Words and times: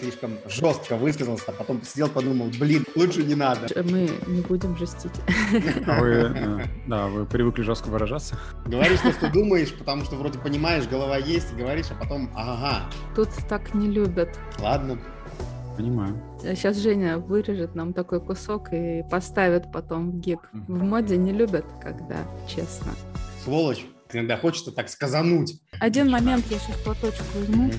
слишком 0.00 0.38
жестко 0.46 0.96
высказался, 0.96 1.44
а 1.48 1.52
потом 1.52 1.82
сидел, 1.82 2.08
подумал, 2.08 2.48
блин, 2.58 2.84
лучше 2.94 3.22
не 3.22 3.34
надо. 3.34 3.68
Мы 3.84 4.10
не 4.26 4.40
будем 4.40 4.76
жестить. 4.76 5.12
А 5.86 6.00
вы, 6.00 6.08
э, 6.08 6.64
да, 6.86 7.06
вы 7.06 7.26
привыкли 7.26 7.62
жестко 7.62 7.88
выражаться? 7.88 8.38
Говоришь 8.66 9.00
то, 9.00 9.12
что 9.12 9.30
думаешь, 9.30 9.72
потому 9.72 10.04
что 10.04 10.16
вроде 10.16 10.38
понимаешь, 10.38 10.86
голова 10.86 11.16
есть, 11.18 11.52
и 11.52 11.56
говоришь, 11.56 11.86
а 11.90 11.94
потом 11.94 12.30
ага. 12.34 12.90
Тут 13.14 13.28
так 13.48 13.74
не 13.74 13.88
любят. 13.88 14.38
Ладно. 14.58 14.98
Понимаю. 15.76 16.20
Сейчас 16.42 16.76
Женя 16.76 17.18
вырежет 17.18 17.74
нам 17.74 17.92
такой 17.92 18.20
кусок 18.20 18.72
и 18.72 19.02
поставит 19.10 19.72
потом 19.72 20.10
в 20.10 20.20
гиг. 20.20 20.40
В 20.52 20.82
моде 20.82 21.16
не 21.16 21.32
любят, 21.32 21.64
когда 21.82 22.18
честно. 22.48 22.92
Сволочь. 23.44 23.86
Иногда 24.12 24.36
хочется 24.36 24.72
так 24.72 24.88
сказануть. 24.88 25.60
Один 25.78 26.10
момент, 26.10 26.44
я 26.50 26.58
сейчас 26.58 26.76
платочек 26.78 27.22
возьму. 27.34 27.70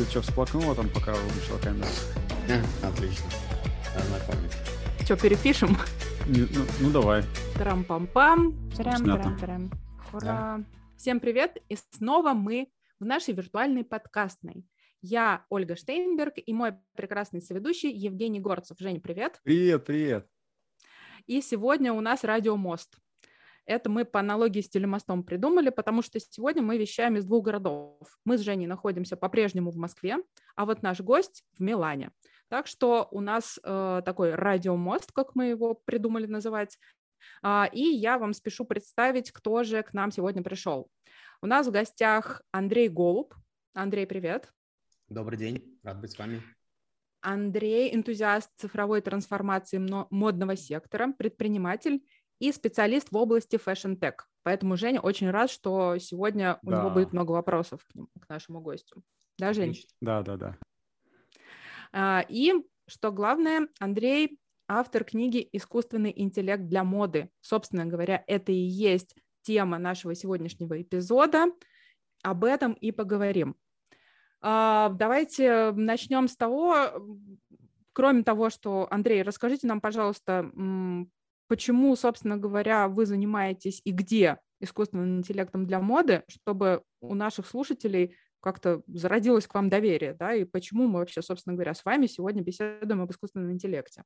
Ты 0.00 0.06
что, 0.06 0.22
всплакнула 0.22 0.74
там, 0.74 0.88
пока 0.88 1.12
выключила 1.12 1.58
камеру? 1.58 1.86
А, 2.48 2.88
Отлично. 2.88 3.26
Ознакомились. 3.94 5.04
Что, 5.04 5.14
перепишем? 5.14 5.76
Не- 6.26 6.48
ну, 6.56 6.64
ну, 6.80 6.90
давай. 6.90 7.22
Трам-пам-пам. 7.58 8.54
Трам-трам-трам. 8.78 9.70
Ура! 10.14 10.64
Всем 10.96 11.20
привет! 11.20 11.58
И 11.68 11.76
снова 11.76 12.32
мы 12.32 12.72
в 12.98 13.04
нашей 13.04 13.34
виртуальной 13.34 13.84
подкастной. 13.84 14.66
Я 15.02 15.44
Ольга 15.50 15.76
Штейнберг 15.76 16.36
и 16.38 16.54
мой 16.54 16.76
прекрасный 16.96 17.42
соведущий 17.42 17.92
Евгений 17.92 18.40
Горцев. 18.40 18.78
Женя, 18.80 19.00
привет! 19.00 19.38
Привет, 19.42 19.84
привет. 19.84 20.26
И 21.26 21.42
сегодня 21.42 21.92
у 21.92 22.00
нас 22.00 22.24
радиомост. 22.24 22.96
Это 23.66 23.88
мы 23.88 24.04
по 24.04 24.20
аналогии 24.20 24.60
с 24.60 24.68
телемостом 24.68 25.22
придумали, 25.22 25.70
потому 25.70 26.02
что 26.02 26.18
сегодня 26.18 26.62
мы 26.62 26.78
вещаем 26.78 27.16
из 27.16 27.24
двух 27.24 27.44
городов. 27.44 28.18
Мы 28.24 28.38
с 28.38 28.40
Женей 28.40 28.66
находимся 28.66 29.16
по-прежнему 29.16 29.70
в 29.70 29.76
Москве, 29.76 30.16
а 30.56 30.66
вот 30.66 30.82
наш 30.82 31.00
гость 31.00 31.44
в 31.52 31.62
Милане. 31.62 32.10
Так 32.48 32.66
что 32.66 33.06
у 33.12 33.20
нас 33.20 33.60
э, 33.62 34.02
такой 34.04 34.34
радиомост, 34.34 35.12
как 35.12 35.34
мы 35.34 35.46
его 35.46 35.74
придумали 35.74 36.26
называть. 36.26 36.78
А, 37.42 37.68
и 37.72 37.82
я 37.82 38.18
вам 38.18 38.32
спешу 38.32 38.64
представить, 38.64 39.30
кто 39.30 39.62
же 39.62 39.82
к 39.82 39.92
нам 39.92 40.10
сегодня 40.10 40.42
пришел. 40.42 40.90
У 41.42 41.46
нас 41.46 41.66
в 41.66 41.70
гостях 41.70 42.42
Андрей 42.50 42.88
Голуб. 42.88 43.34
Андрей, 43.72 44.06
привет. 44.06 44.52
Добрый 45.08 45.38
день, 45.38 45.78
рад 45.82 46.00
быть 46.00 46.12
с 46.12 46.18
вами. 46.18 46.42
Андрей– 47.20 47.94
энтузиаст 47.94 48.50
цифровой 48.56 49.00
трансформации 49.00 49.78
модного 50.10 50.56
сектора, 50.56 51.12
предприниматель 51.12 52.02
и 52.40 52.50
специалист 52.52 53.12
в 53.12 53.16
области 53.16 53.56
fashion 53.56 53.97
tech. 53.97 54.26
Поэтому 54.42 54.76
Женя 54.76 55.00
очень 55.00 55.30
рад, 55.30 55.50
что 55.50 55.98
сегодня 55.98 56.58
у 56.62 56.70
него 56.70 56.84
Да. 56.84 56.90
будет 56.90 57.12
много 57.12 57.32
вопросов 57.32 57.84
к, 57.84 57.94
нему, 57.94 58.08
к 58.20 58.28
нашему 58.28 58.60
гостю. 58.60 59.02
Да, 59.38 59.52
Жень? 59.52 59.76
Да, 60.00 60.22
да, 60.22 60.36
да. 60.36 60.56
А, 61.92 62.24
И, 62.28 62.52
что 62.88 63.12
главное, 63.12 63.68
Андрей– 63.78 64.38
автор 64.68 65.04
книги 65.04 65.46
«Искусственный 65.52 66.12
интеллект 66.16 66.64
для 66.66 66.82
моды». 66.84 67.28
Собственно 67.40 67.84
говоря, 67.86 68.24
это 68.26 68.52
и 68.52 68.54
есть 68.54 69.14
тема 69.42 69.78
нашего 69.78 70.14
сегодняшнего 70.14 70.80
эпизода. 70.80 71.46
Об 72.22 72.44
этом 72.44 72.72
и 72.74 72.92
поговорим. 72.92 73.56
А, 74.40 74.88
Давайте 74.90 75.72
начнем 75.72 76.28
с 76.28 76.36
того, 76.36 76.90
кроме 77.92 78.22
того, 78.22 78.48
что, 78.48 78.86
Андрей, 78.90 79.22
расскажите 79.22 79.66
нам, 79.66 79.80
пожалуйста, 79.80 80.50
почему, 81.50 81.96
собственно 81.96 82.36
говоря, 82.36 82.86
вы 82.86 83.06
занимаетесь 83.06 83.80
и 83.82 83.90
где 83.90 84.38
искусственным 84.60 85.18
интеллектом 85.18 85.66
для 85.66 85.80
моды, 85.80 86.22
чтобы 86.28 86.84
у 87.00 87.16
наших 87.16 87.48
слушателей 87.48 88.16
как-то 88.38 88.82
зародилось 88.86 89.48
к 89.48 89.54
вам 89.54 89.68
доверие, 89.68 90.14
да, 90.14 90.32
и 90.32 90.44
почему 90.44 90.86
мы 90.86 91.00
вообще, 91.00 91.22
собственно 91.22 91.54
говоря, 91.54 91.74
с 91.74 91.84
вами 91.84 92.06
сегодня 92.06 92.40
беседуем 92.40 93.00
об 93.00 93.10
искусственном 93.10 93.50
интеллекте. 93.50 94.04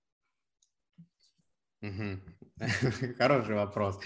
Хороший 3.19 3.55
вопрос. 3.55 4.01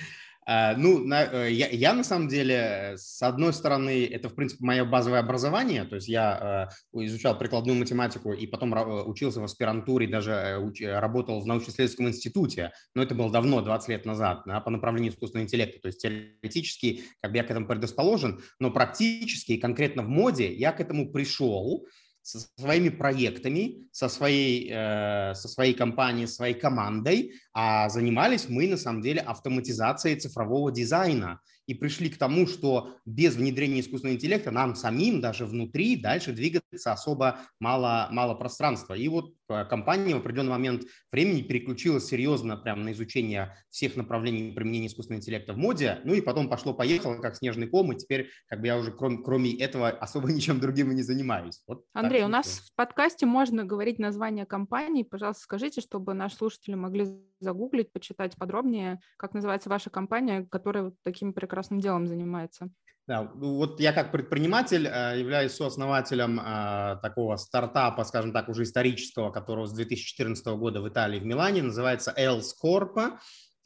А, 0.51 0.75
Ну, 0.79 1.05
на- 1.05 1.25
э, 1.31 1.53
я, 1.53 1.69
я 1.69 1.93
на 1.93 2.03
самом 2.03 2.27
деле, 2.29 2.55
э, 2.55 2.97
с 2.97 3.21
одной 3.21 3.53
стороны, 3.53 4.07
это, 4.07 4.31
в 4.31 4.35
принципе, 4.35 4.65
мое 4.65 4.85
базовое 4.87 5.21
образование, 5.21 5.85
то 5.85 5.97
есть 5.97 6.09
я 6.09 6.71
э, 6.95 7.05
изучал 7.05 7.39
прикладную 7.39 7.79
математику 7.79 8.33
и 8.33 8.47
потом 8.47 8.73
э, 8.75 9.03
учился 9.03 9.41
в 9.43 9.45
аспирантуре, 9.45 10.07
даже 10.09 10.31
э, 10.31 10.59
уч- 10.59 10.83
э, 10.83 10.99
работал 11.01 11.41
в 11.43 11.47
научно-исследовательском 11.47 12.09
институте, 12.09 12.73
но 12.95 13.03
это 13.03 13.15
было 13.15 13.31
давно, 13.31 13.61
20 13.61 13.91
лет 13.91 14.07
назад, 14.07 14.45
да, 14.47 14.61
по 14.61 14.71
направлению 14.71 15.13
искусственного 15.13 15.45
интеллекта, 15.45 15.81
то 15.83 15.89
есть 15.89 16.01
теоретически 16.01 17.03
как 17.21 17.31
бы 17.33 17.37
я 17.37 17.45
к 17.45 17.51
этому 17.51 17.67
предрасположен, 17.67 18.41
но 18.59 18.71
практически 18.71 19.53
и 19.53 19.59
конкретно 19.61 20.03
в 20.03 20.09
моде 20.09 20.51
я 20.51 20.73
к 20.73 20.81
этому 20.81 21.13
пришел, 21.13 21.87
со 22.29 22.41
своими 22.59 22.91
проектами, 22.91 23.89
со 23.91 24.11
своей, 24.11 24.69
э, 24.71 25.33
со 25.35 25.49
своей 25.49 25.73
компанией, 25.73 26.27
своей 26.27 26.53
командой, 26.53 27.33
а 27.55 27.89
занимались 27.89 28.51
мы 28.51 28.69
на 28.69 28.77
самом 28.77 29.01
деле 29.01 29.23
автоматизацией 29.23 30.21
цифрового 30.21 30.71
дизайна 30.71 31.41
и 31.67 31.73
пришли 31.73 32.11
к 32.11 32.19
тому, 32.19 32.47
что 32.47 32.97
без 33.07 33.35
внедрения 33.35 33.81
искусственного 33.81 34.17
интеллекта 34.17 34.51
нам 34.51 34.75
самим 34.75 35.23
даже 35.23 35.47
внутри 35.47 35.97
дальше 35.97 36.33
двигаться 36.33 36.93
особо 36.93 37.41
мало, 37.61 38.09
мало 38.11 38.35
пространства. 38.35 38.93
И 38.93 39.09
вот 39.09 39.33
компания 39.49 40.15
в 40.15 40.19
определенный 40.19 40.51
момент 40.51 40.83
времени 41.11 41.43
переключилась 41.43 42.07
серьезно 42.07 42.57
прямо 42.57 42.85
на 42.85 42.93
изучение 42.93 43.57
всех 43.71 43.97
направлений 43.97 44.53
применения 44.53 44.89
искусственного 44.89 45.21
интеллекта 45.21 45.53
в 45.53 45.59
моде, 45.59 46.01
ну 46.05 46.15
и 46.15 46.21
потом 46.21 46.49
пошло-поехало, 46.49 47.21
как 47.21 47.37
снежный 47.37 47.67
ком, 47.67 47.93
и 47.93 47.97
теперь 47.97 48.31
как 48.47 48.61
бы 48.61 48.67
я 48.67 48.77
уже 48.77 48.93
кроме, 48.93 49.19
кроме 49.19 49.59
этого 49.59 49.89
особо 50.01 50.31
ничем 50.31 50.61
другим 50.61 50.93
и 50.93 50.95
не 50.95 51.03
занимаюсь. 51.03 51.63
Вот 51.67 51.85
Андрей, 51.93 52.25
у 52.25 52.29
нас 52.29 52.61
в 52.61 52.75
подкасте 52.77 53.27
можно 53.27 53.65
говорить 53.65 53.99
название 53.99 54.47
компании. 54.47 55.03
Пожалуйста, 55.03 55.43
скажите, 55.43 55.81
чтобы 55.81 56.15
наши 56.15 56.37
слушатели 56.37 56.75
могли 56.75 57.07
загуглить, 57.41 57.93
почитать 57.93 58.37
подробнее, 58.37 59.01
как 59.17 59.35
называется 59.35 59.69
ваша 59.69 59.91
компания, 59.91 60.47
которая 60.51 60.85
вот 60.85 60.95
таким 61.03 61.33
прекрасным 61.33 61.81
делом 61.81 62.07
занимается. 62.07 62.71
Да, 63.09 63.23
ну 63.35 63.55
вот 63.55 63.81
я 63.81 63.95
как 63.95 64.13
предприниматель 64.13 64.87
э, 64.87 65.19
являюсь 65.19 65.53
сооснователем 65.53 66.39
э, 66.39 66.99
такого 67.01 67.37
стартапа, 67.37 68.05
скажем 68.05 68.35
так, 68.35 68.51
уже 68.51 68.65
исторического, 68.65 69.31
которого 69.31 69.65
с 69.65 69.73
2014 69.73 70.47
года 70.49 70.83
в 70.83 70.89
Италии, 70.91 71.19
в 71.19 71.25
Милане, 71.25 71.63
называется 71.63 72.13
Els 72.19 72.49
Corp. 72.63 73.17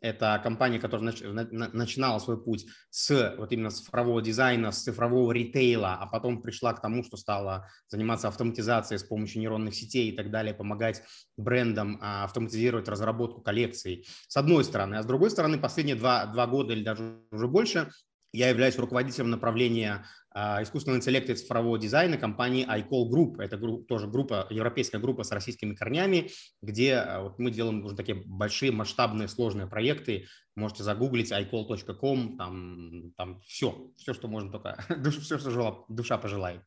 Это 0.01 0.41
компания, 0.45 0.79
которая 0.79 1.11
нач- 1.11 1.27
на- 1.29 1.49
на- 1.51 1.71
начинала 1.73 2.21
свой 2.21 2.41
путь 2.41 2.67
с 2.91 3.35
вот 3.37 3.51
именно 3.51 3.71
цифрового 3.71 4.23
дизайна, 4.23 4.71
с 4.71 4.85
цифрового 4.85 5.33
ритейла, 5.33 5.95
а 5.95 6.07
потом 6.07 6.41
пришла 6.41 6.73
к 6.73 6.81
тому, 6.81 7.03
что 7.03 7.17
стала 7.17 7.69
заниматься 7.89 8.29
автоматизацией 8.29 9.01
с 9.01 9.05
помощью 9.05 9.41
нейронных 9.41 9.75
сетей 9.75 10.13
и 10.13 10.17
так 10.17 10.31
далее, 10.31 10.55
помогать 10.55 11.03
брендам 11.37 11.99
а, 12.01 12.23
автоматизировать 12.25 12.87
разработку 12.89 13.41
коллекций, 13.41 14.07
с 14.29 14.37
одной 14.37 14.63
стороны. 14.63 14.97
А 14.97 15.03
с 15.03 15.07
другой 15.07 15.31
стороны, 15.31 15.59
последние 15.59 15.97
два, 15.97 16.27
два 16.27 16.47
года 16.47 16.73
или 16.75 16.85
даже 16.85 17.23
уже 17.33 17.49
больше 17.49 17.89
я 18.33 18.49
являюсь 18.49 18.79
руководителем 18.79 19.31
направления 19.31 20.07
а, 20.35 20.63
искусственного 20.63 20.99
интеллекта 20.99 21.33
и 21.33 21.35
цифрового 21.35 21.79
дизайна 21.79 22.17
компании 22.17 22.67
iCall 22.67 23.11
Group. 23.11 23.41
Это 23.41 23.59
гру- 23.59 23.83
тоже 23.83 24.09
группа, 24.09 24.47
европейская 24.51 24.99
группа 24.99 25.23
с 25.23 25.31
российскими 25.31 25.75
корнями, 25.75 26.31
где 26.63 26.95
а, 26.95 27.21
вот 27.23 27.39
мы 27.39 27.51
делаем 27.51 27.85
уже 27.85 27.95
такие 27.95 28.23
большие, 28.25 28.73
масштабные, 28.73 29.29
сложные 29.29 29.67
проекты. 29.67 30.27
Можете 30.57 30.83
загуглить 30.83 31.31
iCall.com, 31.33 32.39
там, 32.39 33.13
там 33.17 33.41
все, 33.43 33.91
все, 33.97 34.15
что 34.15 34.29
можно 34.29 34.51
только, 34.51 34.83
все, 35.21 35.39
что 35.39 35.51
жела- 35.51 35.85
душа 35.89 36.17
пожелает. 36.17 36.63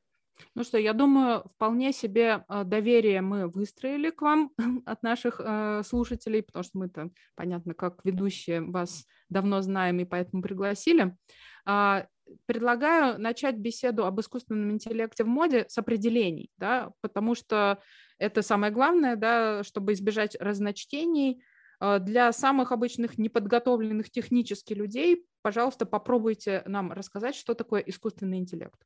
Ну 0.53 0.63
что, 0.63 0.77
я 0.77 0.93
думаю, 0.93 1.43
вполне 1.55 1.93
себе 1.93 2.43
э, 2.47 2.63
доверие 2.63 3.21
мы 3.21 3.47
выстроили 3.47 4.09
к 4.09 4.21
вам 4.21 4.51
от 4.85 5.03
наших 5.03 5.39
э, 5.43 5.81
слушателей, 5.85 6.43
потому 6.43 6.63
что 6.63 6.77
мы-то, 6.77 7.09
понятно, 7.35 7.73
как 7.73 7.99
ведущие 8.03 8.61
вас 8.61 9.05
давно 9.29 9.61
знаем 9.61 9.99
и 9.99 10.05
поэтому 10.05 10.41
пригласили. 10.41 11.15
А, 11.65 12.07
Предлагаю 12.47 13.21
начать 13.21 13.55
беседу 13.55 14.05
об 14.05 14.19
искусственном 14.19 14.71
интеллекте 14.71 15.23
в 15.23 15.27
моде 15.27 15.65
с 15.69 15.77
определений, 15.77 16.49
да, 16.57 16.91
потому 17.01 17.35
что 17.35 17.79
это 18.17 18.41
самое 18.41 18.73
главное, 18.73 19.15
да, 19.15 19.63
чтобы 19.63 19.93
избежать 19.93 20.35
разночтений. 20.39 21.43
Э, 21.79 21.99
Для 21.99 22.31
самых 22.31 22.71
обычных 22.71 23.17
неподготовленных 23.17 24.09
технически 24.09 24.73
людей, 24.73 25.25
пожалуйста, 25.43 25.85
попробуйте 25.85 26.63
нам 26.65 26.91
рассказать, 26.91 27.35
что 27.35 27.53
такое 27.53 27.81
искусственный 27.81 28.39
интеллект. 28.39 28.79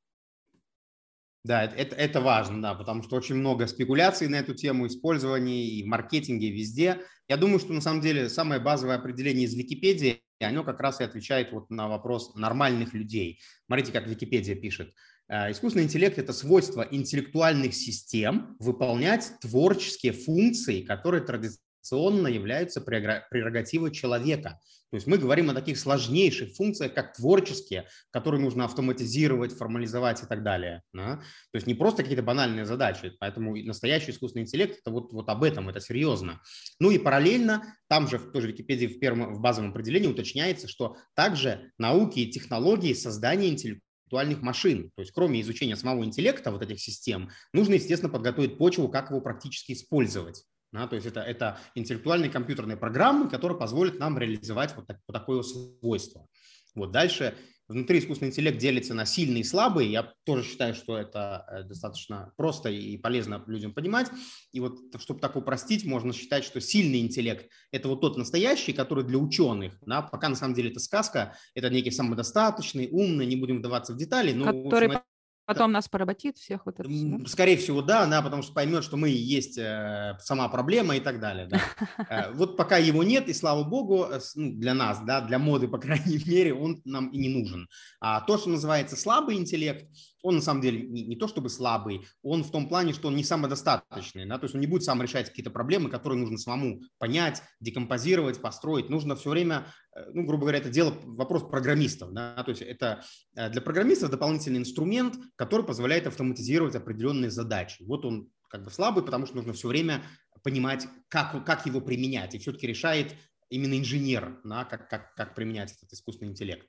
Да, 1.49 1.63
это, 1.63 1.95
это, 1.95 2.21
важно, 2.21 2.61
да, 2.61 2.75
потому 2.75 3.01
что 3.01 3.15
очень 3.15 3.33
много 3.33 3.65
спекуляций 3.65 4.27
на 4.27 4.35
эту 4.35 4.53
тему, 4.53 4.85
использования 4.85 5.65
и 5.65 5.81
в 5.81 5.87
маркетинге, 5.87 6.51
везде. 6.51 7.01
Я 7.27 7.37
думаю, 7.37 7.57
что 7.57 7.73
на 7.73 7.81
самом 7.81 8.01
деле 8.01 8.29
самое 8.29 8.61
базовое 8.61 8.97
определение 8.97 9.45
из 9.45 9.55
Википедии, 9.55 10.21
оно 10.39 10.63
как 10.63 10.79
раз 10.79 11.01
и 11.01 11.03
отвечает 11.03 11.51
вот 11.51 11.71
на 11.71 11.87
вопрос 11.87 12.35
нормальных 12.35 12.93
людей. 12.93 13.39
Смотрите, 13.65 13.91
как 13.91 14.05
Википедия 14.05 14.53
пишет. 14.53 14.93
Э, 15.27 15.49
Искусственный 15.49 15.85
интеллект– 15.85 16.17
это 16.19 16.33
свойство 16.33 16.87
интеллектуальных 16.91 17.73
систем 17.73 18.55
выполнять 18.59 19.31
творческие 19.41 20.13
функции, 20.13 20.83
которые 20.83 21.23
традиционно 21.23 21.68
традиционно 21.79 22.27
являются 22.27 22.81
прерогативой 22.81 23.91
человека. 23.91 24.59
То 24.91 24.95
есть 24.95 25.05
мы 25.05 25.19
говорим 25.19 25.51
о 25.51 25.53
таких 25.53 25.77
сложнейших 25.77 26.55
функциях, 26.55 26.95
как 26.95 27.15
творческие, 27.15 27.87
которые 28.09 28.41
нужно 28.41 28.65
автоматизировать, 28.65 29.53
формализовать 29.53 30.23
и 30.23 30.25
так 30.25 30.41
далее. 30.41 30.81
Да? 30.93 31.17
То 31.51 31.55
есть 31.55 31.67
не 31.67 31.75
просто 31.75 32.01
какие-то 32.01 32.23
банальные 32.23 32.65
задачи. 32.65 33.11
Поэтому 33.19 33.55
настоящий 33.55 34.11
искусственный 34.11 34.45
интеллект– 34.45 34.79
это 34.81 34.89
вот, 34.89 35.13
вот 35.13 35.29
об 35.29 35.43
этом, 35.43 35.69
это 35.69 35.79
серьезно. 35.79 36.41
Ну 36.79 36.89
и 36.89 36.97
параллельно, 36.97 37.75
там 37.87 38.07
же 38.07 38.17
в 38.17 38.31
той 38.31 38.41
же 38.41 38.47
Википедии 38.47 38.87
в, 38.87 38.99
первом, 38.99 39.35
в 39.35 39.41
базовом 39.41 39.71
определении 39.71 40.07
уточняется, 40.07 40.67
что 40.67 40.97
также 41.13 41.71
науки 41.77 42.21
и 42.21 42.31
технологии 42.31 42.93
создания 42.93 43.49
интеллектуальных 43.49 44.41
машин. 44.41 44.89
То 44.95 45.03
есть 45.03 45.11
кроме 45.11 45.39
изучения 45.41 45.75
самого 45.75 46.03
интеллекта 46.03 46.51
вот 46.51 46.63
этих 46.63 46.79
систем, 46.79 47.29
нужно, 47.53 47.75
естественно, 47.75 48.11
подготовить 48.11 48.57
почву, 48.57 48.89
как 48.89 49.11
его 49.11 49.21
практически 49.21 49.73
использовать. 49.73 50.45
Да, 50.71 50.87
то 50.87 50.95
есть 50.95 51.07
это, 51.07 51.21
это 51.21 51.59
интеллектуальные 51.75 52.29
компьютерные 52.29 52.77
программы, 52.77 53.29
которые 53.29 53.57
позволят 53.57 53.97
нам 53.99 54.17
реализовать 54.17 54.75
вот, 54.75 54.85
так, 54.85 54.99
вот 55.07 55.13
такое 55.13 55.41
свойство. 55.41 56.27
Вот 56.75 56.91
дальше 56.91 57.35
внутри 57.69 57.99
искусственный 57.99 58.29
интеллект 58.29 58.57
делится 58.57 58.93
на 58.93 59.05
сильный 59.05 59.41
и 59.41 59.43
слабый. 59.43 59.87
Я 59.87 60.11
тоже 60.25 60.43
считаю, 60.43 60.73
что 60.73 60.97
это 60.97 61.45
э, 61.49 61.63
достаточно 61.63 62.33
просто 62.35 62.69
и 62.69 62.97
полезно 62.97 63.43
людям 63.47 63.73
понимать. 63.73 64.07
И 64.51 64.59
вот, 64.59 64.77
чтобы 64.99 65.19
так 65.19 65.35
упростить, 65.35 65.85
можно 65.85 66.11
считать, 66.11 66.43
что 66.43 66.59
сильный 66.59 66.99
интеллект– 66.99 67.49
это 67.71 67.87
вот 67.87 68.01
тот 68.01 68.17
настоящий, 68.17 68.73
который 68.73 69.03
для 69.03 69.17
ученых. 69.17 69.77
Да, 69.85 70.01
пока 70.01 70.29
на 70.29 70.35
самом 70.35 70.55
деле 70.55 70.71
это 70.71 70.79
сказка, 70.79 71.35
это 71.53 71.69
некий 71.69 71.91
самодостаточный, 71.91 72.89
умный, 72.91 73.27
не 73.27 73.35
будем 73.35 73.59
вдаваться 73.59 73.93
в 73.93 73.97
детали. 73.97 74.33
Но, 74.33 74.45
который 74.45 74.89
в 74.89 74.91
общем, 74.91 75.03
Потом 75.49 75.71
нас 75.71 75.87
поработит 75.87 76.37
всех 76.37 76.67
вот 76.67 76.79
это 76.79 76.87
все. 76.87 77.25
Скорее 77.25 77.57
всего, 77.57 77.81
да, 77.81 78.05
да, 78.05 78.21
потому 78.21 78.43
что 78.43 78.53
поймет, 78.53 78.83
что 78.83 78.97
мы 78.97 79.09
и 79.09 79.17
есть 79.17 79.57
э, 79.57 80.15
сама 80.19 80.47
проблема 80.47 80.95
и 80.95 80.99
так 80.99 81.19
далее. 81.19 81.47
Да. 81.47 81.59
Э, 82.07 82.31
вот 82.33 82.55
пока 82.55 82.77
его 82.77 83.03
нет, 83.03 83.27
и 83.29 83.33
слава 83.33 83.63
богу, 83.63 84.05
э, 84.11 84.19
ну, 84.35 84.51
для 84.59 84.75
нас, 84.75 84.99
да, 85.03 85.21
для 85.21 85.39
моды, 85.39 85.67
по 85.67 85.79
крайней 85.79 86.23
мере, 86.27 86.53
он 86.53 86.83
нам 86.85 87.07
и 87.09 87.17
не 87.17 87.29
нужен. 87.29 87.67
А 87.99 88.21
то, 88.21 88.37
что 88.37 88.49
называется 88.49 88.95
слабый 88.95 89.37
интеллект, 89.37 89.87
он 90.23 90.35
на 90.35 90.41
самом 90.41 90.61
деле 90.61 90.81
не, 90.81 91.03
не 91.03 91.15
то 91.15 91.27
чтобы 91.27 91.49
слабый, 91.49 92.05
он 92.21 92.43
в 92.43 92.51
том 92.51 92.67
плане, 92.67 92.93
что 92.93 93.07
он 93.07 93.15
не 93.15 93.23
самодостаточный, 93.23 94.25
да, 94.25 94.37
то 94.37 94.45
есть 94.45 94.55
он 94.55 94.61
не 94.61 94.67
будет 94.67 94.83
сам 94.83 95.01
решать 95.01 95.29
какие-то 95.29 95.51
проблемы, 95.51 95.89
которые 95.89 96.19
нужно 96.19 96.37
самому 96.37 96.81
понять, 96.97 97.41
декомпозировать, 97.59 98.41
построить. 98.41 98.89
Нужно 98.89 99.15
все 99.15 99.29
время, 99.29 99.67
э, 99.95 100.11
ну, 100.13 100.25
грубо 100.25 100.41
говоря, 100.41 100.59
это 100.59 100.69
дело, 100.69 100.93
вопрос 101.05 101.43
программистов, 101.43 102.13
да, 102.13 102.41
то 102.43 102.49
есть 102.49 102.61
это 102.61 103.03
э, 103.35 103.49
для 103.49 103.61
программистов 103.61 104.09
дополнительный 104.09 104.59
инструмент, 104.59 105.15
который 105.35 105.65
позволяет 105.65 106.07
автоматизировать 106.07 106.75
определенные 106.75 107.31
задачи. 107.31 107.83
Вот 107.83 108.05
он 108.05 108.29
как 108.49 108.63
бы 108.63 108.71
слабый, 108.71 109.03
потому 109.03 109.25
что 109.25 109.35
нужно 109.35 109.53
все 109.53 109.67
время 109.67 110.03
понимать, 110.43 110.87
как, 111.07 111.45
как 111.45 111.65
его 111.65 111.81
применять, 111.81 112.35
и 112.35 112.39
все-таки 112.39 112.67
решает 112.67 113.15
именно 113.49 113.77
инженер, 113.77 114.39
да, 114.43 114.65
как, 114.65 114.89
как, 114.89 115.13
как 115.15 115.35
применять 115.35 115.73
этот 115.73 115.93
искусственный 115.93 116.31
интеллект. 116.31 116.67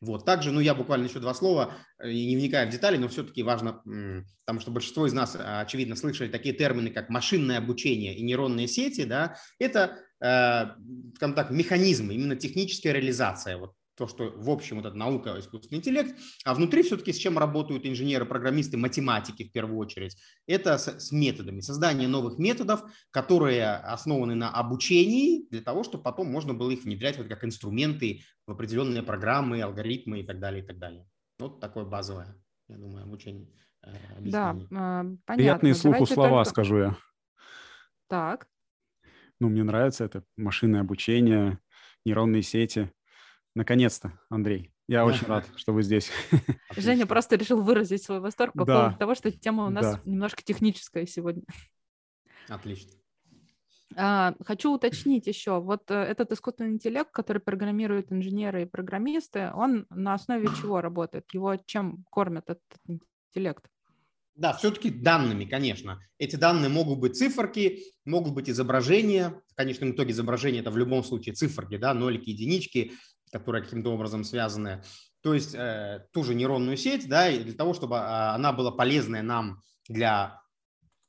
Вот. 0.00 0.24
Также, 0.24 0.52
ну, 0.52 0.60
я 0.60 0.74
буквально 0.74 1.06
еще 1.06 1.20
два 1.20 1.32
слова, 1.32 1.74
э, 1.98 2.12
не 2.12 2.36
вникая 2.36 2.66
в 2.66 2.70
детали, 2.70 2.96
но 2.96 3.08
все-таки 3.08 3.42
важно, 3.42 3.82
потому 4.44 4.60
что 4.60 4.70
большинство 4.70 5.06
из 5.06 5.12
нас, 5.12 5.36
а, 5.38 5.60
очевидно, 5.60 5.96
слышали 5.96 6.28
такие 6.28 6.54
термины, 6.54 6.90
как 6.90 7.08
машинное 7.08 7.58
обучение 7.58 8.14
и 8.14 8.22
нейронные 8.22 8.68
сети, 8.68 9.04
да, 9.04 9.36
это, 9.58 9.98
э, 10.20 10.66
скажем 11.16 11.34
так, 11.34 11.50
механизмы, 11.50 12.14
именно 12.14 12.36
техническая 12.36 12.92
реализация 12.92 13.56
вот 13.56 13.75
то, 13.96 14.06
что 14.06 14.30
в 14.36 14.50
общем 14.50 14.76
вот 14.76 14.86
эта 14.86 14.96
наука, 14.96 15.36
искусственный 15.38 15.78
интеллект, 15.78 16.14
а 16.44 16.54
внутри 16.54 16.82
все-таки 16.82 17.12
с 17.12 17.16
чем 17.16 17.38
работают 17.38 17.86
инженеры, 17.86 18.26
программисты, 18.26 18.76
математики 18.76 19.44
в 19.44 19.52
первую 19.52 19.78
очередь, 19.78 20.16
это 20.46 20.76
с, 20.76 21.00
с 21.00 21.12
методами, 21.12 21.60
создание 21.60 22.06
новых 22.06 22.38
методов, 22.38 22.82
которые 23.10 23.66
основаны 23.66 24.34
на 24.34 24.50
обучении, 24.50 25.48
для 25.48 25.62
того, 25.62 25.82
чтобы 25.82 26.04
потом 26.04 26.30
можно 26.30 26.52
было 26.54 26.70
их 26.70 26.84
внедрять 26.84 27.16
вот 27.18 27.28
как 27.28 27.44
инструменты 27.44 28.22
в 28.46 28.52
определенные 28.52 29.02
программы, 29.02 29.62
алгоритмы 29.62 30.20
и 30.20 30.22
так 30.26 30.38
далее, 30.38 30.62
и 30.62 30.66
так 30.66 30.78
далее. 30.78 31.06
Вот 31.38 31.60
такое 31.60 31.84
базовое, 31.84 32.36
я 32.68 32.76
думаю, 32.76 33.04
обучение. 33.04 33.48
Э, 33.82 33.94
да, 34.20 34.54
э, 34.54 34.66
понятно. 34.70 35.18
Приятные 35.26 35.74
слуху 35.74 35.94
Давайте 35.94 36.14
слова, 36.14 36.44
только... 36.44 36.50
скажу 36.50 36.78
я. 36.78 36.96
Так. 38.08 38.46
Ну, 39.40 39.48
мне 39.48 39.64
нравится 39.64 40.04
это 40.04 40.22
машинное 40.36 40.80
обучение, 40.80 41.58
нейронные 42.04 42.42
сети. 42.42 42.90
Наконец-то, 43.56 44.12
Андрей. 44.28 44.70
Я 44.86 44.98
да. 44.98 45.06
очень 45.06 45.26
рад, 45.26 45.46
что 45.56 45.72
вы 45.72 45.82
здесь. 45.82 46.10
Женя 46.76 47.06
просто 47.06 47.36
решил 47.36 47.62
выразить 47.62 48.02
свой 48.02 48.20
восторг 48.20 48.52
по 48.52 48.66
да. 48.66 48.80
поводу 48.80 48.98
того, 48.98 49.14
что 49.14 49.32
тема 49.32 49.64
у 49.64 49.70
нас 49.70 49.94
да. 49.94 50.00
немножко 50.04 50.42
техническая 50.42 51.06
сегодня. 51.06 51.42
Отлично. 52.48 52.92
А, 53.96 54.34
хочу 54.44 54.74
уточнить 54.74 55.26
еще, 55.26 55.58
вот 55.58 55.90
э, 55.90 55.94
этот 55.94 56.32
искусственный 56.32 56.72
интеллект, 56.72 57.10
который 57.12 57.38
программируют 57.38 58.12
инженеры 58.12 58.64
и 58.64 58.66
программисты, 58.66 59.50
он 59.54 59.86
на 59.88 60.12
основе 60.12 60.48
чего 60.60 60.82
работает? 60.82 61.24
Его 61.32 61.56
чем 61.64 62.04
кормят 62.10 62.44
этот 62.50 63.00
интеллект? 63.32 63.64
Да, 64.34 64.52
все-таки 64.52 64.90
данными, 64.90 65.46
конечно. 65.46 65.98
Эти 66.18 66.36
данные 66.36 66.68
могут 66.68 66.98
быть 66.98 67.16
циферки, 67.16 67.84
могут 68.04 68.34
быть 68.34 68.50
изображения. 68.50 69.40
В 69.48 69.54
конечном 69.54 69.92
итоге 69.92 70.10
изображение– 70.10 70.60
это 70.62 70.70
в 70.70 70.76
любом 70.76 71.02
случае 71.02 71.34
циферки, 71.34 71.78
да, 71.78 71.94
нолики, 71.94 72.28
единички 72.28 72.92
которые 73.32 73.62
каким-то 73.62 73.90
образом 73.90 74.24
связаны. 74.24 74.82
То 75.22 75.34
есть 75.34 75.54
э, 75.54 76.06
ту 76.12 76.22
же 76.22 76.34
нейронную 76.34 76.76
сеть, 76.76 77.08
да, 77.08 77.28
и 77.28 77.42
для 77.42 77.54
того, 77.54 77.74
чтобы 77.74 77.98
а, 77.98 78.34
она 78.34 78.52
была 78.52 78.70
полезная 78.70 79.22
нам 79.22 79.60
для 79.88 80.40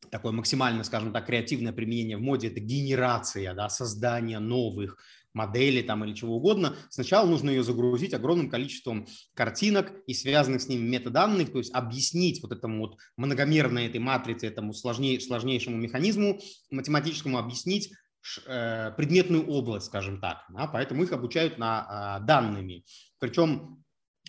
такое 0.10 0.32
максимально, 0.32 0.84
скажем 0.84 1.14
так, 1.14 1.26
креативное 1.26 1.74
применение 1.74 2.18
в 2.18 2.22
моде, 2.22 2.48
это 2.48 2.60
генерация, 2.60 3.54
да, 3.54 3.70
создание 3.70 4.40
новых 4.40 4.98
моделей 5.34 5.84
там 5.84 6.04
или 6.04 6.16
чего 6.16 6.38
угодно. 6.38 6.76
Сначала 6.90 7.28
нужно 7.28 7.52
ее 7.52 7.62
загрузить 7.62 8.16
огромным 8.16 8.50
количеством 8.50 9.06
картинок 9.36 9.94
и 10.08 10.16
связанных 10.16 10.64
с 10.64 10.68
ними 10.68 10.88
метаданных, 10.88 11.52
то 11.52 11.60
есть 11.60 11.72
объяснить 11.74 12.42
вот 12.42 12.52
этому 12.52 12.88
вот 12.88 12.98
многомерной 13.18 13.86
этой 13.86 14.00
матрице, 14.00 14.48
этому 14.48 14.74
сложней, 14.74 15.22
сложнейшему 15.22 15.78
механизму 15.78 16.40
математическому 16.72 17.38
объяснить, 17.38 17.92
Э, 17.92 18.07
предметную 18.46 19.48
область, 19.48 19.88
скажем 19.88 20.20
так. 20.20 20.44
Да, 20.50 20.68
поэтому 20.68 21.04
их 21.04 21.12
обучают 21.12 21.58
на 21.58 21.86
а, 21.88 22.20
данными. 22.20 22.84
Причем 23.20 23.84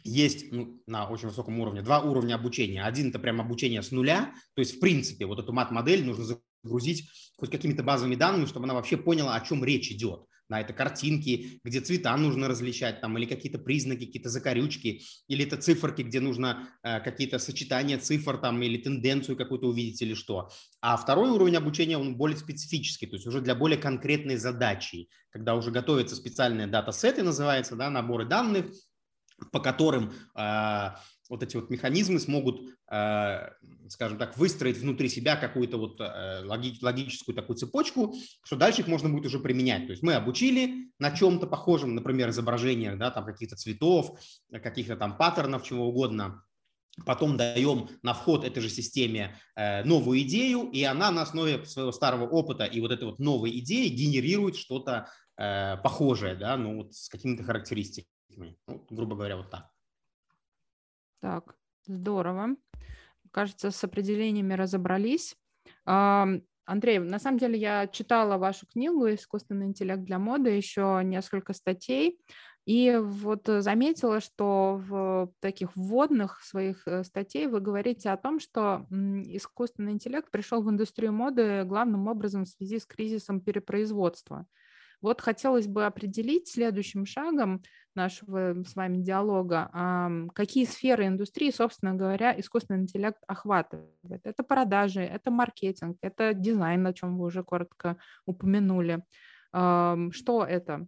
есть 0.05 0.53
ну, 0.53 0.81
на 0.87 1.09
очень 1.09 1.29
высоком 1.29 1.59
уровне 1.61 1.83
два 1.83 2.01
уровня 2.01 2.35
обучения. 2.35 2.83
Один– 2.83 3.09
это 3.11 3.19
прям 3.19 3.41
обучение 3.41 3.83
с 3.83 3.91
нуля, 3.91 4.33
то 4.55 4.61
есть 4.61 4.77
в 4.77 4.81
принципе 4.81 5.27
вот 5.27 5.39
эту 5.39 5.53
мат-модель 5.53 6.05
нужно 6.05 6.41
загрузить 6.65 7.11
хоть 7.37 7.51
какими-то 7.51 7.83
базовыми 7.83 8.15
данными, 8.15 8.47
чтобы 8.47 8.65
она 8.65 8.75
вообще 8.75 8.97
поняла, 8.97 9.35
о 9.35 9.41
чем 9.41 9.65
речь 9.65 9.91
идет 9.91 10.25
да, 10.49 10.61
это 10.61 10.73
картинки, 10.73 11.61
где 11.63 11.81
цвета 11.81 12.17
нужно 12.17 12.49
различать, 12.49 13.01
там, 13.01 13.19
или 13.19 13.27
какие-то 13.27 13.59
признаки, 13.59 14.07
какие-то 14.07 14.31
закорючки, 14.31 15.03
или 15.29 15.45
это 15.45 15.57
циферки, 15.57 16.03
где 16.03 16.21
нужно 16.21 16.71
э, 16.83 17.01
какие-то 17.01 17.39
сочетания 17.39 17.99
цифр, 17.99 18.39
там, 18.39 18.63
или 18.63 18.79
тенденцию 18.79 19.37
какую-то 19.37 19.69
увидеть, 19.69 20.01
или 20.01 20.15
что. 20.15 20.51
А 20.81 20.97
второй 20.97 21.31
уровень 21.31 21.57
обучения, 21.57 21.99
он 21.99 22.17
более 22.17 22.39
специфический, 22.39 23.07
то 23.07 23.17
есть 23.17 23.27
уже 23.27 23.41
для 23.41 23.55
более 23.55 23.79
конкретной 23.79 24.37
задачи, 24.37 25.09
когда 25.31 25.55
уже 25.55 25.71
готовятся 25.71 26.17
специальные 26.17 26.67
датасеты, 26.67 27.23
называется, 27.23 27.77
да, 27.77 27.91
наборы 27.91 28.25
данных, 28.25 28.67
по 29.53 29.61
которым 29.61 30.13
э, 30.35 30.91
вот 31.29 31.43
эти 31.43 31.57
вот 31.57 31.71
механизмы 31.71 32.21
смогут, 32.21 32.63
э, 32.91 33.51
скажем 33.89 34.19
так, 34.19 34.37
выстроить 34.37 34.79
внутри 34.79 35.09
себя 35.09 35.37
какую-то 35.37 35.77
вот 35.77 36.01
э, 36.01 36.43
логическую 36.45 37.35
такую 37.35 37.57
цепочку, 37.57 38.15
что 38.43 38.57
дальше 38.57 38.81
их 38.81 38.89
можно 38.89 39.09
будет 39.09 39.27
уже 39.27 39.39
применять. 39.39 39.87
То 39.87 39.91
есть 39.93 40.03
мы 40.03 40.15
обучили 40.15 40.91
на 40.99 41.11
чем-то 41.11 41.47
похожем, 41.47 41.95
например, 41.95 42.31
изображениях, 42.31 42.99
да, 42.99 43.11
там 43.11 43.27
каких-то 43.27 43.57
цветов, 43.57 44.19
каких-то 44.51 44.97
там 44.97 45.17
паттернов, 45.19 45.65
чего 45.65 45.89
угодно, 45.89 46.43
потом 47.05 47.37
даем 47.37 47.89
на 48.03 48.15
вход 48.15 48.45
этой 48.45 48.61
же 48.61 48.71
системе 48.71 49.37
э, 49.55 49.85
новую 49.85 50.21
идею, 50.23 50.71
и 50.71 50.83
она 50.83 51.11
на 51.11 51.23
основе 51.23 51.65
своего 51.67 51.93
старого 51.93 52.27
опыта 52.27 52.65
и 52.65 52.81
вот 52.81 52.91
этой 52.91 53.05
вот 53.05 53.19
новой 53.19 53.59
идеи 53.59 53.89
генерирует 53.89 54.57
что-то 54.57 55.09
похожее, 55.85 56.35
да, 56.35 56.57
ну 56.57 56.79
вот 56.79 56.97
с 56.97 57.09
какими-то 57.09 57.45
характеристиками, 57.45 58.57
ну, 58.67 58.85
грубо 58.91 59.15
говоря, 59.15 59.37
вот 59.37 59.51
так. 59.51 59.69
Так, 61.21 61.55
здорово. 61.87 62.57
Кажется, 63.31 63.71
с 63.71 63.85
определениями 63.85 64.55
разобрались. 64.55 65.37
Андрей, 65.85 66.99
на 66.99 67.19
самом 67.19 67.39
деле 67.39 67.59
я 67.59 67.87
читала 67.87 68.37
вашу 68.37 68.67
книгу 68.67 69.07
«Искусственный 69.09 69.67
интеллект 69.67 70.03
для 70.03 70.19
моды», 70.19 70.51
еще 70.51 71.01
несколько 71.03 71.55
статей, 71.55 72.21
и 72.69 72.99
вот 73.01 73.47
заметила, 73.47 74.21
что 74.21 74.79
в 74.87 75.33
таких 75.41 75.75
вводных 75.75 76.43
своих 76.43 76.87
э, 76.87 77.03
статей 77.03 77.47
вы 77.47 77.61
говорите 77.61 78.11
о 78.11 78.19
том, 78.19 78.39
что 78.39 78.87
искусственный 78.91 79.93
интеллект 79.93 80.31
пришел 80.31 80.61
в 80.63 80.69
индустрию 80.69 81.15
моды 81.15 81.65
главным 81.65 82.09
образом 82.09 82.45
в 82.45 82.49
связи 82.49 82.79
с 82.79 82.85
кризисом 82.85 83.41
перепроизводства. 83.41 84.45
Вот 85.01 85.23
хотелось 85.23 85.67
бы 85.67 85.87
определить 85.87 86.49
следующим 86.49 87.07
шагом, 87.07 87.63
нашего 87.99 88.63
с 88.65 88.75
вами 88.75 89.03
диалога, 89.03 89.71
какие 90.35 90.65
сферы 90.65 91.07
индустрии, 91.07 91.51
собственно 91.51 91.95
говоря, 91.95 92.39
искусственный 92.41 92.81
интеллект 92.81 93.19
охватывает. 93.27 94.21
Это 94.25 94.43
продажи, 94.43 95.03
это 95.03 95.31
маркетинг, 95.31 95.99
это 96.01 96.33
дизайн, 96.33 96.87
о 96.87 96.93
чем 96.93 97.19
вы 97.19 97.27
уже 97.27 97.43
коротко 97.43 97.97
упомянули. 98.25 99.05
Что 99.51 100.45
это? 100.49 100.87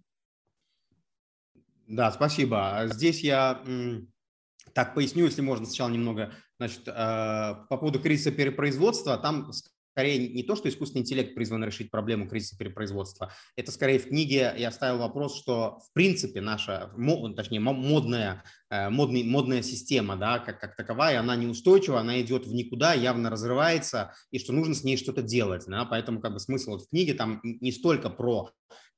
Да, 1.87 2.12
спасибо. 2.12 2.83
Здесь 2.87 3.23
я 3.25 3.62
так 4.73 4.95
поясню, 4.95 5.25
если 5.25 5.43
можно 5.43 5.67
сначала 5.67 5.90
немного. 5.90 6.33
Значит, 6.59 6.87
э, 6.87 6.93
по 6.93 7.76
поводу 7.76 8.00
кризиса 8.00 8.31
перепроизводства, 8.31 9.17
там 9.17 9.50
скорее 10.00 10.28
не 10.30 10.42
то, 10.42 10.57
что 10.57 10.71
искусственный 10.71 11.02
интеллект 11.02 11.35
призван 11.35 11.62
решить 11.62 11.90
проблему 11.90 12.26
кризиса 12.26 12.57
перепроизводства. 12.57 13.35
Это 13.54 13.71
скорее 13.71 13.99
в 13.99 14.09
книге 14.09 14.54
я 14.57 14.73
ставил 14.73 14.97
вопрос, 14.97 15.38
что 15.38 15.80
в 15.87 15.92
принципе 15.92 16.40
наша, 16.40 16.90
точнее 17.37 17.61
модная, 17.61 18.42
э, 18.71 18.88
модный, 18.88 19.25
модная 19.25 19.61
система, 19.61 20.16
да, 20.16 20.38
как, 20.38 20.59
как 20.59 20.75
таковая, 20.75 21.21
она 21.21 21.37
неустойчива, 21.37 22.00
она 22.00 22.19
идет 22.23 22.47
в 22.47 22.54
никуда, 22.54 22.95
явно 22.95 23.28
разрывается, 23.28 24.14
и 24.30 24.38
что 24.38 24.54
нужно 24.54 24.75
с 24.75 24.85
ней 24.85 24.97
что-то 24.97 25.21
делать. 25.21 25.64
Да, 25.66 25.85
поэтому 25.85 26.23
как 26.23 26.33
бы 26.33 26.40
смысл 26.40 26.71
вот 26.71 26.85
в 26.85 26.88
книге 26.88 27.12
там 27.12 27.40
не 27.42 27.71
столько 27.71 28.09
про 28.09 28.50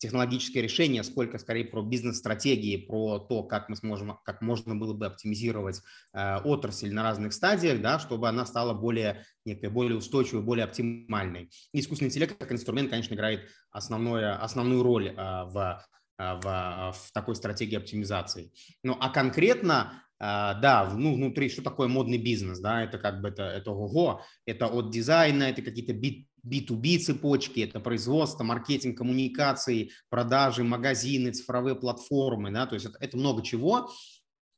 технологические 0.02 0.64
решения, 0.64 1.04
сколько 1.04 1.38
скорее 1.38 1.64
про 1.64 1.80
бизнес-стратегии, 1.80 2.76
про 2.76 3.21
то, 3.21 3.44
как 3.44 3.68
мы 3.68 3.76
сможем, 3.76 4.18
как 4.25 4.42
можно 4.42 4.75
было 4.75 4.94
бы 4.94 5.06
оптимизировать 5.06 5.80
э, 6.12 6.38
отрасль 6.38 6.92
на 6.92 7.04
разных 7.04 7.32
стадиях, 7.32 7.80
да, 7.80 8.00
чтобы 8.00 8.28
она 8.28 8.44
стала 8.44 8.75
более, 8.75 9.25
некой, 9.44 9.71
более 9.71 9.97
устойчивой, 9.97 10.42
более 10.42 10.64
оптимальной. 10.64 11.50
И 11.73 11.78
искусственный 11.78 12.09
интеллект 12.09 12.37
как 12.37 12.50
инструмент, 12.50 12.90
конечно, 12.90 13.14
играет 13.14 13.49
основное, 13.71 14.35
основную 14.42 14.82
роль 14.82 15.06
э, 15.06 15.14
в, 15.14 15.85
э, 16.18 16.35
в, 16.42 16.94
в 16.97 17.12
такой 17.12 17.37
стратегии 17.37 17.76
оптимизации. 17.76 18.50
Ну, 18.82 18.97
а 19.00 19.09
конкретно 19.09 20.02
Uh, 20.23 20.61
да, 20.61 20.88
ну, 20.94 21.16
внутри, 21.16 21.49
что 21.49 21.62
такое 21.62 21.88
модный 21.88 22.16
бизнес, 22.16 22.61
да, 22.61 22.85
это 22.85 22.97
как 22.97 23.21
бы, 23.21 23.30
это, 23.30 23.42
это 23.42 23.73
ого, 23.73 24.23
это 24.47 24.68
от 24.68 24.92
дизайна, 24.92 25.42
это 25.50 25.62
какие-то 25.62 25.94
бит, 25.94 26.28
B2B 26.46 26.99
цепочки, 26.99 27.61
это 27.61 27.80
производство, 27.80 28.44
маркетинг, 28.44 28.99
коммуникации, 28.99 29.90
продажи, 30.08 30.64
магазины, 30.64 31.32
цифровые 31.32 31.76
платформы, 31.76 32.50
да, 32.50 32.66
то 32.66 32.75
есть 32.75 32.87
это, 32.87 32.99
это 33.00 33.16
много 33.16 33.42
чего. 33.42 33.90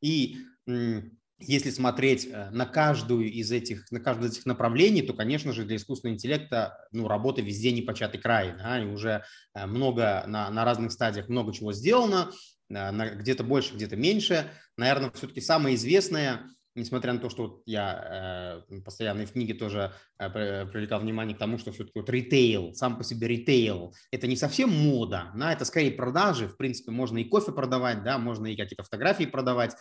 И 0.00 0.38
если 1.46 1.70
смотреть 1.70 2.26
э, 2.26 2.50
на 2.50 2.66
каждую 2.66 3.30
из 3.30 3.50
этих, 3.50 3.90
на 3.90 4.00
каждое 4.00 4.28
из 4.28 4.34
этих 4.34 4.46
направлений, 4.46 5.02
то, 5.02 5.12
конечно 5.12 5.52
же, 5.52 5.64
для 5.64 5.76
искусственного 5.76 6.14
интеллекта 6.14 6.76
ну, 6.92 7.08
работа 7.08 7.42
везде 7.42 7.72
не 7.72 7.82
початый 7.82 8.20
край, 8.20 8.54
да, 8.56 8.82
и 8.82 8.86
уже 8.86 9.24
э, 9.54 9.66
много 9.66 10.24
на, 10.26 10.48
на 10.50 10.64
разных 10.64 10.92
стадиях 10.92 11.28
много 11.28 11.52
чего 11.52 11.72
сделано, 11.72 12.30
э, 12.70 13.16
где-то 13.16 13.44
больше, 13.44 13.74
где-то 13.74 13.96
меньше. 13.96 14.50
Наверное, 14.76 15.10
все-таки 15.10 15.40
самое 15.40 15.76
известное 15.76 16.48
несмотря 16.74 17.12
на 17.12 17.18
то, 17.18 17.28
что 17.30 17.42
вот 17.44 17.62
я 17.66 18.62
э, 18.70 18.80
постоянно 18.80 19.22
и 19.22 19.26
в 19.26 19.32
книге 19.32 19.54
тоже 19.54 19.92
э, 20.18 20.66
привлекал 20.66 21.00
внимание 21.00 21.36
к 21.36 21.38
тому, 21.38 21.58
что 21.58 21.72
все-таки 21.72 21.98
вот 21.98 22.10
ритейл, 22.10 22.74
сам 22.74 22.96
по 22.96 23.04
себе 23.04 23.28
ритейл, 23.28 23.94
это 24.10 24.26
не 24.26 24.36
совсем 24.36 24.70
мода, 24.70 25.32
да, 25.36 25.52
это 25.52 25.64
скорее 25.64 25.92
продажи, 25.92 26.48
в 26.48 26.56
принципе, 26.56 26.90
можно 26.90 27.18
и 27.18 27.24
кофе 27.24 27.52
продавать, 27.52 28.02
да, 28.02 28.18
можно 28.18 28.46
и 28.46 28.56
какие-то 28.56 28.82
фотографии 28.82 29.24
продавать, 29.24 29.76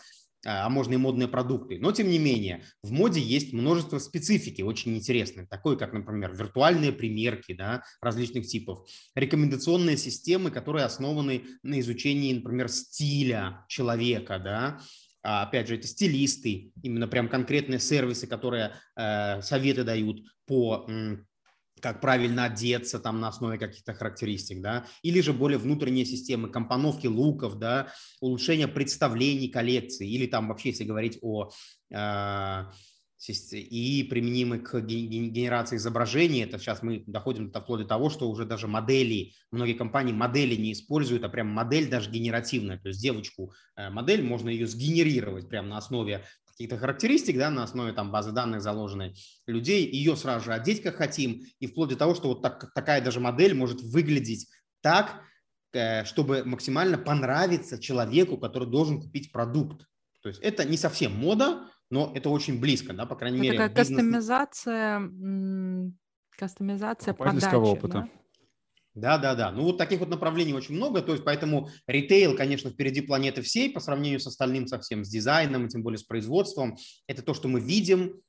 а, 0.46 0.66
а 0.66 0.68
можно 0.68 0.94
и 0.94 0.98
модные 0.98 1.28
продукты. 1.28 1.78
Но, 1.78 1.92
тем 1.92 2.08
не 2.08 2.18
менее, 2.18 2.64
в 2.82 2.92
моде 2.92 3.20
есть 3.20 3.52
множество 3.52 3.98
специфики, 3.98 4.62
очень 4.62 4.96
интересных, 4.96 5.48
такой, 5.48 5.78
как, 5.78 5.92
например, 5.92 6.34
виртуальные 6.34 6.92
примерки 6.92 7.54
да, 7.54 7.82
различных 8.00 8.46
типов, 8.46 8.86
рекомендационные 9.14 9.96
системы, 9.96 10.50
которые 10.50 10.84
основаны 10.84 11.44
на 11.62 11.80
изучении, 11.80 12.34
например, 12.34 12.68
стиля 12.68 13.64
человека, 13.68 14.38
да, 14.38 14.80
опять 15.24 15.68
же, 15.68 15.76
это 15.76 15.86
стилисты, 15.86 16.72
именно 16.82 17.08
прям 17.08 17.28
конкретные 17.28 17.80
сервисы, 17.80 18.26
которые 18.26 18.74
э, 18.96 19.40
советы 19.42 19.84
дают 19.84 20.20
по 20.46 20.86
как 21.80 22.00
правильно 22.00 22.44
одеться 22.44 22.98
там 22.98 23.20
на 23.20 23.28
основе 23.28 23.58
каких-то 23.58 23.92
характеристик, 23.92 24.62
да, 24.62 24.86
или 25.02 25.20
же 25.20 25.34
более 25.34 25.58
внутренние 25.58 26.06
системы 26.06 26.48
компоновки 26.48 27.06
луков, 27.06 27.58
да, 27.58 27.88
улучшение 28.20 28.68
представлений 28.68 29.48
коллекции, 29.48 30.08
или 30.08 30.26
там 30.26 30.48
вообще, 30.48 30.70
если 30.70 30.84
говорить 30.84 31.18
о 31.20 31.50
э, 31.90 32.64
и 33.32 34.02
применимы 34.04 34.58
к 34.58 34.80
генерации 34.80 35.76
изображений. 35.76 36.42
Это 36.42 36.58
сейчас 36.58 36.82
мы 36.82 37.04
доходим 37.06 37.50
до 37.50 37.60
вплоть 37.60 37.82
до 37.82 37.86
того, 37.86 38.10
что 38.10 38.28
уже 38.28 38.44
даже 38.44 38.68
модели, 38.68 39.32
многие 39.50 39.74
компании 39.74 40.12
модели 40.12 40.54
не 40.54 40.72
используют, 40.72 41.24
а 41.24 41.28
прям 41.28 41.48
модель 41.48 41.88
даже 41.88 42.10
генеративная. 42.10 42.78
То 42.78 42.88
есть 42.88 43.00
девочку 43.00 43.52
э, 43.76 43.90
модель 43.90 44.22
можно 44.22 44.48
ее 44.48 44.66
сгенерировать 44.66 45.48
прямо 45.48 45.68
на 45.68 45.78
основе 45.78 46.24
каких-то 46.46 46.78
характеристик, 46.78 47.36
да, 47.36 47.50
на 47.50 47.64
основе 47.64 47.92
там 47.92 48.12
базы 48.12 48.30
данных 48.30 48.62
заложенной 48.62 49.14
людей, 49.46 49.90
ее 49.90 50.16
сразу 50.16 50.46
же 50.46 50.52
одеть 50.52 50.82
как 50.82 50.96
хотим, 50.96 51.42
и 51.58 51.66
вплоть 51.66 51.90
до 51.90 51.96
того, 51.96 52.14
что 52.14 52.28
вот 52.28 52.42
так, 52.42 52.72
такая 52.74 53.00
даже 53.00 53.20
модель 53.20 53.54
может 53.54 53.80
выглядеть 53.80 54.48
так, 54.80 55.22
э, 55.72 56.04
чтобы 56.04 56.44
максимально 56.44 56.98
понравиться 56.98 57.80
человеку, 57.80 58.38
который 58.38 58.68
должен 58.68 59.00
купить 59.00 59.32
продукт. 59.32 59.86
То 60.22 60.28
есть 60.28 60.40
это 60.42 60.64
не 60.64 60.76
совсем 60.76 61.12
мода, 61.12 61.68
но 61.94 62.10
это 62.12 62.28
очень 62.28 62.58
близко, 62.58 62.92
да, 62.92 63.06
по 63.06 63.14
крайней 63.14 63.38
это 63.38 63.42
мере. 63.44 63.58
Такая 63.58 63.68
бизнес... 63.68 63.98
кастомизация, 63.98 65.10
кастомизация 66.36 67.14
подачи, 67.14 67.54
опыта. 67.54 68.08
Да? 68.94 69.16
Да, 69.16 69.18
да, 69.18 69.34
да. 69.36 69.52
Ну 69.52 69.62
вот 69.62 69.78
таких 69.78 70.00
вот 70.00 70.08
направлений 70.08 70.54
очень 70.54 70.74
много, 70.74 71.02
то 71.02 71.12
есть 71.12 71.24
поэтому 71.24 71.68
ритейл, 71.86 72.36
конечно, 72.36 72.70
впереди 72.70 73.00
планеты 73.00 73.42
всей 73.42 73.70
по 73.72 73.78
сравнению 73.78 74.18
с 74.18 74.26
остальным 74.26 74.66
совсем, 74.66 75.04
с 75.04 75.08
дизайном, 75.08 75.66
и 75.66 75.68
тем 75.68 75.84
более 75.84 75.98
с 75.98 76.02
производством. 76.02 76.76
Это 77.06 77.22
то, 77.22 77.32
что 77.32 77.46
мы 77.46 77.60
видим, 77.60 78.20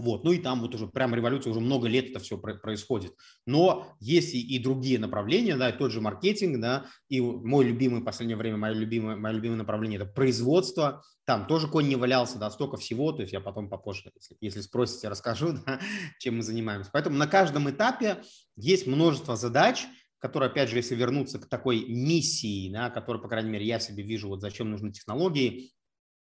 вот. 0.00 0.24
Ну 0.24 0.32
и 0.32 0.38
там 0.38 0.60
вот 0.60 0.74
уже 0.74 0.86
прям 0.86 1.14
революция, 1.14 1.50
уже 1.50 1.60
много 1.60 1.88
лет 1.88 2.10
это 2.10 2.18
все 2.18 2.38
происходит. 2.38 3.12
Но 3.46 3.96
есть 4.00 4.34
и, 4.34 4.40
и 4.40 4.58
другие 4.58 4.98
направления, 4.98 5.56
да, 5.56 5.70
тот 5.72 5.92
же 5.92 6.00
маркетинг, 6.00 6.60
да, 6.60 6.86
и 7.08 7.20
мой 7.20 7.64
любимый 7.64 8.00
в 8.00 8.04
последнее 8.04 8.36
время, 8.36 8.56
мое 8.56 8.72
любимое, 8.72 9.16
мое 9.16 9.32
любимое 9.32 9.58
направление– 9.58 10.00
это 10.00 10.10
производство. 10.10 11.02
Там 11.24 11.46
тоже 11.46 11.68
конь 11.68 11.88
не 11.88 11.96
валялся, 11.96 12.38
да, 12.38 12.50
столько 12.50 12.76
всего, 12.76 13.12
то 13.12 13.22
есть 13.22 13.32
я 13.32 13.40
потом 13.40 13.68
попозже, 13.68 14.10
если, 14.16 14.36
если 14.40 14.60
спросите, 14.60 15.08
расскажу, 15.08 15.52
да, 15.66 15.80
чем 16.18 16.38
мы 16.38 16.42
занимаемся. 16.42 16.90
Поэтому 16.92 17.16
на 17.16 17.26
каждом 17.26 17.70
этапе 17.70 18.22
есть 18.56 18.86
множество 18.86 19.36
задач, 19.36 19.86
которые, 20.18 20.50
опять 20.50 20.68
же, 20.68 20.76
если 20.76 20.94
вернуться 20.94 21.38
к 21.38 21.48
такой 21.48 21.86
миссии, 21.86 22.70
да, 22.70 22.90
которую, 22.90 23.22
по 23.22 23.28
крайней 23.28 23.50
мере, 23.50 23.66
я 23.66 23.80
себе 23.80 24.02
вижу, 24.02 24.28
вот 24.28 24.40
зачем 24.40 24.70
нужны 24.70 24.92
технологии, 24.92 25.72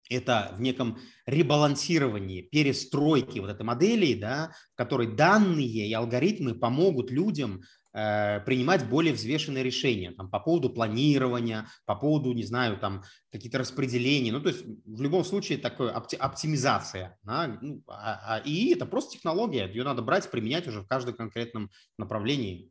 это 0.08 0.54
в 0.56 0.60
неком 0.60 0.98
ребалансировании, 1.26 2.42
перестройке 2.42 3.40
вот 3.40 3.50
этой 3.50 3.62
модели, 3.62 4.14
да, 4.14 4.52
в 4.74 4.76
которой 4.76 5.14
данные 5.14 5.88
и 5.88 5.92
алгоритмы 5.92 6.54
помогут 6.54 7.10
людям 7.10 7.62
э, 7.92 8.40
принимать 8.40 8.88
более 8.88 9.12
взвешенные 9.12 9.62
решения 9.62 10.12
там, 10.12 10.30
по 10.30 10.40
поводу 10.40 10.70
планирования, 10.70 11.68
по 11.84 11.94
поводу, 11.94 12.32
не 12.32 12.44
знаю, 12.44 12.78
там 12.78 13.02
какие-то 13.30 13.58
распределения. 13.58 14.32
Ну, 14.32 14.40
то 14.40 14.48
есть 14.48 14.64
в 14.64 15.02
любом 15.02 15.24
случае 15.24 15.58
такое 15.58 15.92
опти- 15.92 16.16
оптимизация. 16.16 17.18
Да, 17.22 17.58
ну, 17.60 17.82
а, 17.88 18.36
а, 18.36 18.38
и 18.38 18.72
это 18.72 18.86
просто 18.86 19.12
технология, 19.12 19.66
ее 19.66 19.84
надо 19.84 20.02
брать, 20.02 20.30
применять 20.30 20.66
уже 20.66 20.82
в 20.82 20.86
каждом 20.86 21.14
конкретном 21.14 21.70
направлении. 21.98 22.70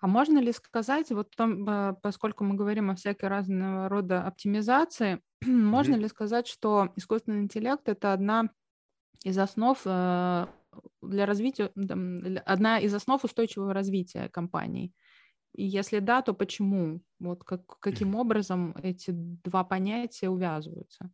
А 0.00 0.06
можно 0.06 0.38
ли 0.38 0.52
сказать, 0.52 1.10
вот 1.10 1.34
том, 1.34 1.68
э, 1.68 1.94
поскольку 2.02 2.44
мы 2.44 2.54
говорим 2.54 2.90
о 2.90 2.94
всякой 2.94 3.28
разного 3.28 3.88
рода 3.88 4.22
оптимизации, 4.22 5.20
можно 5.44 5.96
ли 5.96 6.08
сказать, 6.08 6.46
что 6.46 6.92
искусственный 6.96 7.42
интеллект 7.42 7.88
это 7.88 8.12
одна 8.12 8.50
из 9.24 9.36
основ 9.38 9.80
э, 9.84 10.46
для 11.02 11.26
развития, 11.26 11.72
одна 12.46 12.78
из 12.78 12.94
основ 12.94 13.24
устойчивого 13.24 13.74
развития 13.74 14.28
компаний? 14.28 14.94
И 15.54 15.64
если 15.64 15.98
да, 15.98 16.22
то 16.22 16.34
почему? 16.34 17.02
Вот 17.18 17.42
как, 17.42 17.66
каким 17.80 18.14
образом 18.14 18.76
эти 18.80 19.10
два 19.10 19.64
понятия 19.64 20.28
увязываются? 20.28 21.10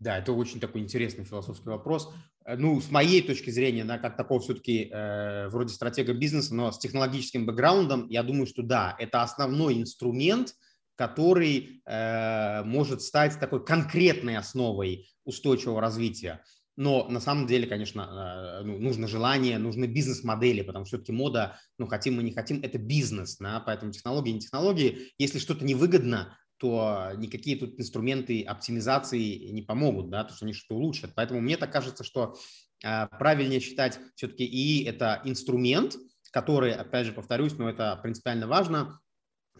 Да, 0.00 0.16
это 0.16 0.32
очень 0.32 0.60
такой 0.60 0.80
интересный 0.80 1.24
философский 1.24 1.68
вопрос. 1.68 2.12
Э, 2.48 2.56
ну, 2.56 2.80
с 2.80 2.90
моей 2.90 3.22
точки 3.22 3.50
зрения, 3.50 3.84
да, 3.84 3.98
как 3.98 4.16
такого 4.16 4.40
все-таки 4.40 4.88
э, 4.90 5.48
вроде 5.48 5.72
стратега 5.72 6.14
бизнеса, 6.14 6.54
но 6.54 6.72
с 6.72 6.78
технологическим 6.78 7.46
бэкграундом, 7.46 8.08
я 8.08 8.22
думаю, 8.22 8.46
что 8.46 8.62
да, 8.62 8.96
это 8.98 9.22
основной 9.22 9.78
инструмент, 9.78 10.54
который 10.96 11.82
э, 11.84 12.64
может 12.64 13.02
стать 13.02 13.38
такой 13.38 13.64
конкретной 13.64 14.36
основой 14.36 15.08
устойчивого 15.24 15.80
развития. 15.80 16.42
Но 16.76 17.08
на 17.08 17.20
самом 17.20 17.46
деле, 17.46 17.66
конечно, 17.66 18.60
э, 18.60 18.64
ну, 18.64 18.78
нужно 18.78 19.06
желание, 19.06 19.58
нужны 19.58 19.84
бизнес-модели, 19.84 20.62
потому 20.62 20.86
что 20.86 20.96
все-таки 20.96 21.12
мода, 21.12 21.58
ну, 21.76 21.86
хотим 21.86 22.16
мы 22.16 22.22
не 22.22 22.32
хотим, 22.32 22.60
это 22.62 22.78
бизнес, 22.78 23.36
да, 23.36 23.60
поэтому 23.60 23.92
технологии, 23.92 24.32
не 24.32 24.40
технологии. 24.40 25.12
Если 25.18 25.38
что-то 25.38 25.64
невыгодно, 25.64 26.38
то 26.58 27.12
никакие 27.16 27.56
тут 27.56 27.78
инструменты 27.78 28.42
оптимизации 28.42 29.50
не 29.50 29.62
помогут, 29.62 30.10
да, 30.10 30.24
то, 30.24 30.34
что 30.34 30.44
они 30.44 30.52
что-то 30.52 30.74
улучшат. 30.74 31.12
Поэтому 31.14 31.40
мне 31.40 31.56
так 31.56 31.72
кажется, 31.72 32.04
что 32.04 32.36
э, 32.84 33.06
правильнее 33.18 33.60
считать 33.60 34.00
все-таки 34.16 34.44
и 34.44 34.84
это 34.84 35.22
инструмент, 35.24 35.96
который, 36.30 36.74
опять 36.74 37.06
же, 37.06 37.12
повторюсь, 37.12 37.54
но 37.54 37.70
это 37.70 37.98
принципиально 38.02 38.46
важно, 38.46 39.00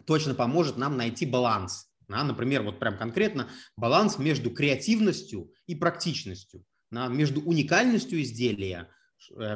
точно 0.07 0.35
поможет 0.35 0.77
нам 0.77 0.97
найти 0.97 1.27
баланс 1.27 1.89
Да? 2.09 2.25
Например, 2.25 2.63
вот 2.63 2.79
прям 2.79 2.99
конкретно 2.99 3.49
баланс 3.77 4.19
между 4.19 4.51
креативностью 4.51 5.53
и 5.67 5.75
практичностью, 5.75 6.65
да? 6.91 7.09
между 7.09 7.41
уникальностью 7.41 8.21
изделия 8.23 8.91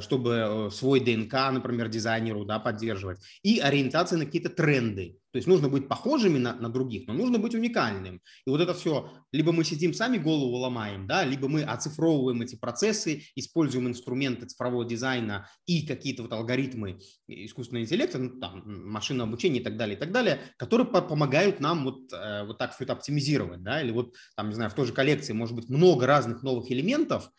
чтобы 0.00 0.30
э, 0.30 0.70
свой 0.70 1.00
ДНК, 1.00 1.32
например, 1.52 1.88
дизайнеру 1.88 2.44
да, 2.44 2.58
поддерживать, 2.58 3.18
и 3.42 3.58
ориентация 3.58 4.18
на 4.18 4.26
какие-то 4.26 4.50
тренды. 4.50 5.18
То 5.32 5.38
есть 5.38 5.48
нужно 5.48 5.70
быть 5.70 5.88
похожими 5.88 6.36
на, 6.36 6.54
на 6.54 6.68
других, 6.68 7.06
но 7.06 7.14
нужно 7.14 7.38
быть 7.38 7.54
уникальным. 7.54 8.20
И 8.46 8.50
вот 8.50 8.60
это 8.60 8.74
все, 8.74 9.10
либо 9.32 9.50
мы 9.50 9.64
сидим 9.64 9.94
сами 9.94 10.18
голову 10.18 10.56
ломаем, 10.56 11.06
да, 11.06 11.24
либо 11.24 11.48
мы 11.48 11.62
оцифровываем 11.62 12.42
эти 12.42 12.54
процессы, 12.54 13.22
используем 13.34 13.88
инструменты 13.88 14.46
цифрового 14.46 14.84
дизайна 14.84 15.48
и 15.64 15.86
какие-то 15.86 16.22
вот 16.22 16.32
алгоритмы 16.32 16.98
искусственного 17.26 17.84
интеллекта, 17.84 18.18
ну, 18.18 18.40
там, 18.40 18.62
машинного 18.66 19.28
обучения 19.28 19.60
и 19.60 19.64
так 19.64 19.78
далее, 19.78 19.96
и 19.96 19.98
так 19.98 20.12
далее, 20.12 20.38
которые 20.58 20.86
по 20.86 21.00
помогают 21.00 21.60
нам 21.60 21.84
вот, 21.84 22.12
э, 22.12 22.44
вот 22.44 22.58
так 22.58 22.74
все 22.74 22.84
это 22.84 22.92
оптимизировать, 22.92 23.62
да, 23.62 23.80
или 23.80 23.90
вот, 23.90 24.14
там, 24.36 24.50
не 24.50 24.54
знаю, 24.54 24.70
в 24.70 24.74
той 24.74 24.86
же 24.86 24.92
коллекции 24.92 25.32
может 25.32 25.56
быть 25.56 25.70
много 25.70 26.06
разных 26.06 26.42
новых 26.42 26.70
элементов, 26.70 27.30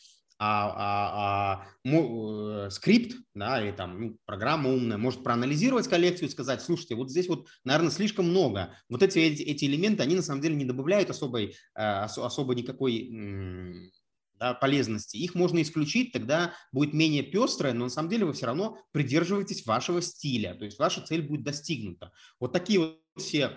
а, 0.45 0.73
а, 0.75 1.65
а 1.85 2.65
э, 2.65 2.69
скрипт, 2.69 3.15
да, 3.33 3.63
или 3.63 3.71
там 3.71 4.01
ну, 4.01 4.17
программа 4.25 4.69
умная 4.69 4.97
может 4.97 5.23
проанализировать 5.23 5.88
коллекцию 5.88 6.27
и 6.27 6.31
сказать, 6.31 6.62
слушайте, 6.62 6.95
вот 6.95 7.09
здесь 7.09 7.29
вот, 7.29 7.47
наверное, 7.63 7.91
слишком 7.91 8.29
много. 8.29 8.75
Вот 8.89 9.01
эти, 9.03 9.19
эти, 9.19 9.41
эти 9.43 9.65
элементы, 9.65 10.03
они 10.03 10.15
на 10.15 10.21
самом 10.21 10.41
деле 10.41 10.55
не 10.55 10.65
добавляют 10.65 11.09
особой, 11.09 11.55
э, 11.75 11.81
особо 11.81 12.55
никакой 12.55 13.91
да, 14.38 14.53
полезности. 14.53 15.15
Их 15.15 15.33
можно 15.33 15.62
исключить, 15.62 16.12
тогда 16.12 16.53
будет 16.73 16.93
менее 16.93 17.23
пестрое, 17.23 17.71
но 17.71 17.85
на 17.85 17.89
самом 17.89 18.09
деле 18.09 18.25
вы 18.25 18.33
все 18.33 18.47
равно 18.47 18.77
придерживаетесь 18.91 19.65
вашего 19.65 20.01
стиля, 20.01 20.55
то 20.55 20.65
есть 20.65 20.77
ваша 20.77 21.01
цель 21.01 21.21
будет 21.21 21.43
достигнута. 21.43 22.12
Вот 22.41 22.51
такие 22.51 22.79
вот 22.79 23.00
все 23.17 23.55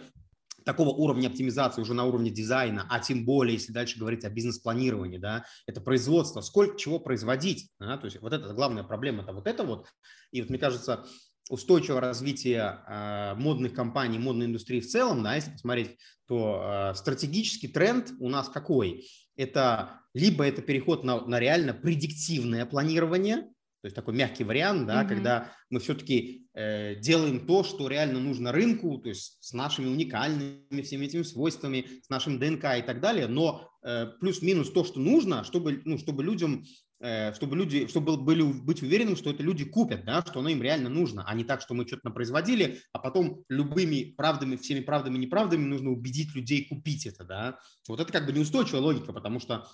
такого 0.66 0.90
уровня 0.90 1.28
оптимизации 1.28 1.80
уже 1.80 1.94
на 1.94 2.04
уровне 2.04 2.30
дизайна, 2.30 2.86
а 2.90 2.98
тем 2.98 3.24
более, 3.24 3.54
если 3.54 3.72
дальше 3.72 3.98
говорить 3.98 4.24
о 4.24 4.30
бизнес-планировании, 4.30 5.16
да, 5.16 5.44
это 5.66 5.80
производство, 5.80 6.40
сколько 6.40 6.76
чего 6.76 6.98
производить, 6.98 7.70
да, 7.78 7.96
то 7.96 8.06
есть 8.06 8.20
вот 8.20 8.32
это 8.32 8.52
главная 8.52 8.82
проблема, 8.82 9.22
это 9.22 9.32
вот 9.32 9.46
это 9.46 9.62
вот, 9.62 9.86
и 10.32 10.40
вот 10.40 10.50
мне 10.50 10.58
кажется, 10.58 11.06
устойчивого 11.48 12.00
развития 12.00 12.82
э, 12.88 13.34
модных 13.36 13.74
компаний, 13.74 14.18
модной 14.18 14.46
индустрии 14.46 14.80
в 14.80 14.88
целом, 14.88 15.22
да, 15.22 15.36
если 15.36 15.52
посмотреть, 15.52 15.96
то 16.26 16.90
э, 16.90 16.94
стратегический 16.96 17.68
тренд 17.68 18.10
у 18.18 18.28
нас 18.28 18.48
какой? 18.48 19.08
Это 19.36 20.00
либо 20.14 20.44
это 20.44 20.62
переход 20.62 21.04
на, 21.04 21.24
на 21.24 21.38
реально 21.38 21.74
предиктивное 21.74 22.66
планирование, 22.66 23.48
то 23.86 23.88
есть 23.88 23.94
такой 23.94 24.14
мягкий 24.14 24.42
вариант, 24.42 24.88
да, 24.88 25.04
mm-hmm. 25.04 25.08
когда 25.08 25.52
мы 25.70 25.78
все-таки 25.78 26.48
э, 26.54 26.96
делаем 26.96 27.46
то, 27.46 27.62
что 27.62 27.86
реально 27.86 28.18
нужно 28.18 28.50
рынку, 28.50 28.98
то 28.98 29.08
есть 29.08 29.36
с 29.40 29.52
нашими 29.52 29.86
уникальными 29.86 30.82
всеми 30.82 31.04
этими 31.04 31.22
свойствами, 31.22 31.86
с 32.02 32.08
нашим 32.08 32.40
ДНК 32.40 32.64
и 32.78 32.82
так 32.82 33.00
далее, 33.00 33.28
но 33.28 33.70
э, 33.84 34.06
плюс-минус 34.18 34.72
то, 34.72 34.82
что 34.82 34.98
нужно, 34.98 35.44
чтобы, 35.44 35.82
ну, 35.84 35.98
чтобы 35.98 36.24
людям 36.24 36.64
э, 36.98 37.32
чтобы 37.34 37.54
люди, 37.54 37.86
чтобы 37.86 38.16
были, 38.16 38.42
быть 38.42 38.82
уверенным, 38.82 39.14
что 39.14 39.30
это 39.30 39.44
люди 39.44 39.64
купят, 39.64 40.04
да, 40.04 40.20
что 40.22 40.40
оно 40.40 40.48
им 40.48 40.60
реально 40.60 40.88
нужно, 40.88 41.22
а 41.24 41.32
не 41.36 41.44
так, 41.44 41.60
что 41.60 41.74
мы 41.74 41.86
что-то 41.86 42.10
производили, 42.10 42.80
а 42.92 42.98
потом 42.98 43.44
любыми 43.48 44.14
правдами, 44.16 44.56
всеми 44.56 44.80
правдами 44.80 45.14
и 45.14 45.20
неправдами 45.20 45.64
нужно 45.64 45.90
убедить 45.90 46.34
людей 46.34 46.66
купить 46.66 47.06
это, 47.06 47.22
да. 47.22 47.58
Вот 47.86 48.00
это 48.00 48.12
как 48.12 48.26
бы 48.26 48.32
неустойчивая 48.32 48.80
логика, 48.80 49.12
потому 49.12 49.38
что 49.38 49.64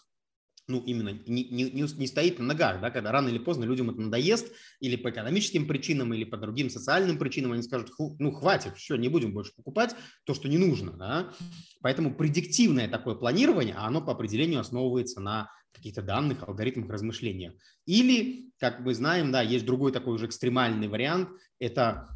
ну, 0.68 0.80
именно 0.84 1.10
не, 1.26 1.44
не, 1.44 1.70
не 1.70 2.06
стоит 2.06 2.38
на 2.38 2.46
ногах, 2.46 2.80
да, 2.80 2.90
когда 2.90 3.12
рано 3.12 3.28
или 3.28 3.38
поздно 3.38 3.64
людям 3.64 3.90
это 3.90 4.00
надоест, 4.00 4.52
или 4.80 4.96
по 4.96 5.10
экономическим 5.10 5.66
причинам, 5.66 6.14
или 6.14 6.24
по 6.24 6.36
другим 6.36 6.70
социальным 6.70 7.18
причинам, 7.18 7.52
они 7.52 7.62
скажут, 7.62 7.90
ну, 7.98 8.32
хватит, 8.32 8.76
все, 8.76 8.96
не 8.96 9.08
будем 9.08 9.32
больше 9.32 9.52
покупать 9.54 9.94
то, 10.24 10.34
что 10.34 10.48
не 10.48 10.58
нужно, 10.58 10.92
да. 10.92 11.32
Поэтому 11.80 12.14
предиктивное 12.14 12.88
такое 12.88 13.14
планирование, 13.14 13.74
оно 13.74 14.00
по 14.00 14.12
определению 14.12 14.60
основывается 14.60 15.20
на 15.20 15.50
каких-то 15.72 16.02
данных, 16.02 16.46
алгоритмах 16.46 16.90
размышления. 16.90 17.54
Или, 17.86 18.52
как 18.58 18.80
мы 18.80 18.94
знаем, 18.94 19.32
да, 19.32 19.42
есть 19.42 19.66
другой 19.66 19.90
такой 19.90 20.14
уже 20.14 20.26
экстремальный 20.26 20.88
вариант, 20.88 21.30
это 21.58 22.08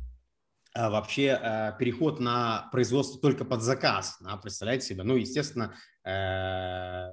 а, 0.76 0.90
вообще 0.90 1.30
а, 1.30 1.72
переход 1.72 2.20
на 2.20 2.68
производство 2.70 3.18
только 3.20 3.44
под 3.44 3.62
заказ, 3.62 4.18
да, 4.20 4.36
представляете 4.36 4.86
себе, 4.86 5.04
ну, 5.04 5.16
естественно, 5.16 5.74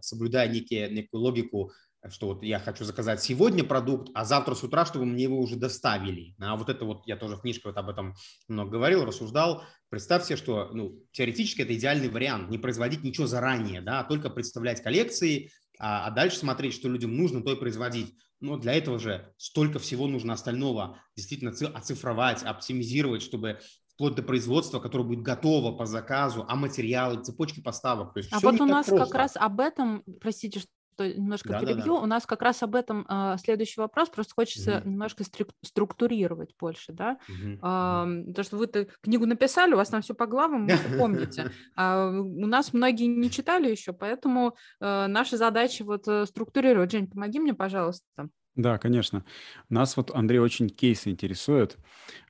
соблюдая 0.01 0.47
некие, 0.47 0.89
некую 0.89 1.21
логику, 1.21 1.71
что 2.09 2.27
вот 2.27 2.43
я 2.43 2.59
хочу 2.59 2.83
заказать 2.83 3.21
сегодня 3.21 3.63
продукт, 3.63 4.09
а 4.13 4.25
завтра 4.25 4.55
с 4.55 4.63
утра, 4.63 4.85
чтобы 4.85 5.05
мне 5.05 5.23
его 5.23 5.39
уже 5.39 5.55
доставили. 5.55 6.35
А 6.39 6.55
вот 6.55 6.69
это 6.69 6.85
вот, 6.85 7.07
я 7.07 7.15
тоже 7.15 7.37
в 7.37 7.41
книжке 7.41 7.63
вот 7.65 7.77
об 7.77 7.89
этом 7.89 8.15
много 8.47 8.71
говорил, 8.71 9.05
рассуждал. 9.05 9.63
Представьте, 9.89 10.35
что 10.35 10.69
ну, 10.73 11.01
теоретически 11.11 11.61
это 11.61 11.75
идеальный 11.75 12.09
вариант, 12.09 12.49
не 12.49 12.57
производить 12.57 13.03
ничего 13.03 13.27
заранее, 13.27 13.81
да, 13.81 14.01
а 14.01 14.03
только 14.03 14.29
представлять 14.29 14.81
коллекции, 14.81 15.51
а, 15.79 16.07
а 16.07 16.11
дальше 16.11 16.37
смотреть, 16.37 16.73
что 16.73 16.89
людям 16.89 17.15
нужно, 17.15 17.41
то 17.41 17.53
и 17.53 17.59
производить. 17.59 18.13
Но 18.41 18.57
для 18.57 18.73
этого 18.73 18.99
же 18.99 19.33
столько 19.37 19.79
всего 19.79 20.05
нужно 20.07 20.33
остального 20.33 20.99
действительно 21.15 21.51
оцифровать, 21.51 22.43
оптимизировать, 22.43 23.21
чтобы 23.21 23.59
вплоть 23.95 24.15
до 24.15 24.23
производства, 24.23 24.79
которое 24.79 25.03
будет 25.03 25.21
готово 25.21 25.75
по 25.75 25.85
заказу, 25.85 26.45
а 26.47 26.55
материалы, 26.55 27.23
цепочки 27.23 27.61
поставок. 27.61 28.13
То 28.13 28.19
есть 28.19 28.29
а 28.31 28.39
вот 28.39 28.59
у 28.59 28.65
нас 28.65 28.87
просто. 28.87 29.05
как 29.05 29.15
раз 29.15 29.31
об 29.35 29.59
этом, 29.59 30.03
простите, 30.19 30.59
что 30.59 30.69
немножко 30.99 31.49
да, 31.49 31.59
перебью, 31.59 31.77
да, 31.77 31.85
да. 31.85 32.01
у 32.01 32.05
нас 32.05 32.25
как 32.25 32.41
раз 32.41 32.61
об 32.63 32.75
этом 32.75 33.05
э, 33.09 33.37
следующий 33.43 33.81
вопрос, 33.81 34.09
просто 34.09 34.33
хочется 34.35 34.79
угу. 34.79 34.89
немножко 34.89 35.23
структурировать 35.63 36.53
больше, 36.59 36.93
да, 36.93 37.17
угу. 37.27 37.53
э, 37.53 37.57
потому 37.59 38.43
что 38.43 38.57
вы 38.57 38.67
книгу 39.01 39.25
написали, 39.25 39.73
у 39.73 39.77
вас 39.77 39.89
там 39.89 40.01
все 40.01 40.13
по 40.13 40.27
главам, 40.27 40.67
вы 40.67 40.97
помните, 40.97 41.51
а 41.75 42.09
у 42.09 42.45
нас 42.45 42.73
многие 42.73 43.05
не 43.05 43.29
читали 43.31 43.69
еще, 43.69 43.93
поэтому 43.93 44.55
э, 44.79 45.07
наша 45.07 45.37
задача 45.37 45.83
вот 45.83 46.07
э, 46.07 46.25
структурировать. 46.25 46.91
Жень, 46.91 47.09
помоги 47.09 47.39
мне, 47.39 47.53
пожалуйста. 47.53 48.29
Да, 48.55 48.77
конечно. 48.77 49.25
Нас 49.69 49.97
вот, 49.97 50.11
Андрей, 50.13 50.37
очень 50.39 50.69
кейсы 50.69 51.09
интересуют. 51.09 51.77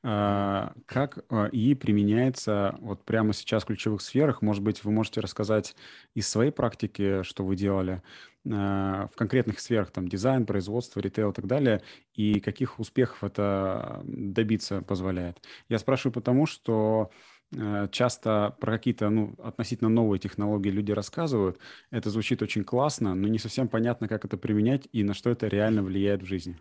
А, 0.04 0.74
как 0.86 1.20
а, 1.30 1.48
и 1.48 1.76
применяется 1.76 2.76
вот 2.80 3.04
прямо 3.04 3.34
сейчас 3.34 3.64
в 3.64 3.66
ключевых 3.68 4.02
сферах? 4.02 4.42
Может 4.42 4.64
быть, 4.64 4.84
вы 4.86 4.92
можете 4.92 5.20
рассказать 5.20 5.76
из 6.14 6.30
своей 6.30 6.52
практики, 6.52 7.24
что 7.24 7.44
вы 7.44 7.58
делали 7.58 8.02
а, 8.50 9.08
в 9.12 9.18
конкретных 9.18 9.60
сферах, 9.60 9.92
там, 9.92 10.08
дизайн, 10.08 10.46
производство, 10.46 11.02
ритейл 11.02 11.32
и 11.32 11.34
так 11.34 11.46
далее, 11.46 11.82
и 12.14 12.40
каких 12.40 12.80
успехов 12.80 13.22
это 13.26 14.02
добиться 14.06 14.82
позволяет? 14.82 15.42
Я 15.68 15.78
спрашиваю 15.78 16.14
потому, 16.14 16.46
что 16.46 17.12
часто 17.92 18.56
про 18.60 18.74
какие-то 18.74 19.10
ну, 19.10 19.36
относительно 19.44 19.90
новые 19.90 20.20
технологии 20.20 20.70
люди 20.70 20.92
рассказывают. 20.92 21.60
Это 21.92 22.10
звучит 22.10 22.42
очень 22.42 22.64
классно, 22.64 23.16
но 23.16 23.28
не 23.28 23.40
совсем 23.40 23.68
понятно, 23.68 24.08
как 24.08 24.26
это 24.26 24.38
применять 24.38 24.88
и 24.92 25.04
на 25.04 25.14
что 25.14 25.30
это 25.30 25.48
реально 25.48 25.84
влияет 25.84 26.24
в 26.24 26.26
жизни. 26.26 26.58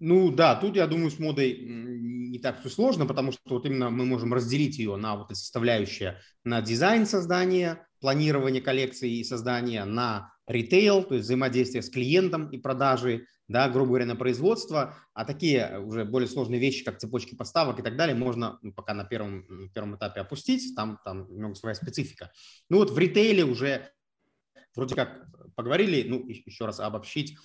Ну 0.00 0.30
да, 0.30 0.56
тут 0.56 0.76
я 0.76 0.86
думаю 0.86 1.10
с 1.10 1.18
модой 1.18 1.56
не 1.64 2.38
так 2.38 2.60
все 2.60 2.68
сложно, 2.68 3.06
потому 3.06 3.32
что 3.32 3.40
вот 3.46 3.64
именно 3.64 3.90
мы 3.90 4.04
можем 4.04 4.34
разделить 4.34 4.78
ее 4.78 4.96
на 4.96 5.16
вот 5.16 5.30
эти 5.30 5.38
составляющие 5.38 6.20
на 6.42 6.60
дизайн 6.60 7.06
создания, 7.06 7.86
планирование 8.04 8.60
коллекции 8.60 9.20
и 9.20 9.24
создания, 9.24 9.82
на 9.86 10.30
ритейл, 10.46 11.04
то 11.04 11.14
есть 11.14 11.24
взаимодействие 11.24 11.80
с 11.80 11.88
клиентом 11.88 12.50
и 12.50 12.58
продажи, 12.58 13.24
да, 13.48 13.66
грубо 13.70 13.88
говоря, 13.88 14.04
на 14.04 14.14
производство, 14.14 14.94
а 15.14 15.24
такие 15.24 15.80
уже 15.80 16.04
более 16.04 16.28
сложные 16.28 16.60
вещи, 16.60 16.84
как 16.84 16.98
цепочки 16.98 17.34
поставок 17.34 17.78
и 17.78 17.82
так 17.82 17.96
далее, 17.96 18.14
можно 18.14 18.58
ну, 18.60 18.74
пока 18.74 18.92
на 18.92 19.04
первом, 19.04 19.70
первом 19.72 19.96
этапе 19.96 20.20
опустить, 20.20 20.76
там, 20.76 20.98
там 21.02 21.32
немного 21.32 21.54
своя 21.54 21.74
специфика. 21.74 22.30
Ну 22.68 22.76
вот 22.76 22.90
в 22.90 22.98
ритейле 22.98 23.42
уже 23.42 23.90
вроде 24.76 24.94
как 24.96 25.24
поговорили, 25.54 26.06
ну 26.06 26.28
еще 26.28 26.66
раз 26.66 26.80
обобщить, 26.80 27.38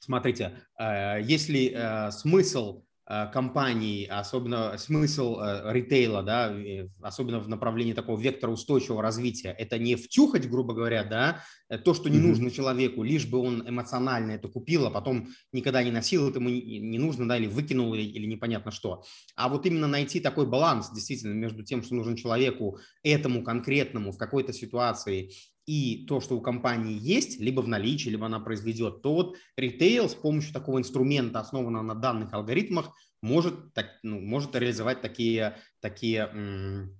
смотрите, 0.00 0.60
э, 0.76 1.20
если 1.22 1.70
э, 1.72 2.10
смысл 2.10 2.83
компаний, 3.06 4.06
особенно 4.10 4.78
смысл 4.78 5.38
э, 5.38 5.72
ритейла, 5.72 6.22
да, 6.22 6.56
особенно 7.02 7.38
в 7.38 7.48
направлении 7.48 7.92
такого 7.92 8.18
вектора 8.18 8.50
устойчивого 8.50 9.02
развития, 9.02 9.54
это 9.58 9.78
не 9.78 9.96
втюхать, 9.96 10.48
грубо 10.48 10.72
говоря, 10.72 11.04
да, 11.04 11.42
э, 11.68 11.76
то, 11.76 11.92
что 11.92 12.08
не 12.08 12.16
mm-hmm. 12.16 12.22
нужно 12.22 12.50
человеку, 12.50 13.02
лишь 13.02 13.26
бы 13.26 13.38
он 13.38 13.68
эмоционально 13.68 14.32
это 14.32 14.48
купил, 14.48 14.86
а 14.86 14.90
потом 14.90 15.28
никогда 15.52 15.82
не 15.82 15.90
носил, 15.90 16.30
это 16.30 16.38
ему 16.38 16.48
не 16.48 16.98
нужно, 16.98 17.28
да, 17.28 17.36
или 17.36 17.46
выкинул, 17.46 17.92
или, 17.92 18.02
или 18.02 18.24
непонятно 18.24 18.70
что. 18.70 19.04
А 19.36 19.50
вот 19.50 19.66
именно 19.66 19.86
найти 19.86 20.20
такой 20.20 20.46
баланс 20.46 20.90
действительно 20.90 21.34
между 21.34 21.62
тем, 21.62 21.82
что 21.82 21.94
нужен 21.94 22.16
человеку, 22.16 22.78
этому 23.02 23.44
конкретному 23.44 24.12
в 24.12 24.18
какой-то 24.18 24.54
ситуации, 24.54 25.30
и 25.66 26.04
то, 26.06 26.20
что 26.20 26.36
у 26.36 26.40
компании 26.40 26.98
есть, 27.00 27.40
либо 27.40 27.60
в 27.60 27.68
наличии, 27.68 28.10
либо 28.10 28.26
она 28.26 28.40
произведет, 28.40 29.02
то 29.02 29.14
вот 29.14 29.36
ритейл 29.56 30.08
с 30.08 30.14
помощью 30.14 30.52
такого 30.52 30.78
инструмента, 30.78 31.40
основанного 31.40 31.82
на 31.82 31.94
данных 31.94 32.32
алгоритмах, 32.32 32.92
может, 33.22 33.72
так, 33.72 33.86
ну, 34.02 34.20
может 34.20 34.54
реализовать 34.54 35.00
такие, 35.00 35.56
такие, 35.80 36.90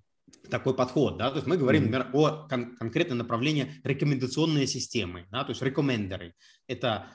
такой 0.50 0.74
подход. 0.74 1.18
Да? 1.18 1.31
То 1.31 1.37
есть 1.37 1.46
мы 1.46 1.57
говорим, 1.57 1.85
например, 1.85 2.09
о 2.12 2.48
кон- 2.48 2.77
конкретном 2.77 3.18
направлении 3.18 3.74
рекомендационные 3.85 4.66
системы, 4.66 5.27
да? 5.31 5.44
то 5.44 5.50
есть 5.50 5.62
рекомендеры. 5.62 6.35
Это 6.66 7.09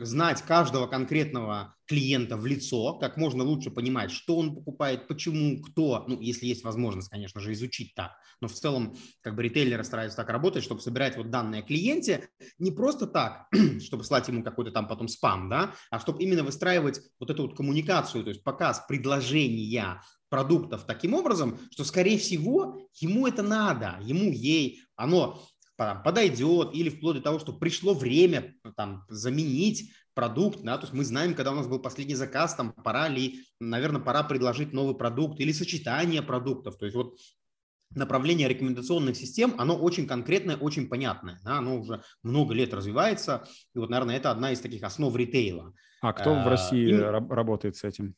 знать 0.00 0.42
каждого 0.42 0.86
конкретного 0.88 1.74
клиента 1.86 2.36
в 2.36 2.44
лицо, 2.44 2.94
как 2.94 3.16
можно 3.16 3.44
лучше 3.44 3.70
понимать, 3.70 4.10
что 4.10 4.36
он 4.36 4.54
покупает, 4.54 5.06
почему, 5.06 5.62
кто, 5.62 6.04
ну, 6.08 6.20
если 6.20 6.46
есть 6.46 6.64
возможность, 6.64 7.08
конечно 7.08 7.40
же, 7.40 7.52
изучить 7.52 7.94
так. 7.94 8.12
Но 8.40 8.48
в 8.48 8.52
целом, 8.52 8.96
как 9.22 9.36
бы 9.36 9.42
ритейлеры 9.44 9.84
стараются 9.84 10.16
так 10.16 10.28
работать, 10.28 10.64
чтобы 10.64 10.80
собирать 10.80 11.16
вот 11.16 11.30
данные 11.30 11.62
о 11.62 11.64
клиенте 11.64 12.28
не 12.58 12.72
просто 12.72 13.06
так, 13.06 13.46
чтобы 13.80 14.04
слать 14.04 14.26
ему 14.28 14.42
какой-то 14.42 14.72
там 14.72 14.88
потом 14.88 15.06
спам, 15.06 15.48
да, 15.48 15.74
а 15.90 16.00
чтобы 16.00 16.22
именно 16.22 16.42
выстраивать 16.42 17.00
вот 17.20 17.30
эту 17.30 17.42
вот 17.42 17.56
коммуникацию, 17.56 18.24
то 18.24 18.30
есть 18.30 18.42
показ 18.42 18.84
предложения 18.88 20.02
продуктов 20.28 20.84
таким 20.84 21.14
образом, 21.14 21.58
что, 21.70 21.84
скорее 21.84 22.18
всего, 22.18 22.88
ему 23.00 23.26
это 23.26 23.42
надо, 23.42 23.98
ему, 24.02 24.30
ей, 24.30 24.82
оно 24.96 25.42
подойдет, 25.78 26.74
или 26.74 26.90
вплоть 26.90 27.16
до 27.16 27.22
того, 27.22 27.38
что 27.38 27.52
пришло 27.52 27.94
время 27.94 28.54
там, 28.76 29.04
заменить 29.08 29.92
продукт, 30.12 30.60
да, 30.62 30.76
то 30.76 30.82
есть 30.82 30.92
мы 30.92 31.04
знаем, 31.04 31.34
когда 31.34 31.52
у 31.52 31.54
нас 31.54 31.68
был 31.68 31.78
последний 31.78 32.16
заказ, 32.16 32.56
там 32.56 32.72
пора 32.72 33.08
ли, 33.08 33.44
наверное, 33.60 34.00
пора 34.00 34.24
предложить 34.24 34.72
новый 34.72 34.96
продукт 34.96 35.38
или 35.38 35.52
сочетание 35.52 36.22
продуктов, 36.22 36.76
то 36.76 36.86
есть 36.86 36.96
вот 36.96 37.16
направление 37.94 38.48
рекомендационных 38.48 39.16
систем, 39.16 39.54
оно 39.58 39.76
очень 39.76 40.08
конкретное, 40.08 40.56
очень 40.56 40.88
понятное, 40.88 41.38
да, 41.44 41.58
оно 41.58 41.78
уже 41.78 42.02
много 42.24 42.52
лет 42.52 42.74
развивается, 42.74 43.46
и 43.74 43.78
вот, 43.78 43.90
наверное, 43.90 44.16
это 44.16 44.32
одна 44.32 44.50
из 44.50 44.58
таких 44.58 44.82
основ 44.82 45.14
ритейла. 45.14 45.72
А 46.02 46.12
кто 46.12 46.34
в 46.34 46.38
а, 46.38 46.50
России 46.50 46.88
и... 46.88 46.96
работает 46.96 47.76
с 47.76 47.84
этим? 47.84 48.16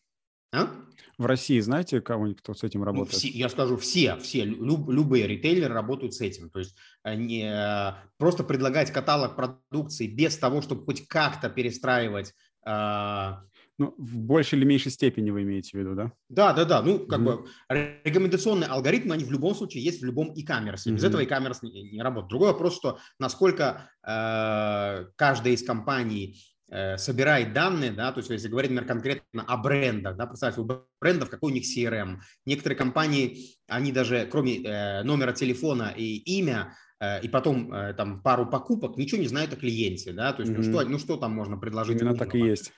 А? 0.53 0.71
В 1.19 1.27
России 1.27 1.61
знаете 1.61 2.01
кого-нибудь, 2.01 2.41
кто 2.41 2.55
с 2.55 2.65
этим 2.65 2.81
ну, 2.81 2.87
работает? 2.87 3.13
все, 3.15 3.29
я 3.29 3.49
скажу, 3.49 3.77
все, 3.77 4.17
все, 4.17 4.45
люб, 4.45 4.89
любые 4.89 5.27
ритейлеры 5.27 5.75
работают 5.75 6.15
с 6.15 6.21
этим. 6.21 6.51
То 6.51 6.61
есть 6.61 6.75
э, 7.05 7.15
не, 7.15 7.45
э, 7.45 7.95
просто 8.17 8.43
предлагать 8.43 8.91
каталог 8.91 9.37
продукции 9.37 10.07
без 10.07 10.37
того, 10.39 10.63
чтобы 10.63 10.85
хоть 10.85 11.07
как-то 11.07 11.51
перестраивать 11.51 12.35
э, 12.67 13.33
ну, 13.81 13.95
в 13.97 14.19
большей 14.19 14.59
или 14.59 14.67
меньшей 14.67 14.93
степени 14.93 15.31
вы 15.31 15.43
имеете 15.43 15.71
в 15.71 15.81
виду, 15.81 15.95
да? 15.95 16.13
Да, 16.29 16.53
да, 16.53 16.67
да. 16.67 16.83
Ну, 16.83 16.99
как 17.07 17.21
mm-hmm. 17.21 17.25
бы 17.25 17.49
рекомендационные 18.05 18.69
алгоритмы, 18.69 19.15
они 19.15 19.25
в 19.25 19.33
любом 19.33 19.55
случае 19.55 19.83
есть 19.83 20.03
в 20.03 20.05
любом 20.05 20.35
e-commerce. 20.35 20.87
Mm-hmm. 20.87 20.93
Без 20.93 21.05
этого 21.05 21.23
e-commerce 21.23 21.59
не, 21.63 21.91
не 21.91 22.03
работает. 22.03 22.29
Другой 22.29 22.49
вопрос, 22.49 22.77
что 22.77 22.99
насколько 23.19 23.91
э, 24.07 25.07
каждая 25.17 25.55
из 25.55 25.65
компаний 25.65 26.39
собирает 26.97 27.53
данные, 27.53 27.91
да, 27.91 28.13
то 28.13 28.19
есть 28.19 28.31
если 28.31 28.49
говорить, 28.49 28.71
например, 28.71 28.89
конкретно 28.89 29.43
о 29.43 29.57
брендах, 29.57 30.17
да, 30.17 30.27
представьте, 30.27 30.61
у 30.61 30.69
брендов 31.01 31.29
какой 31.29 31.51
у 31.51 31.55
них 31.55 31.65
CRM. 31.65 32.19
Некоторые 32.47 32.77
компании, 32.77 33.57
они 33.67 33.91
даже 33.91 34.29
кроме 34.31 34.63
э, 34.63 35.03
номера 35.03 35.33
телефона 35.33 35.93
и 35.97 36.17
имя, 36.39 36.77
э, 37.01 37.23
и 37.23 37.29
потом 37.29 37.73
э, 37.73 37.95
там 37.95 38.23
пару 38.23 38.47
покупок, 38.47 38.97
ничего 38.97 39.21
не 39.21 39.27
знают 39.27 39.53
о 39.53 39.57
клиенте, 39.57 40.13
да, 40.13 40.33
то 40.33 40.43
есть 40.43 40.53
mm-hmm. 40.53 40.71
ну, 40.71 40.81
что, 40.81 40.89
ну 40.89 40.99
что 40.99 41.17
там 41.17 41.33
можно 41.33 41.57
предложить? 41.57 42.01
Именно 42.01 42.17
так 42.17 42.35
и 42.35 42.39
есть. 42.39 42.73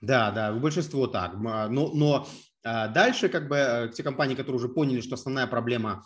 Да, 0.00 0.30
да, 0.30 0.52
большинство 0.52 1.06
так, 1.06 1.34
но, 1.34 1.68
но 1.68 2.26
э, 2.64 2.88
дальше 2.92 3.28
как 3.28 3.48
бы 3.48 3.56
э, 3.56 3.90
те 3.94 4.02
компании, 4.02 4.34
которые 4.34 4.56
уже 4.56 4.68
поняли, 4.68 5.00
что 5.00 5.14
основная 5.14 5.46
проблема 5.46 6.04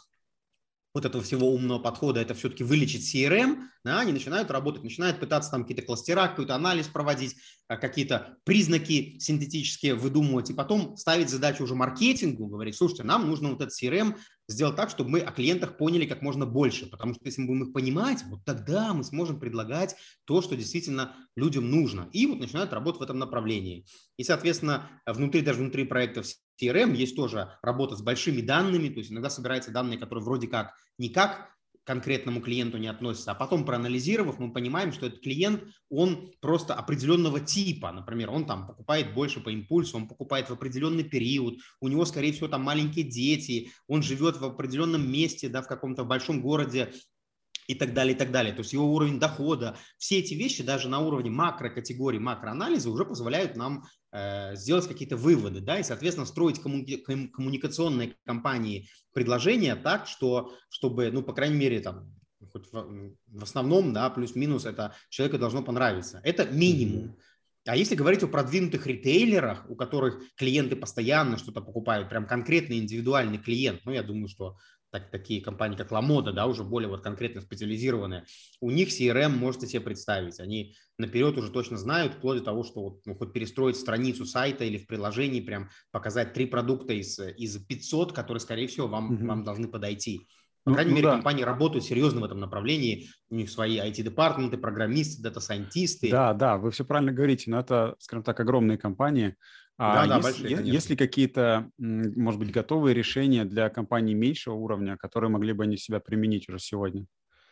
вот 0.98 1.04
этого 1.04 1.22
всего 1.22 1.52
умного 1.52 1.78
подхода, 1.78 2.20
это 2.20 2.34
все-таки 2.34 2.64
вылечить 2.64 3.14
CRM, 3.14 3.62
да, 3.84 4.00
они 4.00 4.12
начинают 4.12 4.50
работать, 4.50 4.82
начинают 4.82 5.20
пытаться 5.20 5.50
там 5.50 5.62
какие-то 5.62 5.82
кластера, 5.84 6.26
какой-то 6.26 6.56
анализ 6.56 6.88
проводить, 6.88 7.36
а, 7.68 7.76
какие-то 7.76 8.36
признаки 8.44 9.16
синтетические 9.20 9.94
выдумывать, 9.94 10.50
и 10.50 10.54
потом 10.54 10.96
ставить 10.96 11.30
задачу 11.30 11.62
уже 11.62 11.76
маркетингу, 11.76 12.48
говорить, 12.48 12.74
слушайте, 12.74 13.04
нам 13.04 13.28
нужно 13.28 13.50
вот 13.50 13.60
этот 13.60 13.72
CRM 13.80 14.16
сделать 14.48 14.74
так, 14.74 14.90
чтобы 14.90 15.10
мы 15.10 15.20
о 15.20 15.30
клиентах 15.30 15.76
поняли 15.76 16.04
как 16.04 16.20
можно 16.20 16.46
больше, 16.46 16.86
потому 16.86 17.14
что 17.14 17.22
если 17.24 17.42
мы 17.42 17.46
будем 17.48 17.62
их 17.64 17.72
понимать, 17.72 18.24
вот 18.28 18.44
тогда 18.44 18.92
мы 18.92 19.04
сможем 19.04 19.38
предлагать 19.38 19.94
то, 20.24 20.42
что 20.42 20.56
действительно 20.56 21.14
людям 21.36 21.70
нужно. 21.70 22.08
И 22.12 22.26
вот 22.26 22.40
начинают 22.40 22.72
работать 22.72 23.00
в 23.00 23.04
этом 23.04 23.18
направлении. 23.18 23.86
И, 24.16 24.24
соответственно, 24.24 24.90
внутри, 25.06 25.42
даже 25.42 25.60
внутри 25.60 25.84
проектов 25.84 26.26
CRM 26.60 26.94
есть 26.94 27.16
тоже 27.16 27.52
работа 27.62 27.96
с 27.96 28.02
большими 28.02 28.40
данными, 28.40 28.88
то 28.88 28.98
есть 28.98 29.10
иногда 29.10 29.30
собираются 29.30 29.70
данные, 29.70 29.98
которые 29.98 30.24
вроде 30.24 30.48
как 30.48 30.74
никак 30.98 31.50
конкретному 31.88 32.42
клиенту 32.42 32.76
не 32.76 32.86
относится, 32.86 33.30
а 33.30 33.34
потом 33.34 33.64
проанализировав, 33.64 34.38
мы 34.38 34.52
понимаем, 34.52 34.92
что 34.92 35.06
этот 35.06 35.22
клиент, 35.22 35.64
он 35.88 36.32
просто 36.42 36.74
определенного 36.74 37.40
типа, 37.40 37.92
например, 37.92 38.30
он 38.30 38.44
там 38.44 38.66
покупает 38.66 39.14
больше 39.14 39.40
по 39.40 39.48
импульсу, 39.48 39.96
он 39.96 40.06
покупает 40.06 40.50
в 40.50 40.52
определенный 40.52 41.04
период, 41.04 41.56
у 41.80 41.88
него, 41.88 42.04
скорее 42.04 42.32
всего, 42.32 42.46
там 42.46 42.62
маленькие 42.62 43.06
дети, 43.06 43.70
он 43.86 44.02
живет 44.02 44.36
в 44.36 44.44
определенном 44.44 45.10
месте, 45.10 45.48
да, 45.48 45.62
в 45.62 45.66
каком-то 45.66 46.04
большом 46.04 46.42
городе, 46.42 46.92
и 47.68 47.74
так 47.74 47.92
далее, 47.92 48.14
и 48.14 48.18
так 48.18 48.32
далее. 48.32 48.52
То 48.54 48.60
есть 48.60 48.72
его 48.72 48.92
уровень 48.92 49.20
дохода, 49.20 49.76
все 49.98 50.18
эти 50.18 50.34
вещи 50.34 50.62
даже 50.62 50.88
на 50.88 51.00
уровне 51.00 51.30
макрокатегории, 51.30 52.18
макроанализа 52.18 52.90
уже 52.90 53.04
позволяют 53.04 53.56
нам 53.56 53.84
сделать 54.54 54.88
какие-то 54.88 55.16
выводы, 55.16 55.60
да, 55.60 55.78
и, 55.78 55.82
соответственно, 55.82 56.26
строить 56.26 56.60
коммуни- 56.60 57.28
коммуникационные 57.28 58.16
кампании 58.24 58.88
предложения 59.12 59.76
так, 59.76 60.06
что, 60.06 60.54
чтобы, 60.70 61.10
ну, 61.10 61.22
по 61.22 61.34
крайней 61.34 61.56
мере, 61.56 61.80
там, 61.80 62.14
хоть 62.52 62.72
в, 62.72 63.14
в 63.26 63.42
основном, 63.42 63.92
да, 63.92 64.08
плюс-минус, 64.10 64.64
это 64.64 64.94
человеку 65.10 65.38
должно 65.38 65.62
понравиться. 65.62 66.20
Это 66.24 66.46
минимум. 66.46 67.16
А 67.66 67.76
если 67.76 67.96
говорить 67.96 68.22
о 68.22 68.28
продвинутых 68.28 68.86
ритейлерах, 68.86 69.68
у 69.68 69.76
которых 69.76 70.22
клиенты 70.36 70.74
постоянно 70.74 71.36
что-то 71.36 71.60
покупают, 71.60 72.08
прям 72.08 72.26
конкретный 72.26 72.78
индивидуальный 72.78 73.38
клиент, 73.38 73.82
ну, 73.84 73.92
я 73.92 74.02
думаю, 74.02 74.28
что 74.28 74.56
так, 74.90 75.10
такие 75.10 75.42
компании, 75.42 75.76
как 75.76 75.90
Ламода, 75.90 76.32
да, 76.32 76.46
уже 76.46 76.64
более 76.64 76.88
вот 76.88 77.02
конкретно 77.02 77.40
специализированные, 77.40 78.24
у 78.60 78.70
них 78.70 78.88
CRM 78.88 79.30
можете 79.30 79.66
себе 79.66 79.80
представить. 79.80 80.40
Они 80.40 80.74
наперед 80.98 81.36
уже 81.36 81.50
точно 81.50 81.76
знают, 81.76 82.14
вплоть 82.14 82.38
до 82.38 82.44
того, 82.44 82.64
что 82.64 82.82
вот, 82.82 83.00
ну, 83.06 83.14
хоть 83.14 83.32
перестроить 83.32 83.76
страницу 83.76 84.24
сайта 84.24 84.64
или 84.64 84.78
в 84.78 84.86
приложении, 84.86 85.40
прям 85.40 85.68
показать 85.90 86.32
три 86.32 86.46
продукта 86.46 86.92
из, 86.92 87.18
из 87.18 87.58
500, 87.58 88.12
которые, 88.12 88.40
скорее 88.40 88.66
всего, 88.66 88.88
вам, 88.88 89.12
mm-hmm. 89.12 89.26
вам 89.26 89.44
должны 89.44 89.68
подойти. 89.68 90.26
По 90.64 90.70
ну, 90.70 90.74
крайней 90.74 90.90
ну, 90.90 90.96
мере, 90.96 91.08
да. 91.08 91.14
компании 91.14 91.44
работают 91.44 91.84
серьезно 91.84 92.20
в 92.20 92.24
этом 92.24 92.40
направлении. 92.40 93.08
У 93.30 93.36
них 93.36 93.48
свои 93.48 93.78
IT-департаменты, 93.78 94.58
программисты, 94.58 95.22
дата-сайентисты. 95.22 96.10
Да, 96.10 96.34
да, 96.34 96.58
вы 96.58 96.70
все 96.72 96.84
правильно 96.84 97.12
говорите, 97.12 97.50
но 97.50 97.60
это, 97.60 97.94
скажем 97.98 98.22
так, 98.22 98.38
огромные 98.40 98.76
компании. 98.76 99.36
А 99.78 100.04
да, 100.04 100.06
есть, 100.06 100.42
да, 100.42 100.60
есть 100.60 100.90
ли 100.90 100.96
какие-то, 100.96 101.70
может 101.78 102.40
быть, 102.40 102.50
готовые 102.50 102.94
решения 102.94 103.44
для 103.44 103.68
компаний 103.70 104.14
меньшего 104.14 104.54
уровня, 104.54 104.96
которые 104.96 105.30
могли 105.30 105.52
бы 105.52 105.64
они 105.64 105.76
себя 105.76 106.00
применить 106.00 106.48
уже 106.48 106.58
сегодня? 106.58 107.06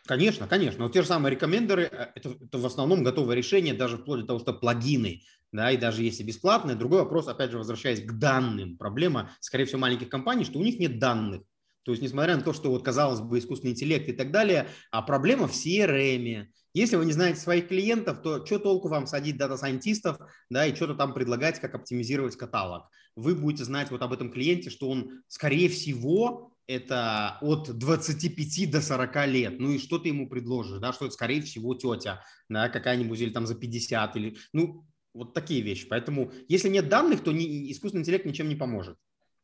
Конечно, 0.06 0.46
конечно. 0.46 0.84
Вот 0.84 0.92
те 0.92 1.02
же 1.02 1.08
самые 1.08 1.32
рекомендеры, 1.34 1.84
э, 1.90 2.08
это, 2.14 2.30
это 2.40 2.58
в 2.58 2.66
основном 2.66 3.02
готовое 3.02 3.34
решение, 3.34 3.74
даже 3.74 3.96
вплоть 3.98 4.20
до 4.20 4.26
того, 4.26 4.38
что 4.38 4.52
плагины, 4.52 5.22
да, 5.52 5.70
и 5.72 5.76
даже 5.76 6.02
если 6.02 6.22
бесплатные. 6.22 6.76
Другой 6.76 7.00
вопрос, 7.00 7.26
опять 7.26 7.50
же, 7.50 7.58
возвращаясь 7.58 8.00
к 8.04 8.12
данным. 8.12 8.76
Проблема, 8.78 9.30
скорее 9.40 9.64
всего, 9.64 9.80
маленьких 9.80 10.08
компаний, 10.08 10.44
что 10.44 10.58
у 10.60 10.62
них 10.62 10.78
нет 10.78 10.98
данных. 11.00 11.42
То 11.86 11.92
есть, 11.92 12.02
несмотря 12.02 12.36
на 12.36 12.42
то, 12.42 12.52
что 12.52 12.70
вот 12.70 12.82
казалось 12.82 13.20
бы 13.20 13.38
искусственный 13.38 13.72
интеллект 13.72 14.08
и 14.08 14.12
так 14.12 14.32
далее, 14.32 14.66
а 14.90 15.02
проблема 15.02 15.46
в 15.46 15.52
CRM. 15.52 16.46
Если 16.74 16.96
вы 16.96 17.06
не 17.06 17.12
знаете 17.12 17.38
своих 17.38 17.68
клиентов, 17.68 18.22
то 18.22 18.44
что 18.44 18.58
толку 18.58 18.88
вам 18.88 19.06
садить 19.06 19.36
дата-сайентистов, 19.36 20.18
да, 20.50 20.66
и 20.66 20.74
что-то 20.74 20.96
там 20.96 21.14
предлагать, 21.14 21.60
как 21.60 21.76
оптимизировать 21.76 22.36
каталог. 22.36 22.90
Вы 23.14 23.36
будете 23.36 23.62
знать 23.62 23.92
вот 23.92 24.02
об 24.02 24.12
этом 24.12 24.32
клиенте, 24.32 24.68
что 24.68 24.90
он, 24.90 25.22
скорее 25.28 25.68
всего, 25.68 26.52
это 26.66 27.38
от 27.40 27.78
25 27.78 28.68
до 28.68 28.82
40 28.82 29.26
лет. 29.28 29.60
Ну 29.60 29.70
и 29.70 29.78
что 29.78 30.00
ты 30.00 30.08
ему 30.08 30.28
предложишь, 30.28 30.80
да, 30.80 30.92
что 30.92 31.04
это, 31.04 31.14
скорее 31.14 31.40
всего, 31.40 31.76
тетя, 31.76 32.24
да, 32.48 32.68
какая-нибудь, 32.68 33.20
или 33.20 33.30
там 33.30 33.46
за 33.46 33.54
50, 33.54 34.16
или, 34.16 34.36
ну, 34.52 34.84
вот 35.14 35.34
такие 35.34 35.62
вещи. 35.62 35.86
Поэтому, 35.88 36.32
если 36.48 36.68
нет 36.68 36.88
данных, 36.88 37.22
то 37.22 37.30
не, 37.30 37.70
искусственный 37.70 38.02
интеллект 38.02 38.26
ничем 38.26 38.48
не 38.48 38.56
поможет. 38.56 38.98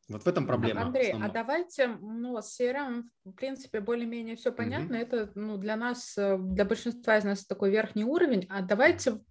Вот 0.09 0.23
в 0.23 0.27
этом 0.27 0.45
проблема. 0.45 0.81
Андрей, 0.81 1.13
а 1.13 1.29
давайте, 1.29 1.87
ну, 2.01 2.37
с 2.37 2.59
CRM, 2.59 3.03
в 3.23 3.31
принципе, 3.31 3.79
более-менее 3.79 4.35
все 4.35 4.51
понятно. 4.51 4.95
Mm-hmm. 4.95 5.01
Это, 5.01 5.31
ну, 5.35 5.57
для 5.57 5.77
нас, 5.77 6.17
э, 6.17 6.37
для 6.37 6.65
большинства 6.65 7.17
из 7.17 7.23
нас 7.23 7.45
такой 7.45 7.71
верхний 7.71 8.03
уровень. 8.03 8.45
А 8.49 8.61
давайте 8.61 9.21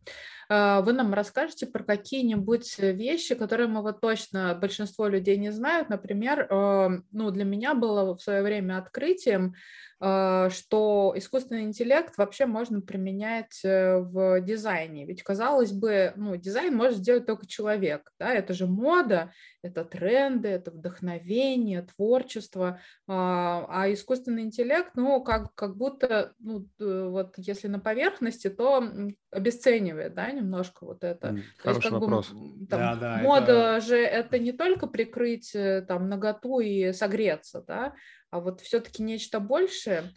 э, 0.49 0.81
вы 0.81 0.95
нам 0.95 1.13
расскажете 1.13 1.67
про 1.67 1.85
какие-нибудь 1.85 2.79
вещи, 2.79 3.35
которые 3.35 3.69
мы 3.69 3.83
вот 3.83 4.01
точно 4.01 4.55
большинство 4.55 5.09
людей 5.09 5.37
не 5.37 5.51
знают. 5.53 5.91
Например, 5.91 6.47
э, 6.49 6.89
ну, 7.13 7.31
для 7.31 7.45
меня 7.45 7.75
было 7.75 8.17
в 8.17 8.23
свое 8.23 8.43
время 8.43 8.79
открытием 8.79 9.55
что 10.03 11.13
искусственный 11.15 11.63
интеллект 11.63 12.19
вообще 12.19 12.47
можно 12.47 12.81
применять 12.81 13.61
э, 13.65 13.99
в 13.99 14.41
дизайне. 14.41 15.07
Ведь, 15.07 15.23
казалось 15.23 15.71
бы, 15.71 16.13
ну, 16.17 16.35
дизайн 16.35 16.75
может 16.75 16.99
сделать 16.99 17.25
только 17.25 17.47
человек. 17.47 18.11
Да? 18.19 18.35
Это 18.35 18.53
же 18.53 18.67
мода, 18.67 19.33
это 19.63 19.85
тренды, 19.85 20.49
это 20.49 20.73
вдохновение, 20.73 21.83
творчество. 21.83 22.81
А, 23.07 23.65
а 23.69 23.93
искусственный 23.93 24.43
интеллект, 24.43 24.91
ну, 24.97 25.23
как, 25.23 25.55
как 25.55 25.77
будто, 25.77 26.33
ну, 26.41 26.67
вот 26.81 27.35
если 27.37 27.69
на 27.69 27.79
поверхности, 27.79 28.51
то 28.51 28.83
обесценивает, 29.31 30.15
да, 30.15 30.33
немножко 30.33 30.85
вот 30.85 31.05
это. 31.05 31.37
Хороший 31.59 31.63
то 31.63 31.71
есть, 31.71 31.83
как 31.83 31.93
вопрос. 31.93 32.31
Бы, 32.33 32.67
там, 32.67 32.81
да, 32.81 32.97
да, 32.97 33.19
мода 33.23 33.77
это... 33.77 33.81
же 33.87 33.97
это 33.97 34.39
не 34.41 34.51
только 34.51 34.89
прикрыть 34.89 35.55
э, 35.55 35.83
там 35.87 36.09
наготу 36.09 36.59
и 36.59 36.93
согреться, 36.93 37.63
да, 37.65 37.95
а 38.33 38.41
вот 38.41 38.63
все-таки 38.63 39.03
нечто 39.03 39.39
большее. 39.41 40.13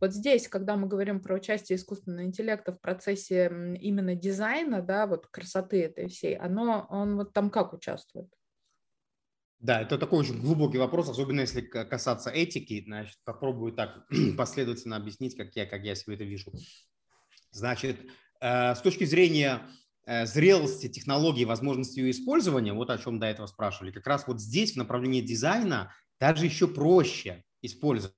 Вот 0.00 0.12
здесь, 0.12 0.48
когда 0.48 0.76
мы 0.76 0.88
говорим 0.88 1.20
про 1.20 1.36
участие 1.36 1.76
искусственного 1.76 2.24
интеллекта 2.26 2.72
в 2.72 2.80
процессе 2.80 3.46
именно 3.80 4.16
дизайна, 4.16 4.82
да, 4.82 5.06
вот 5.06 5.28
красоты 5.28 5.84
этой 5.84 6.08
всей, 6.08 6.36
оно, 6.36 6.88
он 6.90 7.16
вот 7.16 7.32
там 7.32 7.50
как 7.50 7.72
участвует? 7.72 8.26
Да, 9.60 9.80
это 9.80 9.96
такой 9.96 10.18
очень 10.18 10.40
глубокий 10.40 10.78
вопрос, 10.78 11.08
особенно 11.08 11.42
если 11.42 11.60
касаться 11.60 12.30
этики. 12.30 12.82
Значит, 12.84 13.16
попробую 13.22 13.72
так 13.74 14.08
последовательно 14.36 14.96
объяснить, 14.96 15.36
как 15.36 15.54
я, 15.54 15.64
как 15.64 15.84
я 15.84 15.94
себе 15.94 16.16
это 16.16 16.24
вижу. 16.24 16.52
Значит, 17.52 17.96
э, 18.40 18.74
с 18.74 18.80
точки 18.80 19.04
зрения 19.04 19.68
э, 20.04 20.26
зрелости 20.26 20.88
технологии, 20.88 21.44
возможности 21.44 22.00
ее 22.00 22.10
использования, 22.10 22.72
вот 22.72 22.90
о 22.90 22.98
чем 22.98 23.20
до 23.20 23.26
этого 23.26 23.46
спрашивали, 23.46 23.92
как 23.92 24.08
раз 24.08 24.26
вот 24.26 24.40
здесь 24.40 24.72
в 24.72 24.78
направлении 24.78 25.20
дизайна 25.20 25.94
даже 26.18 26.44
еще 26.44 26.66
проще 26.66 27.44
использовать 27.62 28.14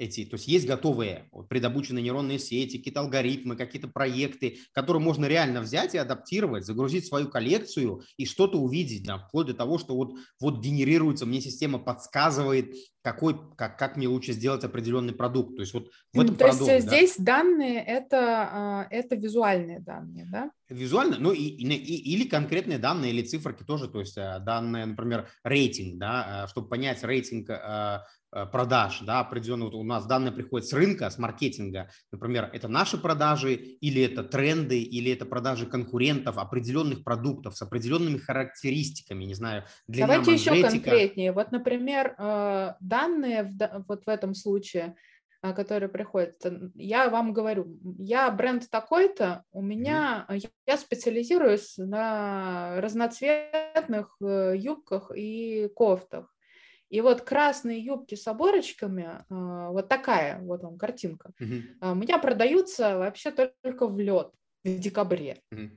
эти, 0.00 0.24
то 0.24 0.36
есть 0.36 0.48
есть 0.48 0.66
готовые 0.66 1.28
вот, 1.30 1.48
предобученные 1.48 2.02
нейронные 2.02 2.38
сети, 2.38 2.78
какие-то 2.78 3.00
алгоритмы, 3.00 3.54
какие-то 3.54 3.88
проекты, 3.88 4.58
которые 4.72 5.02
можно 5.02 5.26
реально 5.26 5.60
взять 5.60 5.94
и 5.94 5.98
адаптировать, 5.98 6.64
загрузить 6.64 7.04
в 7.04 7.08
свою 7.08 7.28
коллекцию 7.28 8.02
и 8.16 8.24
что-то 8.24 8.58
увидеть, 8.58 9.04
да, 9.04 9.18
вплоть 9.18 9.48
до 9.48 9.54
того, 9.54 9.78
что 9.78 9.94
вот, 9.94 10.14
вот 10.40 10.60
генерируется, 10.60 11.26
мне 11.26 11.42
система 11.42 11.78
подсказывает, 11.78 12.74
какой, 13.02 13.38
как, 13.56 13.78
как 13.78 13.96
мне 13.96 14.08
лучше 14.08 14.32
сделать 14.32 14.62
определенный 14.62 15.14
продукт. 15.14 15.56
То 15.56 15.62
есть 15.62 15.72
вот 15.72 15.90
в 16.12 16.20
этом 16.20 16.36
То 16.36 16.44
продукт, 16.44 16.70
есть 16.70 16.86
да. 16.86 16.96
здесь 16.96 17.16
данные 17.16 17.82
это, 17.82 18.48
а, 18.52 18.86
это 18.90 19.16
визуальные 19.16 19.80
данные, 19.80 20.26
да? 20.30 20.50
Визуально, 20.68 21.16
ну 21.18 21.32
и, 21.32 21.42
и, 21.42 22.14
или 22.14 22.28
конкретные 22.28 22.78
данные, 22.78 23.12
или 23.12 23.22
циферки 23.22 23.64
тоже, 23.64 23.88
то 23.88 24.00
есть 24.00 24.18
а, 24.18 24.38
данные, 24.38 24.86
например, 24.86 25.28
рейтинг, 25.44 25.98
да, 25.98 26.44
а, 26.44 26.48
чтобы 26.48 26.68
понять 26.68 27.02
рейтинг 27.02 27.50
продаж, 28.52 29.00
да, 29.00 29.20
определенно 29.20 29.64
вот 29.64 29.74
у 29.74 29.82
нас 29.90 30.06
данные 30.06 30.32
приходят 30.32 30.66
с 30.66 30.72
рынка, 30.72 31.10
с 31.10 31.18
маркетинга. 31.18 31.90
Например, 32.12 32.50
это 32.52 32.68
наши 32.68 32.96
продажи, 32.98 33.54
или 33.54 34.02
это 34.02 34.22
тренды, 34.24 34.80
или 34.80 35.12
это 35.12 35.26
продажи 35.26 35.66
конкурентов 35.66 36.38
определенных 36.38 37.04
продуктов 37.04 37.56
с 37.56 37.62
определенными 37.62 38.18
характеристиками, 38.18 39.24
не 39.24 39.34
знаю, 39.34 39.64
длина 39.86 40.06
Давайте 40.06 40.30
манжетика. 40.30 40.54
еще 40.54 40.70
конкретнее. 40.70 41.32
Вот, 41.32 41.52
например, 41.52 42.14
э, 42.18 42.74
данные 42.80 43.44
в, 43.44 43.84
вот 43.88 44.04
в 44.04 44.08
этом 44.08 44.34
случае, 44.34 44.96
э, 45.42 45.52
которые 45.52 45.88
приходят, 45.88 46.36
я 46.74 47.08
вам 47.10 47.32
говорю, 47.32 47.78
я 47.98 48.30
бренд 48.30 48.68
такой-то, 48.70 49.44
у 49.52 49.62
меня, 49.62 50.26
mm-hmm. 50.28 50.50
я 50.66 50.76
специализируюсь 50.76 51.74
на 51.76 52.80
разноцветных 52.80 54.16
э, 54.22 54.54
юбках 54.56 55.10
и 55.14 55.68
кофтах. 55.74 56.32
И 56.90 57.00
вот 57.00 57.22
красные 57.22 57.78
юбки 57.78 58.16
с 58.16 58.26
оборочками, 58.26 59.24
а, 59.28 59.70
вот 59.70 59.88
такая 59.88 60.40
вот 60.40 60.62
вам 60.62 60.76
картинка, 60.76 61.30
угу. 61.40 61.92
у 61.92 61.94
меня 61.94 62.18
продаются 62.18 62.98
вообще 62.98 63.30
только 63.30 63.86
в 63.86 63.98
лед 63.98 64.32
в 64.64 64.78
декабре. 64.78 65.40
Угу. 65.52 65.70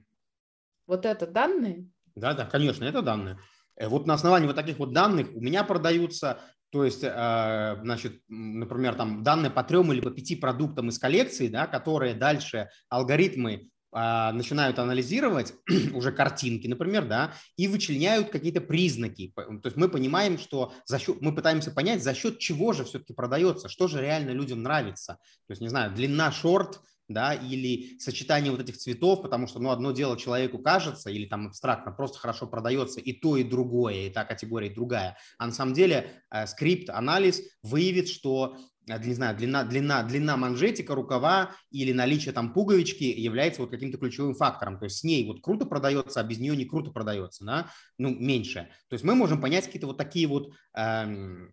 Вот 0.87 1.05
это 1.05 1.27
данные? 1.27 1.87
Да, 2.15 2.33
да, 2.33 2.45
конечно, 2.45 2.83
это 2.83 3.01
данные. 3.01 3.37
Э, 3.75 3.87
вот 3.87 4.07
на 4.07 4.15
основании 4.15 4.47
вот 4.47 4.55
таких 4.55 4.79
вот 4.79 4.91
данных 4.91 5.29
у 5.33 5.39
меня 5.39 5.63
продаются, 5.63 6.39
то 6.71 6.83
есть, 6.83 7.03
а, 7.03 7.79
значит, 7.83 8.21
например, 8.27 8.95
там 8.95 9.23
данные 9.23 9.51
по 9.51 9.63
трем 9.63 9.93
или 9.93 10.01
по 10.01 10.09
пяти 10.09 10.35
продуктам 10.35 10.89
из 10.89 10.97
коллекции, 10.97 11.47
да, 11.47 11.67
которые 11.67 12.15
дальше 12.15 12.69
алгоритмы 12.89 13.69
начинают 13.93 14.79
анализировать 14.79 15.53
уже 15.93 16.11
картинки, 16.11 16.67
например, 16.67 17.05
да, 17.05 17.33
и 17.57 17.67
вычленяют 17.67 18.29
какие-то 18.29 18.61
признаки. 18.61 19.33
То 19.35 19.61
есть 19.65 19.77
мы 19.77 19.89
понимаем, 19.89 20.37
что 20.37 20.73
за 20.85 20.99
счет, 20.99 21.21
мы 21.21 21.33
пытаемся 21.35 21.71
понять, 21.71 22.03
за 22.03 22.13
счет 22.13 22.39
чего 22.39 22.73
же 22.73 22.83
все-таки 22.85 23.13
продается, 23.13 23.69
что 23.69 23.87
же 23.87 24.01
реально 24.01 24.31
людям 24.31 24.63
нравится. 24.63 25.19
То 25.47 25.51
есть, 25.51 25.61
не 25.61 25.69
знаю, 25.69 25.93
длина 25.93 26.31
шорт, 26.31 26.81
да, 27.09 27.33
или 27.33 27.99
сочетание 27.99 28.51
вот 28.51 28.61
этих 28.61 28.77
цветов, 28.77 29.21
потому 29.21 29.47
что, 29.47 29.59
ну, 29.59 29.69
одно 29.69 29.91
дело 29.91 30.17
человеку 30.17 30.57
кажется, 30.59 31.09
или 31.09 31.25
там 31.25 31.47
абстрактно 31.47 31.91
просто 31.91 32.17
хорошо 32.17 32.47
продается 32.47 32.99
и 32.99 33.13
то, 33.13 33.37
и 33.37 33.43
другое, 33.43 34.07
и 34.07 34.09
та 34.09 34.25
категория, 34.25 34.67
и 34.67 34.73
другая. 34.73 35.17
А 35.37 35.45
на 35.45 35.51
самом 35.51 35.73
деле 35.73 36.23
э, 36.31 36.47
скрипт-анализ 36.47 37.41
выявит, 37.61 38.07
что 38.07 38.55
а, 38.55 38.72
не 38.87 39.13
знаю, 39.13 39.35
длина, 39.35 39.63
длина, 39.63 40.03
длина 40.03 40.37
манжетика, 40.37 40.95
рукава 40.95 41.51
или 41.71 41.93
наличие 41.93 42.33
там 42.33 42.53
пуговички 42.53 43.03
является 43.03 43.61
вот 43.61 43.71
каким-то 43.71 43.97
ключевым 43.97 44.35
фактором. 44.35 44.77
То 44.77 44.85
есть 44.85 44.97
с 44.97 45.03
ней 45.03 45.25
вот 45.25 45.41
круто 45.41 45.65
продается, 45.65 46.19
а 46.19 46.23
без 46.23 46.39
нее 46.39 46.55
не 46.55 46.65
круто 46.65 46.91
продается, 46.91 47.45
да? 47.45 47.67
ну, 47.97 48.09
меньше. 48.09 48.69
То 48.89 48.95
есть 48.95 49.03
мы 49.03 49.15
можем 49.15 49.39
понять 49.41 49.65
какие-то 49.65 49.87
вот 49.87 49.97
такие 49.97 50.27
вот 50.27 50.53
э, 50.75 51.03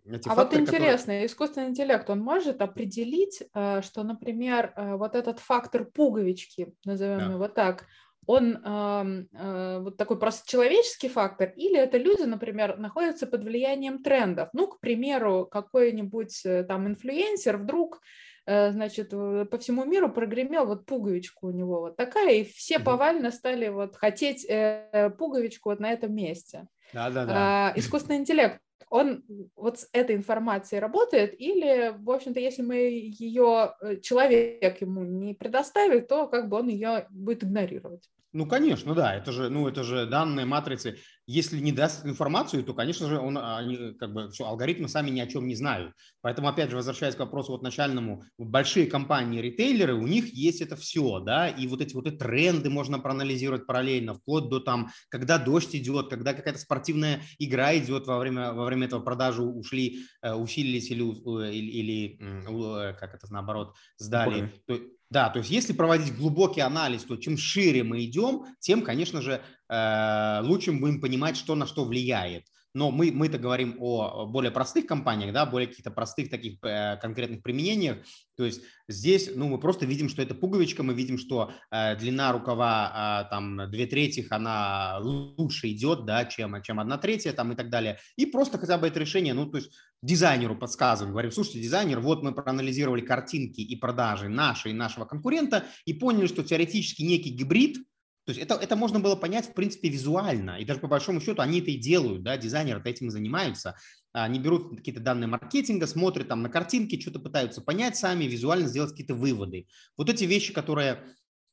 эти 0.04 0.28
А 0.28 0.34
факторы, 0.34 0.62
вот 0.62 0.68
интересно, 0.68 0.98
которые... 0.98 1.26
искусственный 1.26 1.68
интеллект, 1.68 2.08
он 2.10 2.20
может 2.20 2.60
определить, 2.62 3.42
э, 3.54 3.82
что, 3.82 4.02
например, 4.02 4.72
э, 4.76 4.96
вот 4.96 5.14
этот 5.14 5.38
фактор 5.38 5.84
пуговички, 5.84 6.72
назовем 6.84 7.18
да. 7.18 7.32
его 7.32 7.48
так, 7.48 7.86
он 8.30 8.60
э, 8.64 9.24
э, 9.32 9.78
вот 9.80 9.96
такой 9.96 10.16
просто 10.16 10.48
человеческий 10.48 11.08
фактор, 11.08 11.52
или 11.56 11.76
это 11.76 11.98
люди, 11.98 12.22
например, 12.22 12.78
находятся 12.78 13.26
под 13.26 13.42
влиянием 13.42 14.04
трендов. 14.04 14.50
Ну, 14.52 14.68
к 14.68 14.78
примеру, 14.78 15.48
какой-нибудь 15.50 16.46
э, 16.46 16.62
там 16.62 16.86
инфлюенсер 16.86 17.56
вдруг 17.56 18.00
э, 18.46 18.70
значит, 18.70 19.10
по 19.10 19.58
всему 19.58 19.84
миру 19.84 20.12
прогремел 20.12 20.66
вот 20.66 20.86
пуговичку 20.86 21.48
у 21.48 21.50
него 21.50 21.80
вот 21.80 21.96
такая, 21.96 22.34
и 22.34 22.44
все 22.44 22.78
повально 22.78 23.32
стали 23.32 23.66
вот 23.66 23.96
хотеть 23.96 24.46
э, 24.48 25.10
пуговичку 25.18 25.70
вот 25.70 25.80
на 25.80 25.90
этом 25.90 26.14
месте. 26.14 26.68
Да, 26.92 27.10
да, 27.10 27.24
да. 27.24 27.72
искусственный 27.74 28.18
интеллект, 28.18 28.60
он 28.90 29.24
вот 29.56 29.80
с 29.80 29.88
этой 29.92 30.14
информацией 30.14 30.80
работает, 30.80 31.34
или, 31.40 31.94
в 31.98 32.10
общем-то, 32.10 32.38
если 32.38 32.62
мы 32.62 32.76
ее, 32.76 33.74
э, 33.80 33.96
человек 33.96 34.80
ему 34.80 35.02
не 35.04 35.34
предоставит, 35.34 36.06
то 36.06 36.28
как 36.28 36.48
бы 36.48 36.58
он 36.58 36.68
ее 36.68 37.06
будет 37.10 37.42
игнорировать. 37.42 38.08
Ну, 38.32 38.46
конечно, 38.46 38.94
да, 38.94 39.14
это 39.16 39.32
же, 39.32 39.48
ну, 39.48 39.66
это 39.66 39.82
же 39.82 40.06
данные 40.06 40.46
матрицы. 40.46 40.98
Если 41.26 41.58
не 41.58 41.72
даст 41.72 42.06
информацию, 42.06 42.62
то, 42.62 42.74
конечно 42.74 43.08
же, 43.08 43.18
он, 43.18 43.36
они, 43.38 43.94
как 43.94 44.12
бы, 44.12 44.30
все, 44.30 44.44
алгоритмы 44.46 44.88
сами 44.88 45.10
ни 45.10 45.18
о 45.18 45.26
чем 45.26 45.48
не 45.48 45.56
знают. 45.56 45.94
Поэтому, 46.20 46.48
опять 46.48 46.70
же, 46.70 46.76
возвращаясь 46.76 47.16
к 47.16 47.20
вопросу 47.20 47.50
вот 47.52 47.62
начальному, 47.62 48.22
большие 48.38 48.86
компании, 48.86 49.40
ритейлеры, 49.40 49.94
у 49.94 50.06
них 50.06 50.32
есть 50.32 50.60
это 50.60 50.76
все, 50.76 51.18
да, 51.18 51.48
и 51.48 51.66
вот 51.66 51.80
эти 51.80 51.94
вот 51.94 52.06
эти 52.06 52.16
тренды 52.16 52.70
можно 52.70 53.00
проанализировать 53.00 53.66
параллельно, 53.66 54.14
вплоть 54.14 54.48
до 54.48 54.60
там, 54.60 54.90
когда 55.08 55.38
дождь 55.38 55.74
идет, 55.74 56.08
когда 56.08 56.32
какая-то 56.32 56.60
спортивная 56.60 57.22
игра 57.40 57.76
идет 57.76 58.06
во 58.06 58.18
время, 58.18 58.52
во 58.52 58.64
время 58.64 58.86
этого 58.86 59.00
продажи 59.00 59.42
ушли, 59.42 60.04
э, 60.22 60.34
усилились 60.34 60.90
или, 60.90 61.02
э, 61.02 61.52
или, 61.52 61.70
или 61.70 62.90
э, 62.90 62.94
как 62.94 63.14
это 63.14 63.32
наоборот, 63.32 63.74
сдали. 63.98 64.52
То, 64.66 64.78
да, 65.10 65.28
то 65.28 65.40
есть 65.40 65.50
если 65.50 65.72
проводить 65.72 66.16
глубокий 66.16 66.60
анализ, 66.60 67.04
то 67.04 67.16
чем 67.16 67.36
шире 67.36 67.82
мы 67.82 68.04
идем, 68.04 68.44
тем, 68.60 68.82
конечно 68.82 69.20
же, 69.20 69.42
э, 69.68 70.40
лучше 70.42 70.72
мы 70.72 70.80
будем 70.80 71.00
понимать, 71.00 71.36
что 71.36 71.56
на 71.56 71.66
что 71.66 71.84
влияет. 71.84 72.46
Но 72.74 72.90
мы, 72.90 73.10
мы-то 73.12 73.38
говорим 73.38 73.76
о 73.80 74.26
более 74.26 74.50
простых 74.50 74.86
компаниях, 74.86 75.32
да, 75.32 75.46
более 75.46 75.68
каких-то 75.68 75.90
простых 75.90 76.30
таких 76.30 76.58
э, 76.62 76.98
конкретных 76.98 77.42
применениях. 77.42 77.98
То 78.36 78.44
есть 78.44 78.62
здесь, 78.88 79.30
ну, 79.34 79.48
мы 79.48 79.58
просто 79.58 79.86
видим, 79.86 80.08
что 80.08 80.22
это 80.22 80.34
пуговичка, 80.34 80.82
мы 80.82 80.94
видим, 80.94 81.18
что 81.18 81.52
э, 81.70 81.96
длина 81.96 82.32
рукава, 82.32 83.26
э, 83.26 83.30
там, 83.30 83.70
две 83.70 83.86
трети, 83.86 84.26
она 84.30 84.98
лучше 85.00 85.68
идет, 85.70 86.04
да, 86.04 86.24
чем, 86.24 86.62
чем 86.62 86.80
одна 86.80 86.96
третья, 86.96 87.32
там, 87.32 87.52
и 87.52 87.56
так 87.56 87.70
далее. 87.70 87.98
И 88.16 88.26
просто 88.26 88.58
хотя 88.58 88.78
бы 88.78 88.86
это 88.86 89.00
решение, 89.00 89.34
ну, 89.34 89.46
то 89.46 89.58
есть 89.58 89.72
дизайнеру 90.02 90.56
подсказываем, 90.56 91.12
говорим, 91.12 91.32
слушайте, 91.32 91.60
дизайнер, 91.60 92.00
вот 92.00 92.22
мы 92.22 92.32
проанализировали 92.32 93.00
картинки 93.00 93.60
и 93.60 93.76
продажи 93.76 94.28
нашей 94.28 94.70
и 94.70 94.74
нашего 94.74 95.04
конкурента 95.04 95.64
и 95.84 95.92
поняли, 95.92 96.26
что 96.26 96.42
теоретически 96.42 97.02
некий 97.02 97.30
гибрид– 97.30 97.78
то 98.26 98.32
есть 98.32 98.40
это, 98.40 98.54
это 98.54 98.76
можно 98.76 99.00
было 99.00 99.16
понять, 99.16 99.46
в 99.46 99.54
принципе, 99.54 99.88
визуально. 99.88 100.58
И 100.60 100.64
даже 100.64 100.80
по 100.80 100.88
большому 100.88 101.20
счету 101.20 101.40
они 101.42 101.60
это 101.60 101.70
и 101.70 101.76
делают, 101.76 102.22
да, 102.22 102.36
дизайнеры 102.36 102.80
этим 102.84 103.08
и 103.08 103.10
занимаются. 103.10 103.76
Они 104.12 104.38
берут 104.38 104.76
какие-то 104.76 105.00
данные 105.00 105.26
маркетинга, 105.26 105.86
смотрят 105.86 106.28
там 106.28 106.42
на 106.42 106.48
картинки, 106.48 107.00
что-то 107.00 107.18
пытаются 107.18 107.62
понять 107.62 107.96
сами, 107.96 108.24
визуально 108.24 108.68
сделать 108.68 108.90
какие-то 108.90 109.14
выводы. 109.14 109.66
Вот 109.96 110.10
эти 110.10 110.24
вещи, 110.24 110.52
которые, 110.52 111.02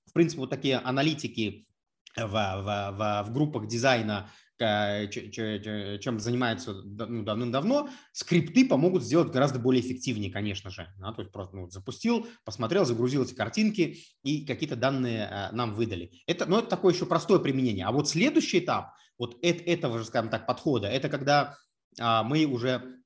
в 0.05 0.13
принципе, 0.13 0.41
вот 0.41 0.49
такие 0.49 0.77
аналитики 0.77 1.67
в, 2.15 2.27
в, 2.27 2.33
в, 2.33 3.23
в 3.27 3.33
группах 3.33 3.67
дизайна 3.67 4.29
чем 4.59 6.19
занимаются 6.19 6.73
ну, 6.73 7.23
давным-давно, 7.23 7.89
скрипты 8.11 8.67
помогут 8.67 9.03
сделать 9.03 9.31
гораздо 9.31 9.59
более 9.59 9.81
эффективнее, 9.81 10.31
конечно 10.31 10.69
же. 10.69 10.93
Да? 10.97 11.13
То 11.13 11.21
есть 11.21 11.31
просто 11.31 11.55
ну, 11.55 11.69
запустил, 11.69 12.27
посмотрел, 12.43 12.85
загрузил 12.85 13.23
эти 13.23 13.33
картинки 13.33 13.99
и 14.23 14.45
какие-то 14.45 14.75
данные 14.75 15.29
э, 15.29 15.51
нам 15.51 15.73
выдали. 15.73 16.11
Это, 16.25 16.45
ну, 16.45 16.59
это 16.59 16.69
такое 16.69 16.93
еще 16.93 17.05
простое 17.05 17.39
применение. 17.39 17.85
А 17.85 17.91
вот 17.91 18.09
следующий 18.09 18.59
этап 18.59 18.93
вот 19.17 19.37
этого 19.41 19.99
же, 19.99 20.05
скажем 20.05 20.29
так, 20.29 20.45
подхода, 20.45 20.87
это 20.87 21.09
когда 21.09 21.55
а, 21.99 22.23
мы 22.23 22.45
уже 22.45 22.97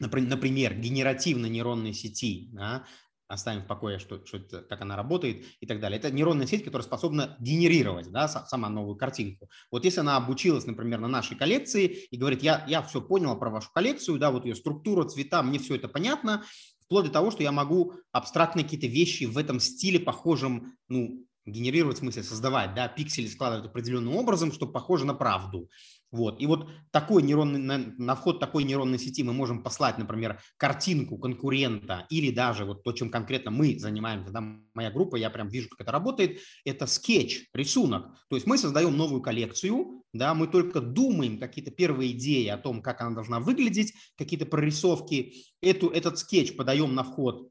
например, 0.00 0.74
генеративно 0.74 1.46
нейронной 1.46 1.92
сети, 1.92 2.50
да, 2.52 2.84
оставим 3.28 3.62
в 3.62 3.66
покое, 3.66 3.98
что, 3.98 4.24
что 4.26 4.38
это, 4.38 4.60
как 4.62 4.82
она 4.82 4.96
работает 4.96 5.44
и 5.60 5.66
так 5.66 5.80
далее. 5.80 5.98
Это 5.98 6.10
нейронная 6.10 6.46
сеть, 6.46 6.64
которая 6.64 6.86
способна 6.86 7.36
генерировать 7.40 8.10
да, 8.10 8.28
сама 8.28 8.68
новую 8.68 8.96
картинку. 8.96 9.48
Вот 9.70 9.84
если 9.84 10.00
она 10.00 10.16
обучилась, 10.16 10.66
например, 10.66 11.00
на 11.00 11.08
нашей 11.08 11.36
коллекции 11.36 11.86
и 11.86 12.16
говорит, 12.16 12.42
я, 12.42 12.64
я 12.68 12.82
все 12.82 13.00
поняла 13.00 13.34
про 13.34 13.50
вашу 13.50 13.70
коллекцию, 13.72 14.18
да, 14.18 14.30
вот 14.30 14.44
ее 14.44 14.54
структура, 14.54 15.08
цвета, 15.08 15.42
мне 15.42 15.58
все 15.58 15.76
это 15.76 15.88
понятно, 15.88 16.44
вплоть 16.84 17.06
до 17.06 17.10
того, 17.10 17.30
что 17.30 17.42
я 17.42 17.52
могу 17.52 17.94
абстрактные 18.12 18.64
какие-то 18.64 18.86
вещи 18.86 19.24
в 19.24 19.38
этом 19.38 19.60
стиле, 19.60 19.98
похожем, 19.98 20.76
ну, 20.88 21.26
генерировать, 21.46 21.96
в 21.96 22.00
смысле 22.00 22.22
создавать, 22.22 22.74
да, 22.74 22.88
пиксели 22.88 23.26
складывать 23.26 23.66
определенным 23.66 24.16
образом, 24.16 24.52
чтобы 24.52 24.72
похоже 24.72 25.04
на 25.04 25.14
правду. 25.14 25.68
Вот. 26.14 26.40
И 26.40 26.46
вот 26.46 26.70
такой 26.92 27.24
нейронный, 27.24 27.58
на, 27.58 27.76
на 27.76 28.14
вход 28.14 28.38
такой 28.38 28.62
нейронной 28.62 29.00
сети 29.00 29.24
мы 29.24 29.32
можем 29.32 29.64
послать, 29.64 29.98
например, 29.98 30.40
картинку 30.56 31.18
конкурента 31.18 32.06
или 32.08 32.30
даже 32.30 32.64
вот 32.64 32.84
то, 32.84 32.92
чем 32.92 33.10
конкретно 33.10 33.50
мы 33.50 33.76
занимаемся, 33.80 34.30
да, 34.30 34.40
моя 34.74 34.92
группа, 34.92 35.16
я 35.16 35.28
прям 35.28 35.48
вижу, 35.48 35.68
как 35.70 35.80
это 35.80 35.90
работает, 35.90 36.38
это 36.64 36.86
скетч, 36.86 37.48
рисунок. 37.52 38.14
То 38.28 38.36
есть 38.36 38.46
мы 38.46 38.58
создаем 38.58 38.96
новую 38.96 39.22
коллекцию, 39.22 40.04
да, 40.12 40.34
мы 40.34 40.46
только 40.46 40.80
думаем 40.80 41.40
какие-то 41.40 41.72
первые 41.72 42.12
идеи 42.12 42.46
о 42.46 42.58
том, 42.58 42.80
как 42.80 43.00
она 43.00 43.10
должна 43.10 43.40
выглядеть, 43.40 43.92
какие-то 44.16 44.46
прорисовки. 44.46 45.34
Эту, 45.60 45.88
этот 45.88 46.20
скетч 46.20 46.54
подаем 46.54 46.94
на 46.94 47.02
вход 47.02 47.50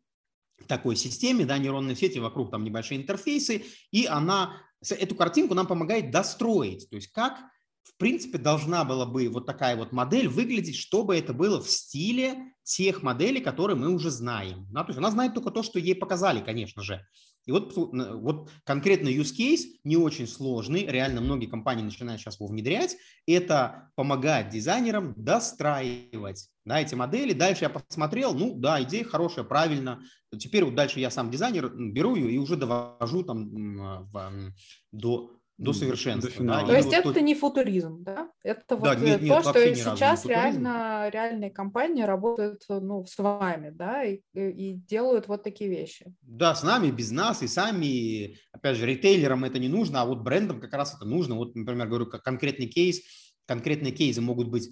такой 0.67 0.95
системе, 0.95 1.45
да, 1.45 1.58
нейронной 1.58 1.97
сети, 1.97 2.19
вокруг 2.19 2.49
там 2.49 2.63
небольшие 2.63 3.02
интерфейсы, 3.02 3.65
и 3.91 4.06
она, 4.06 4.54
эту 4.89 5.15
картинку 5.15 5.54
нам 5.54 5.67
помогает 5.67 6.12
достроить, 6.12 6.89
то 6.89 6.95
есть 6.95 7.12
как 7.12 7.41
в 7.84 7.98
принципе, 7.98 8.38
должна 8.38 8.86
была 8.86 9.06
бы 9.06 9.28
вот 9.30 9.46
такая 9.46 9.76
вот 9.76 9.91
модель 9.91 10.28
выглядеть, 10.28 10.78
чтобы 10.78 11.17
это 11.17 11.34
было 11.34 11.62
в 11.62 11.69
стиле 11.69 12.54
тех 12.63 13.04
моделей, 13.04 13.41
которые 13.41 13.76
мы 13.76 13.93
уже 13.93 14.10
знаем. 14.10 14.67
Да? 14.72 14.84
То 14.84 14.89
есть 14.89 15.00
она 15.00 15.12
знает 15.12 15.34
только 15.34 15.52
то, 15.52 15.63
что 15.63 15.80
ей 15.80 15.96
показали, 15.96 16.39
конечно 16.39 16.82
же. 16.82 17.06
И 17.46 17.52
вот, 17.52 17.74
вот 17.76 18.50
конкретно 18.63 19.10
use 19.10 19.36
case 19.38 19.65
не 19.84 19.98
очень 19.98 20.28
сложный, 20.28 20.86
реально 20.86 21.19
многие 21.19 21.48
компании 21.48 21.84
начинают 21.84 22.22
сейчас 22.22 22.39
его 22.39 22.48
внедрять, 22.48 22.96
это 23.28 23.91
помогать 23.96 24.50
дизайнерам 24.50 25.13
достраивать 25.17 26.50
да, 26.63 26.80
эти 26.80 26.96
модели. 26.96 27.34
Дальше 27.34 27.65
я 27.65 27.69
посмотрел, 27.69 28.34
ну 28.34 28.56
да, 28.56 28.82
идея 28.84 29.04
хорошая, 29.04 29.43
правильно. 29.43 30.02
Теперь 30.39 30.63
вот 30.63 30.76
дальше 30.76 31.02
я 31.02 31.12
сам 31.12 31.30
дизайнер, 31.30 31.69
беру 31.76 32.15
ее 32.15 32.32
и 32.32 32.38
уже 32.38 32.56
довожу 32.56 33.24
там 33.24 34.06
в, 34.06 34.54
до 34.93 35.36
до 35.58 35.74
совершенства. 35.74 36.32
До 36.44 36.44
да? 36.46 36.66
То 36.66 36.76
есть 36.76 36.88
вот 36.88 36.96
это 36.96 37.13
то... 37.13 37.22
не 37.22 37.36
футуризм, 37.36 38.04
да? 38.04 38.30
Это 38.44 38.76
вот 38.76 38.84
да, 38.84 38.96
нет, 38.96 39.22
э, 39.22 39.26
нет, 39.26 39.44
то, 39.44 39.50
что 39.50 39.76
сейчас 39.76 40.26
реально 40.26 41.10
реальные 41.12 41.52
компании 41.52 42.04
работают 42.04 42.63
ну, 42.68 43.06
с 43.06 43.18
вами, 43.18 43.70
да, 43.70 44.04
и, 44.04 44.22
и 44.34 44.74
делают 44.74 45.28
вот 45.28 45.44
такие 45.44 45.70
вещи. 45.70 46.13
Да, 46.22 46.56
с 46.56 46.63
нами, 46.63 46.89
без 46.92 47.12
нас, 47.12 47.44
и 47.44 47.48
сами, 47.48 48.38
опять 48.52 48.78
же, 48.78 48.86
ритейлерам 48.86 49.44
это 49.44 49.60
не 49.60 49.70
нужно, 49.70 50.02
а 50.02 50.06
вот 50.06 50.20
брендам 50.20 50.60
как 50.60 50.74
раз 50.74 50.96
это 50.96 51.06
нужно. 51.06 51.36
Вот, 51.36 51.56
например, 51.56 51.88
говорю, 51.88 52.08
как 52.08 52.24
конкретный 52.24 52.68
кейс, 52.68 53.02
конкретные 53.46 53.92
кейсы 53.92 54.22
могут 54.22 54.50
быть, 54.50 54.70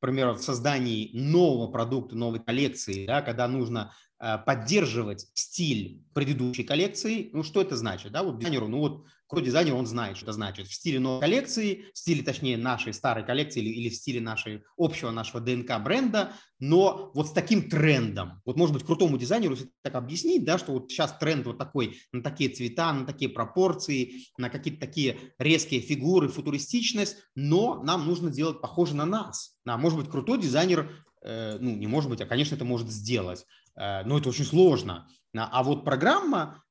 например, 0.00 0.34
в 0.34 0.42
создании 0.42 1.10
нового 1.12 1.70
продукта, 1.72 2.16
новой 2.16 2.40
коллекции, 2.40 3.06
да, 3.06 3.20
когда 3.20 3.48
нужно 3.48 3.92
э, 4.20 4.38
поддерживать 4.38 5.26
стиль 5.34 6.04
предыдущей 6.14 6.62
коллекции. 6.62 7.30
Ну, 7.32 7.42
что 7.42 7.62
это 7.62 7.76
значит? 7.76 8.12
Да? 8.12 8.22
Вот 8.22 8.38
дизайнеру, 8.38 8.68
ну 8.68 8.78
вот 8.78 9.04
какой 9.28 9.44
дизайнер, 9.44 9.74
он 9.74 9.86
знает, 9.86 10.16
что 10.16 10.24
это 10.24 10.32
значит. 10.32 10.68
В 10.68 10.74
стиле 10.74 10.98
новой 10.98 11.20
коллекции, 11.20 11.84
в 11.92 11.98
стиле, 11.98 12.22
точнее, 12.22 12.56
нашей 12.56 12.94
старой 12.94 13.26
коллекции 13.26 13.60
или, 13.60 13.68
или 13.68 13.88
в 13.90 13.94
стиле 13.94 14.22
нашей 14.22 14.62
общего 14.78 15.10
нашего 15.10 15.40
ДНК 15.40 15.78
бренда, 15.84 16.32
но 16.58 17.10
вот 17.14 17.28
с 17.28 17.32
таким 17.32 17.68
трендом. 17.68 18.40
Вот, 18.46 18.56
может 18.56 18.74
быть, 18.74 18.84
крутому 18.84 19.18
дизайнеру 19.18 19.56
так 19.82 19.96
объяснить, 19.96 20.44
да, 20.46 20.56
что 20.56 20.72
вот 20.72 20.90
сейчас 20.90 21.16
тренд 21.18 21.46
вот 21.46 21.58
такой 21.58 21.98
на 22.10 22.22
такие 22.22 22.48
цвета, 22.48 22.90
на 22.94 23.04
такие 23.04 23.30
пропорции, 23.30 24.24
на 24.38 24.48
какие-то 24.48 24.80
такие 24.80 25.18
резкие 25.38 25.82
фигуры, 25.82 26.28
футуристичность, 26.28 27.18
но 27.34 27.82
нам 27.82 28.06
нужно 28.06 28.30
делать 28.30 28.62
похоже 28.62 28.96
на 28.96 29.04
нас. 29.04 29.58
Да, 29.66 29.76
может 29.76 29.98
быть, 29.98 30.10
крутой 30.10 30.40
дизайнер, 30.40 30.90
э, 31.22 31.58
ну, 31.60 31.76
не 31.76 31.86
может 31.86 32.08
быть, 32.08 32.22
а, 32.22 32.26
конечно, 32.26 32.54
это 32.54 32.64
может 32.64 32.88
сделать, 32.88 33.44
э, 33.76 34.04
но 34.04 34.16
это 34.16 34.30
очень 34.30 34.46
сложно. 34.46 35.06
А 35.34 35.62
вот 35.62 35.84
программа, 35.84 36.64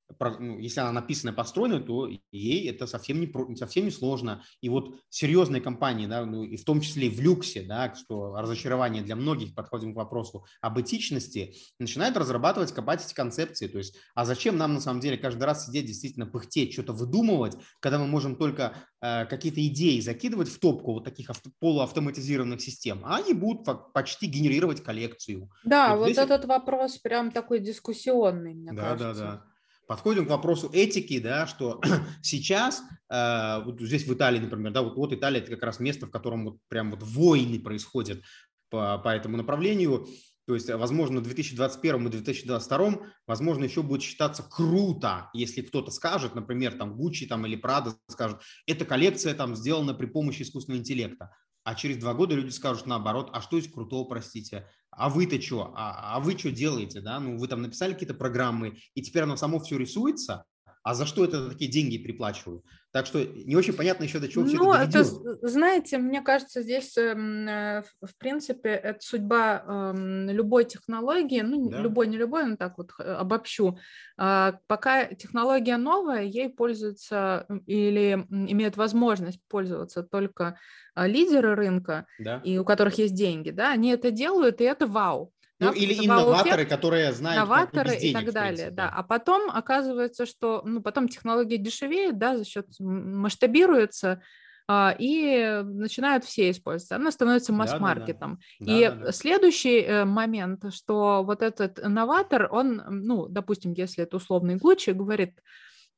если 0.60 0.80
она 0.80 0.92
написана 0.92 1.32
и 1.32 1.36
построена, 1.36 1.80
то 1.80 2.10
ей 2.32 2.70
это 2.70 2.88
совсем 2.88 3.20
не, 3.20 3.56
совсем 3.56 3.86
не 3.86 3.92
сложно. 3.92 4.44
И 4.62 4.70
вот 4.70 4.96
серьезные 5.10 5.62
компании, 5.62 6.08
да, 6.08 6.26
ну, 6.26 6.44
и 6.44 6.56
в 6.56 6.64
том 6.64 6.82
числе 6.82 7.10
в 7.10 7.20
люксе, 7.20 7.64
да, 7.64 7.94
что 7.94 8.36
разочарование 8.36 9.04
для 9.04 9.16
многих, 9.16 9.54
подходим 9.54 9.94
к 9.94 9.98
вопросу 9.98 10.46
об 10.62 10.80
этичности, 10.80 11.56
начинают 11.80 12.16
разрабатывать 12.18 12.72
capacity 12.72 13.14
концепции. 13.14 13.68
То 13.68 13.78
есть, 13.78 13.96
а 14.16 14.26
зачем 14.26 14.58
нам 14.58 14.74
на 14.74 14.80
самом 14.80 15.02
деле 15.02 15.18
каждый 15.18 15.44
раз 15.44 15.66
сидеть, 15.66 15.86
действительно 15.86 16.26
пыхтеть, 16.26 16.74
что-то 16.74 16.94
выдумывать, 16.94 17.58
когда 17.80 18.00
мы 18.00 18.08
можем 18.08 18.36
только 18.38 18.76
э, 19.02 19.26
какие-то 19.26 19.66
идеи 19.68 20.00
закидывать 20.00 20.50
в 20.50 20.60
топку 20.60 20.94
вот 20.94 21.04
таких 21.04 21.30
авто, 21.30 21.50
полуавтоматизированных 21.60 22.62
систем, 22.62 23.02
а 23.04 23.18
они 23.18 23.34
будут 23.34 23.66
почти 23.94 24.28
генерировать 24.28 24.82
коллекцию. 24.82 25.50
Да, 25.66 25.92
вот, 25.92 26.00
вот 26.00 26.06
здесь... 26.12 26.18
этот 26.18 26.46
вопрос 26.46 26.98
прям 26.98 27.32
такой 27.32 27.60
дискуссионный, 27.60 28.54
мне 28.54 28.72
да, 28.72 28.82
кажется. 28.82 29.14
Да, 29.14 29.14
да, 29.14 29.32
да. 29.32 29.57
Подходим 29.88 30.26
к 30.26 30.30
вопросу 30.30 30.70
этики, 30.74 31.18
да, 31.20 31.48
что 31.48 31.82
сейчас, 32.22 32.84
э, 33.10 33.64
вот 33.64 33.80
здесь 33.80 34.06
в 34.06 34.14
Италии, 34.14 34.40
например, 34.40 34.74
да, 34.74 34.82
вот, 34.82 34.96
вот 34.98 35.14
Италия– 35.14 35.40
это 35.42 35.52
как 35.52 35.64
раз 35.64 35.80
место, 35.80 36.08
в 36.08 36.12
котором 36.12 36.44
вот 36.44 36.58
прям 36.68 36.92
вот 36.92 37.02
войны 37.02 37.60
происходят 37.60 38.22
по, 38.70 38.98
по 38.98 39.10
этому 39.10 39.38
направлению. 39.38 40.08
То 40.46 40.56
есть, 40.56 40.70
возможно, 40.70 41.20
в 41.20 41.24
2021 41.24 42.08
и 42.08 42.12
2022, 42.12 42.98
возможно, 43.28 43.64
еще 43.64 43.82
будет 43.82 44.02
считаться 44.02 44.44
круто, 44.44 45.30
если 45.34 45.62
кто-то 45.62 45.92
скажет, 45.92 46.36
например, 46.36 46.74
там 46.74 46.96
Гуччи 46.96 47.26
там, 47.26 47.46
или 47.46 47.56
Прада 47.56 47.96
скажет, 48.08 48.42
эта 48.66 48.86
коллекция 48.86 49.34
там 49.34 49.56
сделана 49.56 49.94
при 49.94 50.06
помощи 50.06 50.42
искусственного 50.42 50.82
интеллекта 50.82 51.32
а 51.68 51.76
через 51.76 51.98
два 51.98 52.14
года 52.14 52.34
люди 52.34 52.50
скажут 52.50 52.86
наоборот, 52.86 53.30
а 53.34 53.42
что 53.42 53.58
есть 53.58 53.74
крутого, 53.74 54.08
простите, 54.08 54.70
а 54.98 55.10
вы-то 55.10 55.40
что, 55.40 55.74
а, 55.76 56.16
а 56.16 56.20
вы 56.20 56.38
что 56.38 56.52
делаете, 56.52 57.02
да, 57.02 57.20
ну 57.20 57.38
вы 57.38 57.48
там 57.48 57.62
написали 57.62 57.94
какие-то 57.94 58.16
программы, 58.16 58.78
и 58.96 59.02
теперь 59.02 59.24
оно 59.24 59.38
само 59.38 59.60
все 59.60 59.78
рисуется, 59.78 60.44
а 60.84 60.96
за 60.96 61.06
что 61.06 61.24
это 61.24 61.50
такие 61.50 61.70
деньги 61.70 61.98
приплачиваю? 61.98 62.64
Так 62.98 63.06
что 63.06 63.24
не 63.24 63.56
очень 63.56 63.74
понятно 63.74 64.06
еще, 64.06 64.18
до 64.18 64.28
чего 64.28 64.42
ну, 64.42 64.48
все 64.48 64.58
это 64.58 64.92
доведет. 64.92 65.22
Это, 65.22 65.48
знаете, 65.48 66.00
мне 66.00 66.24
кажется, 66.24 66.64
здесь, 66.64 66.98
эм, 66.98 67.48
э, 67.48 67.84
в 68.02 68.18
принципе, 68.18 68.72
это 68.72 68.98
судьба 69.02 69.64
эм, 69.68 70.32
любой 70.32 70.66
технологии, 70.66 71.42
ну, 71.42 71.70
да. 71.70 71.80
любой, 71.80 72.08
не 72.08 72.18
любой, 72.18 72.48
но 72.48 72.56
так 72.56 72.76
вот 72.80 72.90
э, 72.98 73.04
обобщу. 73.04 73.78
А, 74.18 74.56
пока 74.66 75.06
технология 75.06 75.78
новая, 75.78 76.24
ей 76.24 76.50
пользуются 76.50 77.46
или 77.68 78.26
имеют 78.32 78.78
возможность 78.78 79.42
пользоваться 79.48 80.02
только 80.02 80.58
а, 80.96 81.06
лидеры 81.06 81.54
рынка, 81.54 82.08
да. 82.18 82.42
и 82.44 82.58
у 82.58 82.66
которых 82.66 82.98
есть 82.98 83.14
деньги, 83.14 83.52
да, 83.52 83.74
они 83.74 83.92
это 83.92 84.10
делают, 84.10 84.60
и 84.60 84.64
это 84.64 84.88
вау. 84.88 85.32
Ну, 85.60 85.72
да, 85.72 85.74
или 85.74 86.06
инноваторы, 86.06 86.66
которые 86.66 87.14
знают, 87.14 87.38
инноваторы 87.38 87.92
как 87.92 88.04
и 88.04 88.14
так 88.14 88.32
далее, 88.32 88.70
да. 88.70 88.90
А 88.90 89.02
потом 89.02 89.50
оказывается, 89.50 90.26
что, 90.28 90.62
ну, 90.64 90.82
потом 90.82 91.08
технология 91.08 91.58
дешевеет, 91.58 92.20
да, 92.20 92.38
за 92.38 92.46
счет 92.46 92.68
масштабируется, 92.80 94.22
а, 94.68 94.96
и 95.00 95.64
начинают 95.64 96.26
все 96.26 96.52
использоваться. 96.52 96.98
Она 96.98 97.12
становится 97.12 97.54
масс-маркетом. 97.54 98.40
Да, 98.60 98.66
да, 98.66 98.72
да. 98.72 98.78
И 98.78 98.90
да, 98.90 98.96
да. 99.06 99.12
следующий 99.12 99.80
э, 99.80 100.06
момент, 100.06 100.66
что 100.74 101.24
вот 101.24 101.42
этот 101.42 101.80
инноватор, 101.80 102.50
он, 102.52 102.84
ну, 102.90 103.28
допустим, 103.28 103.74
если 103.74 104.04
это 104.04 104.18
условный 104.18 104.58
Гуччи, 104.58 104.92
говорит, 104.92 105.40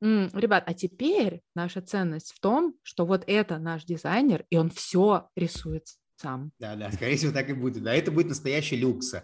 ребят, 0.00 0.64
а 0.66 0.72
теперь 0.72 1.42
наша 1.54 1.82
ценность 1.82 2.32
в 2.32 2.40
том, 2.40 2.74
что 2.82 3.04
вот 3.04 3.24
это 3.26 3.58
наш 3.58 3.84
дизайнер, 3.84 4.46
и 4.48 4.56
он 4.56 4.70
все 4.70 5.28
рисует 5.36 5.84
сам. 6.20 6.52
Да, 6.58 6.76
да, 6.76 6.92
скорее 6.92 7.16
всего, 7.16 7.32
так 7.32 7.48
и 7.48 7.54
будет. 7.54 7.82
Да, 7.82 7.94
это 7.94 8.10
будет 8.10 8.28
настоящий 8.28 8.76
люкс. 8.76 9.14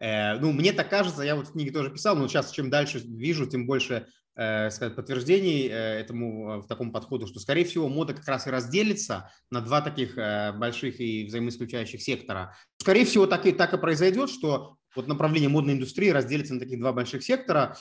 Э, 0.00 0.38
ну, 0.38 0.52
мне 0.52 0.72
так 0.72 0.90
кажется, 0.90 1.22
я 1.22 1.36
вот 1.36 1.48
в 1.48 1.52
книге 1.52 1.70
тоже 1.70 1.90
писал, 1.90 2.16
но 2.16 2.26
сейчас 2.26 2.50
чем 2.50 2.70
дальше 2.70 2.98
вижу, 2.98 3.46
тем 3.46 3.66
больше 3.66 4.06
э, 4.34 4.70
сказать, 4.70 4.96
подтверждений 4.96 5.68
э, 5.68 5.72
этому 5.72 6.60
в 6.60 6.66
таком 6.66 6.90
подходу, 6.90 7.28
что, 7.28 7.38
скорее 7.38 7.64
всего, 7.64 7.88
мода 7.88 8.12
как 8.12 8.26
раз 8.26 8.46
и 8.46 8.50
разделится 8.50 9.30
на 9.50 9.60
два 9.60 9.80
таких 9.80 10.16
больших 10.58 11.00
и 11.00 11.26
взаимоисключающих 11.26 12.02
сектора. 12.02 12.56
Скорее 12.78 13.04
всего, 13.04 13.26
так 13.26 13.46
и, 13.46 13.52
так 13.52 13.72
и 13.74 13.78
произойдет, 13.78 14.28
что 14.28 14.76
вот 14.96 15.06
направление 15.06 15.48
модной 15.48 15.74
индустрии 15.74 16.10
разделится 16.10 16.54
на 16.54 16.60
таких 16.60 16.80
два 16.80 16.92
больших 16.92 17.22
сектора. 17.22 17.78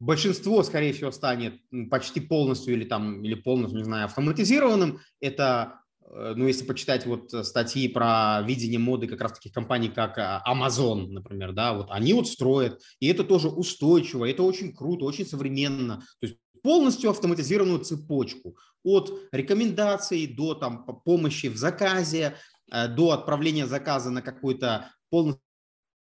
Большинство, 0.00 0.62
скорее 0.62 0.94
всего, 0.94 1.10
станет 1.10 1.60
почти 1.90 2.20
полностью 2.20 2.72
или 2.72 2.84
там 2.84 3.22
или 3.22 3.34
полностью, 3.34 3.78
не 3.78 3.84
знаю, 3.84 4.06
автоматизированным. 4.06 5.00
Это 5.20 5.74
Э, 5.74 5.83
ну, 6.10 6.46
если 6.46 6.64
почитать 6.64 7.06
вот 7.06 7.32
э, 7.32 7.44
статьи 7.44 7.88
про 7.88 8.42
видение 8.42 8.78
моды 8.78 9.06
как 9.06 9.20
раз 9.20 9.32
таких 9.32 9.52
компаний, 9.52 9.88
как 9.88 10.18
э, 10.18 10.40
Amazon, 10.46 11.08
например, 11.08 11.52
да, 11.52 11.74
вот 11.74 11.86
они 11.90 12.12
вот 12.12 12.28
строят, 12.28 12.80
и 13.00 13.08
это 13.08 13.24
тоже 13.24 13.48
устойчиво, 13.48 14.28
это 14.28 14.42
очень 14.42 14.74
круто, 14.74 15.04
очень 15.04 15.26
современно, 15.26 15.98
то 16.20 16.26
есть 16.26 16.38
полностью 16.62 17.10
автоматизированную 17.10 17.80
цепочку 17.80 18.56
от 18.82 19.12
рекомендаций 19.32 20.26
до 20.26 20.54
там 20.54 20.84
помощи 21.04 21.46
в 21.46 21.56
заказе, 21.56 22.36
до 22.66 23.10
отправления 23.10 23.66
заказа 23.66 24.10
на 24.10 24.22
какой-то 24.22 24.90
полностью 25.10 25.43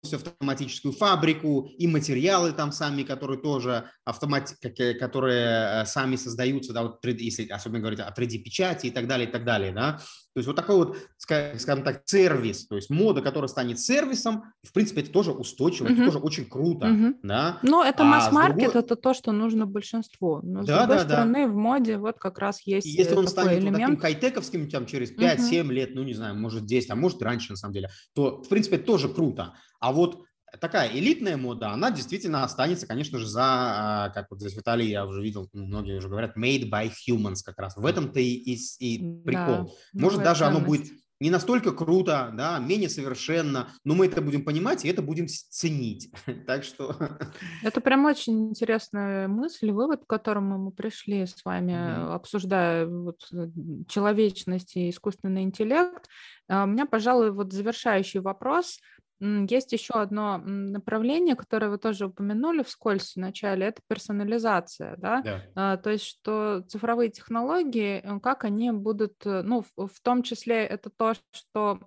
автоматическую 0.04 0.94
фабрику, 0.94 1.70
и 1.78 1.88
материалы 1.88 2.54
там 2.54 2.72
сами, 2.72 3.04
которые 3.04 3.41
тоже 3.41 3.89
автомат, 4.06 4.56
которые 5.00 5.86
сами 5.86 6.16
создаются, 6.16 6.74
да, 6.74 6.84
вот 6.84 7.04
3D, 7.04 7.18
если 7.20 7.48
особенно 7.48 7.80
говорить 7.80 8.00
о 8.00 8.14
3D-печати 8.18 8.88
и 8.88 8.91
так 8.91 9.08
далее, 9.08 9.28
и 9.28 9.32
так 9.32 9.43
далее, 9.43 9.72
да. 9.72 10.00
То 10.38 10.40
есть 10.40 10.46
вот 10.50 10.56
такой 10.56 10.76
вот, 10.76 10.98
скажем 11.18 11.82
так, 11.82 12.04
сервис, 12.06 12.68
то 12.68 12.76
есть 12.76 12.92
мода, 12.92 13.24
которая 13.24 13.48
станет 13.48 13.80
сервисом, 13.80 14.44
в 14.62 14.72
принципе, 14.72 15.02
это 15.02 15.10
тоже 15.10 15.32
устойчиво, 15.32 15.88
mm-hmm. 15.88 15.94
это 15.94 16.06
тоже 16.06 16.20
очень 16.20 16.46
круто, 16.46 16.86
mm-hmm. 16.86 17.14
да. 17.24 17.58
Но 17.64 17.84
это 17.84 18.04
а 18.04 18.06
масс-маркет, 18.06 18.66
другой... 18.66 18.82
это 18.84 18.96
то, 18.98 19.16
что 19.16 19.32
нужно 19.32 19.66
большинству. 19.66 20.42
Но 20.44 20.62
да, 20.62 20.76
с 20.76 20.80
другой 20.82 20.98
да, 20.98 21.04
стороны, 21.06 21.48
да. 21.48 21.52
в 21.52 21.56
моде 21.56 21.98
вот 21.98 22.20
как 22.20 22.38
раз 22.38 22.62
есть 22.68 22.86
и 22.86 22.92
Если 22.92 23.16
он 23.16 23.28
станет 23.28 23.54
элемент... 23.54 23.78
вот 23.78 23.82
таким 23.82 23.98
хай-тековским, 23.98 24.70
там, 24.70 24.86
через 24.86 25.12
5-7 25.12 25.18
mm-hmm. 25.18 25.74
лет, 25.74 25.96
ну, 25.96 26.04
не 26.04 26.14
знаю, 26.14 26.36
может, 26.36 26.68
10, 26.68 26.92
а 26.92 26.96
может, 26.96 27.20
раньше, 27.24 27.54
на 27.54 27.58
самом 27.58 27.74
деле, 27.74 27.90
то, 28.14 28.44
в 28.44 28.48
принципе, 28.48 28.78
тоже 28.78 29.10
круто. 29.10 29.56
А 29.80 29.92
вот 29.92 30.22
такая 30.60 30.89
элитная 30.91 31.38
мода, 31.38 31.70
она 31.72 31.91
действительно 31.91 32.43
останется, 32.43 32.88
конечно 32.88 33.20
же, 33.20 33.28
за, 33.28 33.43
а, 33.43 34.10
как 34.10 34.28
вот 34.30 34.39
здесь 34.39 34.56
в 34.56 34.62
Италии 34.62 34.88
я 34.88 35.06
уже 35.06 35.22
видел, 35.22 35.50
многие 35.54 35.98
уже 35.98 36.10
говорят, 36.10 36.38
made 36.38 36.70
by 36.70 36.91
humans 37.08 37.38
как 37.45 37.58
раз. 37.60 37.76
В 37.76 37.86
этом-то 37.86 38.20
и, 38.20 38.34
и, 38.34 38.56
и 38.80 39.24
прикол. 39.24 39.76
Да, 39.93 40.02
Может, 40.02 40.24
даже 40.24 40.39
ценность. 40.39 40.58
оно 40.58 40.66
будет 40.66 40.88
не 41.20 41.32
настолько 41.32 41.72
круто, 41.72 42.32
да, 42.38 42.60
менее 42.60 42.89
совершенно, 42.89 43.70
но 43.84 43.95
мы 43.95 44.06
это 44.06 44.22
будем 44.22 44.45
понимать 44.45 44.86
и 44.86 44.88
это 44.88 45.02
будем 45.02 45.28
ценить. 45.28 46.12
так 46.48 46.64
что... 46.64 46.95
Это 47.64 47.82
прям 47.82 48.06
очень 48.06 48.50
интересная 48.50 49.28
мысль, 49.28 49.72
вывод, 49.72 50.04
к 50.06 50.08
которому 50.10 50.58
мы 50.58 50.72
пришли 50.72 51.26
с 51.26 51.43
вами, 51.43 51.72
mm-hmm. 51.72 52.14
обсуждая 52.14 52.86
вот 52.88 53.28
э, 53.34 53.48
человечность 53.88 54.76
и 54.76 54.91
искусственный 54.91 55.41
интеллект. 55.41 56.08
А, 56.48 56.66
у 56.66 56.68
меня, 56.68 56.86
пожалуй, 56.86 57.32
вот 57.32 57.52
завершающий 57.52 58.20
вопрос– 58.20 58.80
есть 59.20 59.74
еще 59.74 59.95
одно 59.95 60.38
направление, 60.38 61.36
которое 61.36 61.70
вы 61.70 61.78
тоже 61.78 62.05
упомянули 62.05 62.63
вскользь 62.63 63.13
в 63.13 63.18
начале, 63.18 63.68
это 63.68 63.82
персонализация, 63.88 64.95
да? 64.97 65.22
да. 65.22 65.43
А, 65.55 65.78
то 65.78 65.89
есть, 65.89 66.05
что 66.05 66.63
цифровые 66.68 67.09
технологии, 67.09 68.01
э, 68.03 68.20
как 68.20 68.43
они 68.43 68.72
будут, 68.72 69.15
э, 69.26 69.41
ну, 69.41 69.63
в, 69.76 70.01
том 70.03 70.22
числе 70.22 70.65
это 70.65 70.91
то, 70.95 71.13
что, 71.32 71.80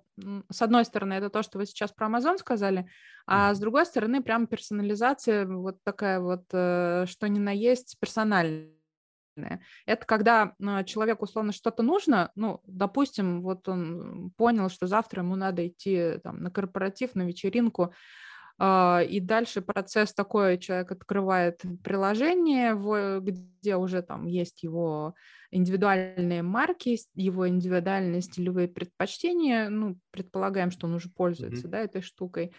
с 0.51 0.61
одной 0.61 0.83
стороны, 0.83 1.13
это 1.13 1.29
то, 1.29 1.41
что 1.41 1.57
вы 1.57 1.65
сейчас 1.65 1.91
про 1.91 2.07
Amazon 2.07 2.37
сказали, 2.37 2.89
а 3.25 3.53
с 3.53 3.59
другой 3.59 3.85
стороны, 3.85 4.21
прям 4.21 4.47
персонализация 4.47 5.45
вот 5.45 5.77
такая 5.83 6.19
вот, 6.19 6.43
э, 6.51 7.05
что 7.07 7.29
ни 7.29 7.39
на 7.39 7.51
есть, 7.51 7.97
персональная 7.99 8.80
это 9.85 10.05
когда 10.05 10.53
а, 10.61 10.83
человеку 10.83 11.25
условно 11.25 11.51
что-то 11.51 11.83
нужно, 11.83 12.31
ну, 12.35 12.61
допустим, 12.65 13.41
вот 13.41 13.67
он 13.67 14.31
понял, 14.37 14.69
что 14.69 14.87
завтра 14.87 15.21
ему 15.23 15.35
надо 15.35 15.67
идти 15.67 16.19
там, 16.23 16.41
на 16.41 16.51
корпоратив, 16.51 17.15
на 17.15 17.23
вечеринку, 17.23 17.93
а, 18.63 19.01
и 19.01 19.19
дальше 19.19 19.61
процесс 19.61 20.13
такой, 20.13 20.59
человек 20.59 20.91
открывает 20.91 21.61
приложение, 21.83 22.75
где 23.19 23.75
уже 23.75 24.03
там 24.03 24.27
есть 24.27 24.61
его 24.61 25.15
индивидуальные 25.49 26.43
марки, 26.43 26.99
его 27.15 27.47
индивидуальные 27.47 28.21
стилевые 28.21 28.67
предпочтения, 28.67 29.67
ну, 29.69 29.97
предполагаем, 30.11 30.69
что 30.69 30.85
он 30.85 30.93
уже 30.93 31.09
пользуется, 31.09 31.67
mm-hmm. 31.67 31.71
да, 31.71 31.79
этой 31.79 32.01
штукой. 32.01 32.53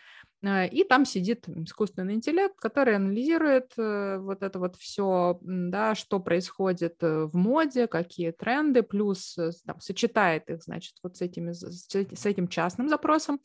А, 0.45 0.65
и 0.65 0.83
там 0.83 1.05
сидит 1.05 1.49
искусственный 1.49 2.15
интеллект, 2.15 2.57
который 2.59 2.97
анализирует 2.97 3.73
э, 3.79 4.19
вот 4.19 4.43
это 4.43 4.59
вот 4.59 4.77
все, 4.77 5.39
да, 5.43 5.95
что 5.95 6.19
происходит 6.19 6.97
э, 7.01 7.25
в 7.27 7.37
моде, 7.37 7.87
какие 7.87 8.33
тренды, 8.33 8.83
плюс 8.83 9.39
э, 9.39 9.53
там, 9.65 9.81
сочетает 9.81 10.51
их, 10.51 10.63
значит, 10.63 10.95
вот 11.03 11.17
с, 11.17 11.23
этими, 11.23 11.53
с 11.53 12.27
этим 12.27 12.49
частным 12.49 12.89
запросом 12.89 13.41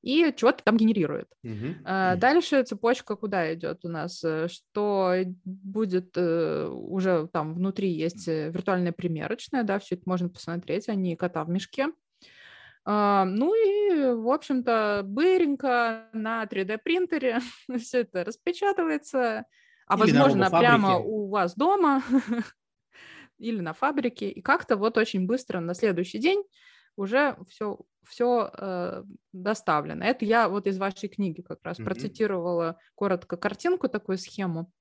и 0.00 0.32
чего-то 0.34 0.62
там 0.62 0.76
генерирует. 0.76 1.26
Uh-huh. 1.44 2.16
Дальше 2.16 2.62
цепочка 2.62 3.16
куда 3.16 3.52
идет 3.52 3.84
у 3.84 3.88
нас? 3.88 4.24
Что 4.46 5.16
будет 5.44 6.16
уже 6.16 7.28
там 7.32 7.54
внутри 7.54 7.90
есть 7.90 8.28
виртуальная 8.28 8.92
примерочная, 8.92 9.64
да, 9.64 9.80
все 9.80 9.96
это 9.96 10.04
можно 10.06 10.28
посмотреть, 10.28 10.88
они 10.88 11.16
кота 11.16 11.42
в 11.42 11.48
мешке. 11.48 11.88
А, 12.90 13.26
ну 13.26 13.52
и, 13.54 14.14
в 14.14 14.30
общем-то, 14.30 15.02
быренько 15.04 16.08
на 16.14 16.44
3D-принтере 16.44 17.40
все 17.78 18.00
это 18.00 18.24
распечатывается, 18.24 19.44
а 19.86 19.94
или 19.96 20.00
возможно 20.00 20.48
прямо 20.48 20.96
у 20.96 21.28
вас 21.28 21.54
дома 21.54 22.02
или 23.38 23.60
на 23.60 23.74
фабрике, 23.74 24.30
и 24.30 24.40
как-то 24.40 24.78
вот 24.78 24.96
очень 24.96 25.26
быстро 25.26 25.60
на 25.60 25.74
следующий 25.74 26.18
день 26.18 26.42
уже 26.96 27.36
все, 27.46 27.78
все 28.06 28.50
э, 28.56 29.04
доставлено. 29.34 30.02
Это 30.06 30.24
я 30.24 30.48
вот 30.48 30.66
из 30.66 30.78
вашей 30.78 31.10
книги 31.10 31.42
как 31.42 31.58
раз 31.64 31.78
mm-hmm. 31.78 31.84
процитировала 31.84 32.78
коротко 32.94 33.36
картинку, 33.36 33.90
такую 33.90 34.16
схему. 34.16 34.72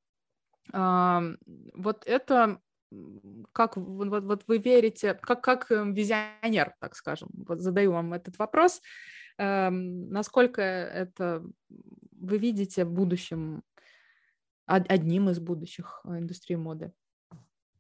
Э, 0.72 1.20
вот 1.76 2.06
это 2.06 2.62
как 3.52 3.78
вот, 3.78 4.24
вот 4.24 4.44
вы 4.48 4.58
верите, 4.58 5.14
как, 5.16 5.44
как 5.44 5.72
эм, 5.72 5.94
визионер, 5.94 6.74
так 6.80 6.96
скажем, 6.96 7.30
вот 7.48 7.60
задаю 7.60 7.92
вам 7.92 8.14
этот 8.14 8.38
вопрос, 8.40 8.82
э, 9.38 9.70
насколько 9.70 10.62
это 10.62 11.44
вы 12.20 12.38
видите 12.38 12.86
будущим, 12.86 13.64
одним 14.66 15.30
из 15.30 15.40
будущих 15.40 16.02
э, 16.06 16.20
индустрии 16.20 16.56
моды? 16.56 16.94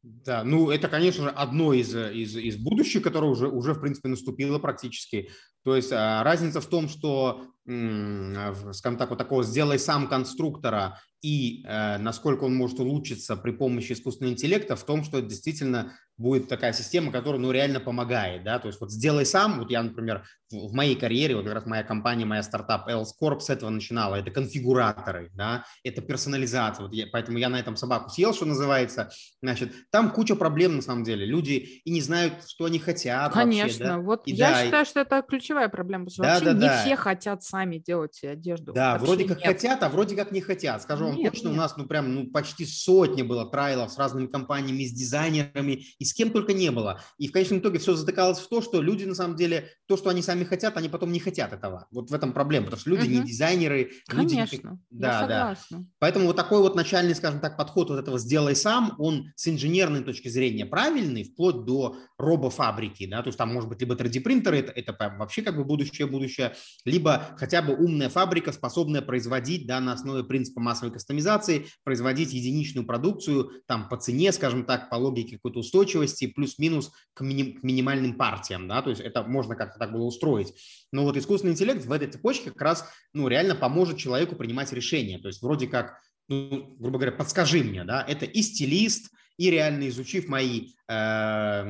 Да, 0.03 0.43
ну 0.43 0.69
это, 0.69 0.87
конечно 0.87 1.23
же, 1.23 1.29
одно 1.29 1.73
из, 1.73 1.93
из, 1.93 2.35
из 2.37 2.55
будущих, 2.55 3.03
которое 3.03 3.27
уже, 3.27 3.49
уже, 3.49 3.73
в 3.73 3.81
принципе, 3.81 4.07
наступило 4.07 4.57
практически. 4.57 5.29
То 5.63 5.75
есть 5.75 5.91
а, 5.91 6.23
разница 6.23 6.61
в 6.61 6.67
том, 6.67 6.87
что, 6.87 7.43
скажем 7.65 8.97
так, 8.97 9.09
вот 9.09 9.17
такого 9.17 9.43
«сделай 9.43 9.77
сам 9.79 10.07
конструктора» 10.07 11.01
и 11.27 11.61
э, 11.65 11.97
насколько 11.97 12.45
он 12.45 12.55
может 12.55 12.79
улучшиться 12.79 13.35
при 13.35 13.51
помощи 13.51 13.91
искусственного 13.91 14.31
интеллекта 14.31 14.77
в 14.77 14.85
том, 14.85 15.03
что 15.03 15.21
действительно 15.21 15.99
будет 16.17 16.47
такая 16.47 16.73
система, 16.73 17.11
которая 17.11 17.39
ну, 17.39 17.51
реально 17.51 17.79
помогает. 17.79 18.43
Да? 18.43 18.59
То 18.59 18.67
есть 18.67 18.81
вот 18.81 18.91
сделай 18.91 19.25
сам, 19.25 19.59
вот 19.59 19.69
я, 19.69 19.83
например, 19.83 20.25
в, 20.49 20.73
моей 20.73 20.95
карьере, 20.95 21.35
вот 21.35 21.45
как 21.45 21.53
раз 21.53 21.65
моя 21.65 21.83
компания, 21.83 22.25
моя 22.25 22.41
стартап 22.41 22.89
Else 22.89 23.11
Corp 23.21 23.39
с 23.39 23.49
этого 23.49 23.69
начинала, 23.69 24.15
это 24.15 24.31
конфигураторы, 24.31 25.29
да? 25.35 25.65
это 25.83 26.01
персонализация, 26.01 26.83
вот 26.85 26.93
я, 26.93 27.05
поэтому 27.11 27.37
я 27.37 27.49
на 27.49 27.59
этом 27.59 27.75
собаку 27.75 28.09
съел, 28.09 28.33
что 28.33 28.45
называется. 28.45 29.09
Значит, 29.41 29.73
там 29.91 30.11
куча 30.11 30.35
проблем 30.35 30.77
на 30.77 30.81
самом 30.81 31.03
деле, 31.03 31.25
люди 31.25 31.81
и 31.83 31.91
не 31.91 32.01
знают, 32.01 32.33
что 32.47 32.65
они 32.65 32.79
хотят 32.79 33.33
Конечно, 33.33 33.63
вообще, 33.63 33.83
да? 33.83 33.97
вот 33.99 34.21
и, 34.25 34.31
я 34.31 34.51
да, 34.51 34.63
считаю, 34.63 34.85
что 34.85 34.99
это 35.01 35.21
ключевая 35.21 35.69
проблема, 35.69 36.05
потому 36.05 36.13
что 36.13 36.23
да, 36.23 36.33
вообще 36.33 36.45
да, 36.45 36.53
не 36.53 36.67
да. 36.67 36.81
все 36.81 36.95
хотят 36.95 37.43
сами 37.43 37.77
делать 37.77 38.15
себе 38.15 38.31
одежду. 38.31 38.73
Да, 38.73 38.93
вообще 38.93 39.05
вроде 39.05 39.25
как 39.25 39.37
нет. 39.39 39.47
хотят, 39.47 39.83
а 39.83 39.89
вроде 39.89 40.15
как 40.15 40.31
не 40.31 40.41
хотят. 40.41 40.81
Скажу 40.81 41.05
вам 41.05 41.15
нет, 41.15 41.33
точно, 41.33 41.49
нет. 41.49 41.57
у 41.57 41.59
нас 41.59 41.77
ну 41.77 41.85
прям 41.85 42.15
ну, 42.15 42.27
почти 42.27 42.65
сотни 42.65 43.21
было 43.21 43.49
трайлов 43.49 43.91
с 43.91 43.97
разными 43.97 44.27
компаниями, 44.27 44.85
с 44.85 44.91
дизайнерами, 44.91 45.83
и 45.99 46.05
с 46.07 46.13
кем 46.13 46.31
только 46.31 46.53
не 46.53 46.71
было. 46.71 47.01
И 47.17 47.27
в 47.27 47.31
конечном 47.31 47.59
итоге 47.59 47.79
все 47.79 47.95
затыкалось 47.95 48.39
в 48.39 48.47
то, 48.47 48.61
что 48.61 48.81
люди 48.81 49.05
на 49.05 49.15
самом 49.15 49.35
деле, 49.35 49.69
то, 49.87 49.97
что 49.97 50.09
они 50.09 50.21
сами 50.21 50.43
хотят, 50.43 50.77
они 50.77 50.89
потом 50.89 51.11
не 51.11 51.19
хотят 51.19 51.53
этого. 51.53 51.87
Вот 51.91 52.09
в 52.09 52.13
этом 52.13 52.33
проблема, 52.33 52.65
потому 52.65 52.81
что 52.81 52.89
люди 52.89 53.03
угу. 53.03 53.11
не 53.11 53.23
дизайнеры. 53.23 53.91
Конечно, 54.07 54.45
люди... 54.45 54.61
да, 54.89 55.27
да. 55.27 55.57
Поэтому 55.99 56.27
вот 56.27 56.35
такой 56.35 56.59
вот 56.59 56.75
начальный, 56.75 57.15
скажем 57.15 57.39
так, 57.39 57.57
подход 57.57 57.89
вот 57.89 57.99
этого 57.99 58.17
«сделай 58.17 58.55
сам», 58.55 58.95
он 58.97 59.31
с 59.35 59.47
инженерной 59.47 60.03
точки 60.03 60.27
зрения 60.29 60.65
правильный, 60.65 61.23
вплоть 61.23 61.65
до 61.65 61.97
робофабрики, 62.17 63.07
да, 63.07 63.21
то 63.21 63.27
есть 63.27 63.37
там 63.37 63.53
может 63.53 63.69
быть 63.69 63.79
либо 63.81 63.95
3D-принтеры, 63.95 64.59
это, 64.59 64.71
это 64.71 65.15
вообще 65.17 65.41
как 65.41 65.55
бы 65.55 65.63
будущее-будущее, 65.63 66.55
либо 66.85 67.35
хотя 67.37 67.61
бы 67.61 67.75
умная 67.75 68.09
фабрика, 68.09 68.51
способная 68.51 69.01
производить, 69.01 69.67
да, 69.67 69.79
на 69.79 69.93
основе 69.93 70.23
принципа 70.23 70.59
массовой 70.59 70.91
кастомизации, 70.91 71.67
производить 71.83 72.33
единичную 72.33 72.85
продукцию, 72.85 73.51
там, 73.67 73.89
по 73.89 73.97
цене, 73.97 74.31
скажем 74.31 74.65
так, 74.65 74.89
по 74.89 74.95
логике 74.95 75.35
какой-то 75.35 75.59
устойчивости, 75.97 76.27
плюс-минус 76.27 76.91
к, 77.13 77.21
мини, 77.21 77.53
к 77.53 77.63
минимальным 77.63 78.15
партиям, 78.15 78.67
да, 78.67 78.81
то 78.81 78.89
есть 78.89 79.01
это 79.01 79.23
можно 79.23 79.55
как-то 79.55 79.79
так 79.79 79.91
было 79.91 80.03
устроить. 80.03 80.53
Но 80.91 81.03
вот 81.03 81.17
искусственный 81.17 81.53
интеллект 81.53 81.85
в 81.85 81.91
этой 81.91 82.07
цепочке 82.07 82.51
как 82.51 82.61
раз, 82.61 82.89
ну, 83.13 83.27
реально 83.27 83.55
поможет 83.55 83.97
человеку 83.97 84.35
принимать 84.35 84.71
решения, 84.73 85.19
то 85.19 85.27
есть 85.27 85.41
вроде 85.41 85.67
как, 85.67 85.99
ну, 86.27 86.75
грубо 86.79 86.99
говоря, 86.99 87.15
подскажи 87.15 87.63
мне, 87.63 87.83
да, 87.83 88.03
это 88.07 88.25
и 88.25 88.41
стилист, 88.41 89.11
и 89.37 89.49
реально 89.49 89.87
изучив 89.89 90.27
мои, 90.27 90.73
э, 90.87 91.63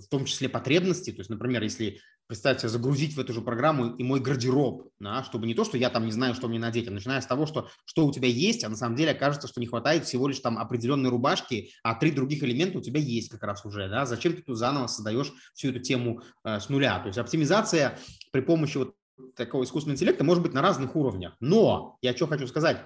в 0.00 0.08
том 0.08 0.24
числе 0.24 0.48
потребности, 0.48 1.10
то 1.10 1.20
есть, 1.20 1.30
например, 1.30 1.62
если 1.62 2.00
представьте, 2.28 2.68
загрузить 2.68 3.16
в 3.16 3.20
эту 3.20 3.32
же 3.32 3.40
программу 3.40 3.96
и 3.96 4.04
мой 4.04 4.20
гардероб, 4.20 4.90
да, 5.00 5.24
чтобы 5.24 5.46
не 5.46 5.54
то, 5.54 5.64
что 5.64 5.78
я 5.78 5.88
там 5.88 6.04
не 6.04 6.12
знаю, 6.12 6.34
что 6.34 6.46
мне 6.46 6.58
надеть, 6.58 6.86
а 6.86 6.90
начиная 6.90 7.22
с 7.22 7.26
того, 7.26 7.46
что, 7.46 7.70
что 7.86 8.06
у 8.06 8.12
тебя 8.12 8.28
есть, 8.28 8.64
а 8.64 8.68
на 8.68 8.76
самом 8.76 8.96
деле 8.96 9.12
окажется, 9.12 9.48
что 9.48 9.60
не 9.60 9.66
хватает 9.66 10.04
всего 10.04 10.28
лишь 10.28 10.38
там 10.40 10.58
определенной 10.58 11.08
рубашки, 11.08 11.70
а 11.82 11.94
три 11.94 12.10
других 12.10 12.42
элемента 12.42 12.78
у 12.78 12.82
тебя 12.82 13.00
есть 13.00 13.30
как 13.30 13.42
раз 13.42 13.64
уже, 13.64 13.88
да, 13.88 14.04
зачем 14.04 14.34
ты 14.34 14.42
тут 14.42 14.58
заново 14.58 14.88
создаешь 14.88 15.32
всю 15.54 15.70
эту 15.70 15.80
тему 15.80 16.22
э, 16.44 16.60
с 16.60 16.68
нуля, 16.68 16.98
то 17.00 17.06
есть 17.06 17.18
оптимизация 17.18 17.98
при 18.30 18.42
помощи 18.42 18.76
вот 18.76 18.94
такого 19.34 19.64
искусственного 19.64 19.96
интеллекта 19.96 20.22
может 20.22 20.42
быть 20.42 20.52
на 20.52 20.60
разных 20.60 20.94
уровнях, 20.96 21.34
но 21.40 21.96
я 22.02 22.14
что 22.14 22.26
хочу 22.26 22.46
сказать, 22.46 22.84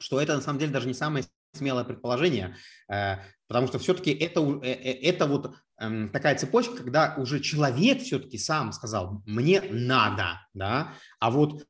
что 0.00 0.20
это 0.20 0.34
на 0.34 0.42
самом 0.42 0.58
деле 0.58 0.72
даже 0.72 0.88
не 0.88 0.94
самое 0.94 1.24
смелое 1.52 1.84
предположение, 1.84 2.56
э, 2.88 3.18
потому 3.60 3.68
что 3.68 3.78
все-таки 3.78 4.12
это, 4.12 4.40
э, 4.62 4.68
э, 4.68 4.92
это 5.08 5.26
вот 5.26 5.54
эм, 5.78 6.10
такая 6.10 6.36
цепочка, 6.36 6.76
когда 6.76 7.14
уже 7.16 7.40
человек 7.40 8.02
все-таки 8.02 8.38
сам 8.38 8.72
сказал, 8.72 9.22
мне 9.26 9.62
надо, 9.70 10.40
да, 10.54 10.94
а 11.20 11.30
вот 11.30 11.66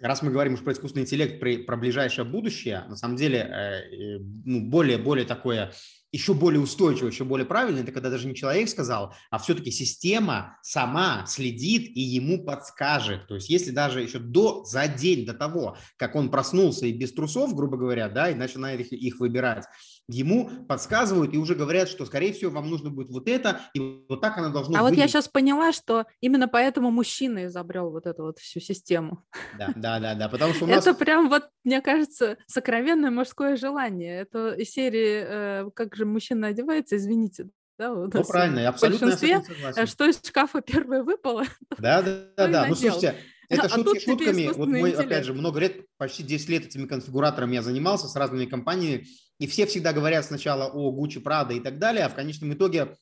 раз 0.00 0.22
мы 0.22 0.30
говорим 0.30 0.54
уж 0.54 0.60
про 0.60 0.72
искусственный 0.72 1.04
интеллект, 1.04 1.40
про, 1.40 1.58
про 1.66 1.76
ближайшее 1.76 2.24
будущее, 2.24 2.84
на 2.88 2.96
самом 2.96 3.16
деле 3.16 3.38
э, 3.38 4.18
ну, 4.44 4.68
более, 4.68 4.98
более 4.98 5.26
такое 5.26 5.72
еще 6.10 6.32
более 6.32 6.60
устойчиво, 6.60 7.08
еще 7.08 7.24
более 7.24 7.46
правильно, 7.46 7.80
это 7.80 7.92
когда 7.92 8.08
даже 8.08 8.26
не 8.26 8.34
человек 8.34 8.68
сказал, 8.68 9.14
а 9.30 9.38
все-таки 9.38 9.70
система 9.70 10.58
сама 10.62 11.26
следит 11.26 11.94
и 11.94 12.00
ему 12.00 12.44
подскажет. 12.44 13.26
То 13.28 13.34
есть 13.34 13.50
если 13.50 13.72
даже 13.72 14.00
еще 14.00 14.18
до, 14.18 14.64
за 14.64 14.88
день 14.88 15.26
до 15.26 15.34
того, 15.34 15.76
как 15.96 16.14
он 16.14 16.30
проснулся 16.30 16.86
и 16.86 16.92
без 16.92 17.12
трусов, 17.12 17.54
грубо 17.54 17.76
говоря, 17.76 18.08
да, 18.08 18.30
и 18.30 18.34
начинает 18.34 18.80
их, 18.80 18.92
их 18.92 19.20
выбирать, 19.20 19.66
ему 20.08 20.50
подсказывают 20.66 21.34
и 21.34 21.38
уже 21.38 21.54
говорят, 21.54 21.88
что, 21.88 22.06
скорее 22.06 22.32
всего, 22.32 22.50
вам 22.50 22.70
нужно 22.70 22.90
будет 22.90 23.10
вот 23.10 23.28
это, 23.28 23.60
и 23.74 24.04
вот 24.08 24.20
так 24.20 24.38
оно 24.38 24.50
должно 24.50 24.72
быть. 24.72 24.80
А 24.80 24.82
выглядеть. 24.82 24.98
вот 24.98 25.02
я 25.04 25.08
сейчас 25.08 25.28
поняла, 25.28 25.72
что 25.72 26.06
именно 26.20 26.48
поэтому 26.48 26.90
мужчина 26.90 27.46
изобрел 27.46 27.90
вот 27.90 28.06
эту 28.06 28.22
вот 28.22 28.38
всю 28.38 28.60
систему. 28.60 29.24
Да, 29.58 29.72
да, 29.76 30.00
да, 30.00 30.14
да, 30.14 30.28
потому 30.28 30.54
что 30.54 30.64
у 30.64 30.68
нас... 30.68 30.86
Это 30.86 30.98
прям 30.98 31.28
вот, 31.28 31.44
мне 31.62 31.82
кажется, 31.82 32.38
сокровенное 32.46 33.10
мужское 33.10 33.56
желание. 33.56 34.20
Это 34.20 34.52
из 34.54 34.70
серии 34.70 35.24
э, 35.26 35.70
«Как 35.74 35.94
же 35.94 36.06
мужчина 36.06 36.48
одевается», 36.48 36.96
извините, 36.96 37.50
да, 37.78 37.94
вот 37.94 38.12
ну, 38.12 38.24
правильно, 38.24 38.68
абсолютно, 38.68 39.06
в 39.06 39.20
большинстве, 39.20 39.42
э, 39.76 39.86
что 39.86 40.08
из 40.08 40.20
шкафа 40.24 40.60
первое 40.62 41.02
выпало. 41.02 41.44
Да, 41.78 42.02
да, 42.02 42.24
да, 42.36 42.48
да. 42.48 42.66
Ну, 42.66 42.74
слушайте, 42.74 43.14
это 43.48 43.66
а 43.66 43.68
шутки 43.68 43.98
шутками. 43.98 44.48
Вот 44.48 44.68
мы, 44.68 44.78
интеллект. 44.78 45.00
опять 45.00 45.24
же, 45.24 45.34
много 45.34 45.60
лет, 45.60 45.86
почти 45.96 46.22
10 46.22 46.48
лет 46.48 46.66
этими 46.66 46.86
конфигураторами 46.86 47.54
я 47.54 47.62
занимался 47.62 48.08
с 48.08 48.16
разными 48.16 48.46
компаниями, 48.46 49.06
и 49.38 49.46
все 49.46 49.66
всегда 49.66 49.92
говорят 49.92 50.24
сначала 50.24 50.66
о 50.66 50.92
Gucci, 50.92 51.22
Prada 51.22 51.56
и 51.56 51.60
так 51.60 51.78
далее, 51.78 52.04
а 52.04 52.08
в 52.08 52.14
конечном 52.14 52.52
итоге 52.52 52.96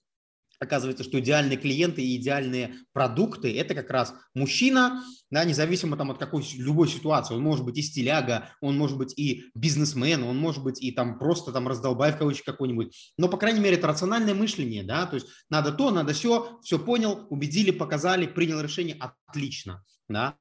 оказывается, 0.59 1.05
что 1.05 1.21
идеальные 1.21 1.59
клиенты 1.59 2.03
и 2.03 2.17
идеальные 2.17 2.75
продукты– 2.93 3.55
это 3.59 3.75
как 3.75 3.91
раз 3.91 4.15
мужчина, 4.35 5.03
да, 5.31 5.45
независимо 5.45 5.97
там 5.97 6.11
от 6.11 6.19
какой 6.19 6.45
любой 6.57 6.89
ситуации. 6.89 7.35
Он 7.35 7.43
может 7.43 7.65
быть 7.65 7.77
и 7.79 7.83
стиляга, 7.83 8.49
он 8.61 8.79
может 8.79 8.97
быть 8.97 9.19
и 9.19 9.45
бизнесмен, 9.55 10.23
он 10.23 10.39
может 10.39 10.63
быть 10.63 10.83
и 10.83 10.93
там 10.93 11.19
просто 11.19 11.53
там 11.53 11.69
раздолбай 11.69 12.13
в 12.13 12.19
кавычках 12.19 12.55
какой-нибудь. 12.55 13.13
Но, 13.19 13.29
по 13.29 13.37
крайней 13.37 13.61
мере, 13.61 13.77
это 13.77 13.89
рациональное 13.89 14.35
мышление, 14.35 14.83
да, 14.83 15.07
то 15.07 15.17
есть 15.17 15.27
надо 15.51 15.73
то, 15.73 15.91
надо 15.91 16.15
все, 16.15 16.59
все 16.63 16.79
понял, 16.79 17.27
убедили, 17.31 17.71
показали, 17.71 18.27
принял 18.27 18.61
решение– 18.61 18.97
отлично, 19.27 19.85
да. 20.09 20.37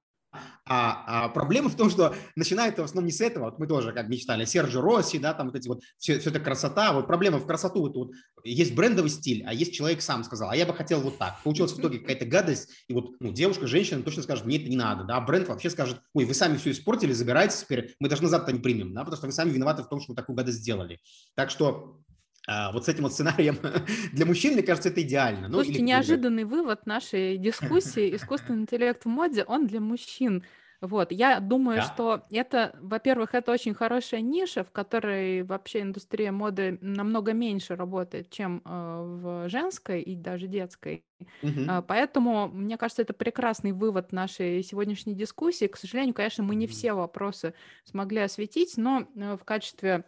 А, 0.65 1.25
а 1.25 1.29
проблема 1.29 1.69
в 1.69 1.75
том, 1.75 1.89
что 1.89 2.15
начинает 2.35 2.77
в 2.77 2.83
основном 2.83 3.05
не 3.05 3.11
с 3.11 3.21
этого. 3.21 3.45
Вот 3.45 3.59
мы 3.59 3.67
тоже 3.67 3.93
как 3.93 4.07
мечтали. 4.07 4.45
Серджи 4.45 4.81
Росси, 4.81 5.19
да, 5.19 5.33
там 5.33 5.47
вот 5.47 5.55
эти 5.55 5.67
вот, 5.67 5.81
все, 5.97 6.19
все 6.19 6.29
это 6.29 6.39
красота. 6.39 6.93
Вот 6.93 7.07
проблема 7.07 7.37
в 7.37 7.45
красоту. 7.45 7.81
Вот, 7.81 7.95
вот 7.95 8.11
есть 8.43 8.75
брендовый 8.75 9.09
стиль, 9.09 9.43
а 9.45 9.53
есть 9.53 9.73
человек 9.73 10.01
сам 10.01 10.23
сказал, 10.23 10.49
а 10.49 10.55
я 10.55 10.65
бы 10.65 10.73
хотел 10.73 11.01
вот 11.01 11.17
так. 11.17 11.41
Получилась 11.43 11.73
в 11.73 11.79
итоге 11.79 11.99
какая-то 11.99 12.25
гадость, 12.25 12.69
и 12.87 12.93
вот 12.93 13.11
ну, 13.19 13.31
девушка, 13.31 13.67
женщина 13.67 14.01
точно 14.03 14.23
скажет, 14.23 14.45
мне 14.45 14.57
это 14.57 14.69
не 14.69 14.77
надо, 14.77 15.03
да, 15.03 15.17
а 15.17 15.21
бренд 15.21 15.47
вообще 15.47 15.69
скажет, 15.69 15.99
ой, 16.13 16.25
вы 16.25 16.33
сами 16.33 16.57
все 16.57 16.71
испортили, 16.71 17.11
забирайте 17.13 17.57
теперь, 17.59 17.95
мы 17.99 18.07
даже 18.07 18.21
назад-то 18.21 18.51
не 18.51 18.59
примем, 18.59 18.93
да, 18.93 19.01
потому 19.01 19.17
что 19.17 19.25
вы 19.25 19.31
сами 19.31 19.49
виноваты 19.49 19.83
в 19.83 19.89
том, 19.89 19.99
что 19.99 20.11
вы 20.11 20.15
такую 20.15 20.35
гадость 20.35 20.59
сделали. 20.59 20.99
Так 21.35 21.49
что 21.49 22.01
вот 22.47 22.85
с 22.85 22.89
этим 22.89 23.03
вот 23.03 23.13
сценарием 23.13 23.57
для 24.13 24.25
мужчин, 24.25 24.53
мне 24.53 24.63
кажется, 24.63 24.89
это 24.89 25.01
идеально. 25.01 25.47
Ну, 25.47 25.55
Слушайте, 25.55 25.81
неожиданный 25.81 26.43
вывод 26.43 26.85
нашей 26.85 27.37
дискуссии 27.37 28.15
«Искусственный 28.15 28.61
интеллект 28.61 29.03
в 29.03 29.07
моде», 29.07 29.43
он 29.43 29.67
для 29.67 29.79
мужчин. 29.79 30.43
Вот, 30.81 31.11
я 31.11 31.39
думаю, 31.39 31.77
да. 31.77 31.83
что 31.83 32.25
это, 32.29 32.75
во-первых, 32.81 33.33
это 33.33 33.51
очень 33.51 33.73
хорошая 33.73 34.21
ниша, 34.21 34.63
в 34.63 34.71
которой 34.71 35.43
вообще 35.43 35.81
индустрия 35.81 36.31
моды 36.31 36.77
намного 36.81 37.33
меньше 37.33 37.75
работает, 37.75 38.29
чем 38.29 38.61
э, 38.63 38.69
в 38.69 39.49
женской 39.49 40.01
и 40.01 40.15
даже 40.15 40.47
детской. 40.47 41.03
Угу. 41.41 41.61
Э, 41.67 41.81
поэтому, 41.87 42.47
мне 42.49 42.77
кажется, 42.77 43.01
это 43.01 43.13
прекрасный 43.13 43.71
вывод 43.71 44.11
нашей 44.11 44.61
сегодняшней 44.63 45.15
дискуссии. 45.15 45.67
К 45.67 45.77
сожалению, 45.77 46.13
конечно, 46.13 46.43
мы 46.43 46.55
не 46.55 46.67
все 46.67 46.93
вопросы 46.93 47.53
смогли 47.85 48.19
осветить, 48.19 48.75
но 48.77 49.07
э, 49.15 49.37
в 49.37 49.43
качестве 49.45 50.03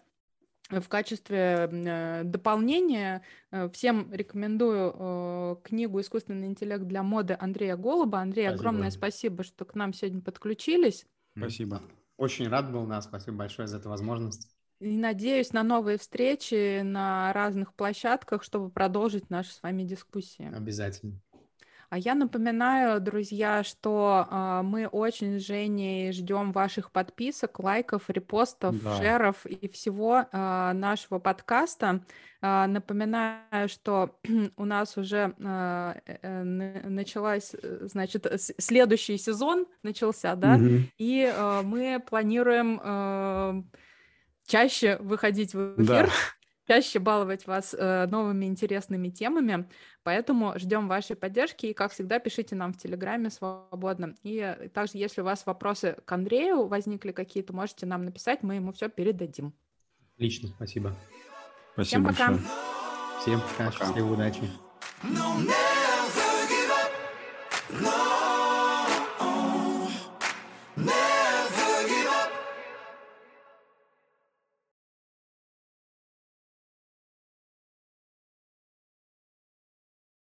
в 0.70 0.88
качестве 0.88 1.70
э, 1.72 2.24
дополнения 2.24 3.22
э, 3.52 3.70
всем 3.70 4.12
рекомендую 4.14 4.94
э, 4.94 5.56
книгу 5.64 6.00
«Искусственный 6.02 6.48
интеллект 6.48 6.84
для 6.84 7.04
моды» 7.04 7.38
Андрея 7.40 7.78
Голуба. 7.78 8.20
Андрей, 8.20 8.48
спасибо. 8.48 8.60
огромное 8.60 8.92
спасибо, 8.92 9.44
что 9.44 9.66
к 9.66 9.76
нам 9.76 9.94
сегодня 9.94 10.22
подключились. 10.22 11.06
Спасибо. 11.38 11.82
Очень 12.18 12.50
рад 12.50 12.72
был, 12.72 12.86
да, 12.88 13.02
спасибо 13.02 13.38
большое 13.38 13.68
за 13.68 13.78
эту 13.78 13.90
возможность. 13.90 14.50
И 14.80 14.96
надеюсь 14.96 15.54
на 15.54 15.64
новые 15.64 15.98
встречи 15.98 16.82
на 16.82 17.34
разных 17.34 17.74
площадках, 17.74 18.44
чтобы 18.44 18.70
продолжить 18.70 19.30
наши 19.30 19.52
с 19.52 19.64
вами 19.64 19.84
дискуссии. 19.84 20.52
Обязательно. 20.54 21.20
А 21.90 21.98
я 21.98 22.16
напоминаю, 22.16 23.00
друзья, 23.00 23.64
что 23.64 24.28
э, 24.30 24.62
мы 24.62 24.88
очень 24.88 25.40
с 25.40 25.46
Женей 25.46 26.12
ждем 26.12 26.52
ваших 26.52 26.92
подписок, 26.92 27.60
лайков, 27.60 28.10
репостов, 28.10 28.76
да. 28.84 28.98
шеров 28.98 29.46
и 29.46 29.70
всего 29.70 30.26
э, 30.30 30.72
нашего 30.74 31.20
подкаста. 31.20 32.02
Э, 32.42 32.66
напоминаю, 32.66 33.70
что 33.70 34.20
у 34.58 34.66
нас 34.66 34.98
уже 34.98 35.34
э, 35.40 35.94
э, 36.06 36.44
началась, 36.44 37.56
значит, 37.82 38.28
следующий 38.58 39.18
сезон 39.18 39.66
начался, 39.82 40.36
да, 40.36 40.56
угу. 40.56 40.82
и 40.98 41.32
э, 41.34 41.62
мы 41.62 42.04
планируем 42.06 42.82
э, 42.84 43.64
чаще 44.46 44.98
выходить 44.98 45.54
в 45.54 45.76
эфир. 45.82 46.08
Да 46.08 46.12
чаще 46.68 47.00
баловать 47.00 47.48
вас 47.48 47.74
э, 47.78 48.08
новыми 48.08 48.46
интересными 48.46 49.10
темами. 49.10 49.68
Поэтому 50.04 50.58
ждем 50.58 50.88
вашей 50.88 51.16
поддержки. 51.16 51.68
И, 51.68 51.74
как 51.74 51.92
всегда, 51.92 52.20
пишите 52.20 52.56
нам 52.56 52.74
в 52.74 52.78
Телеграме 52.78 53.30
свободно. 53.30 54.16
И 54.24 54.70
также, 54.74 54.98
если 54.98 55.22
у 55.22 55.26
вас 55.26 55.46
вопросы 55.46 55.98
к 56.06 56.12
Андрею 56.12 56.68
возникли 56.68 57.12
какие-то, 57.12 57.54
можете 57.54 57.86
нам 57.86 58.06
написать, 58.06 58.44
мы 58.44 58.56
ему 58.56 58.74
все 58.74 58.90
передадим. 58.90 59.54
Отлично, 60.16 60.50
спасибо. 60.50 60.96
Спасибо 61.74 62.12
Всем 62.12 62.34
пока. 62.36 62.40
Всем 63.22 63.42
пока, 63.42 63.72
пока. 63.72 63.86
счастливой 63.86 64.14
удачи. 64.14 65.77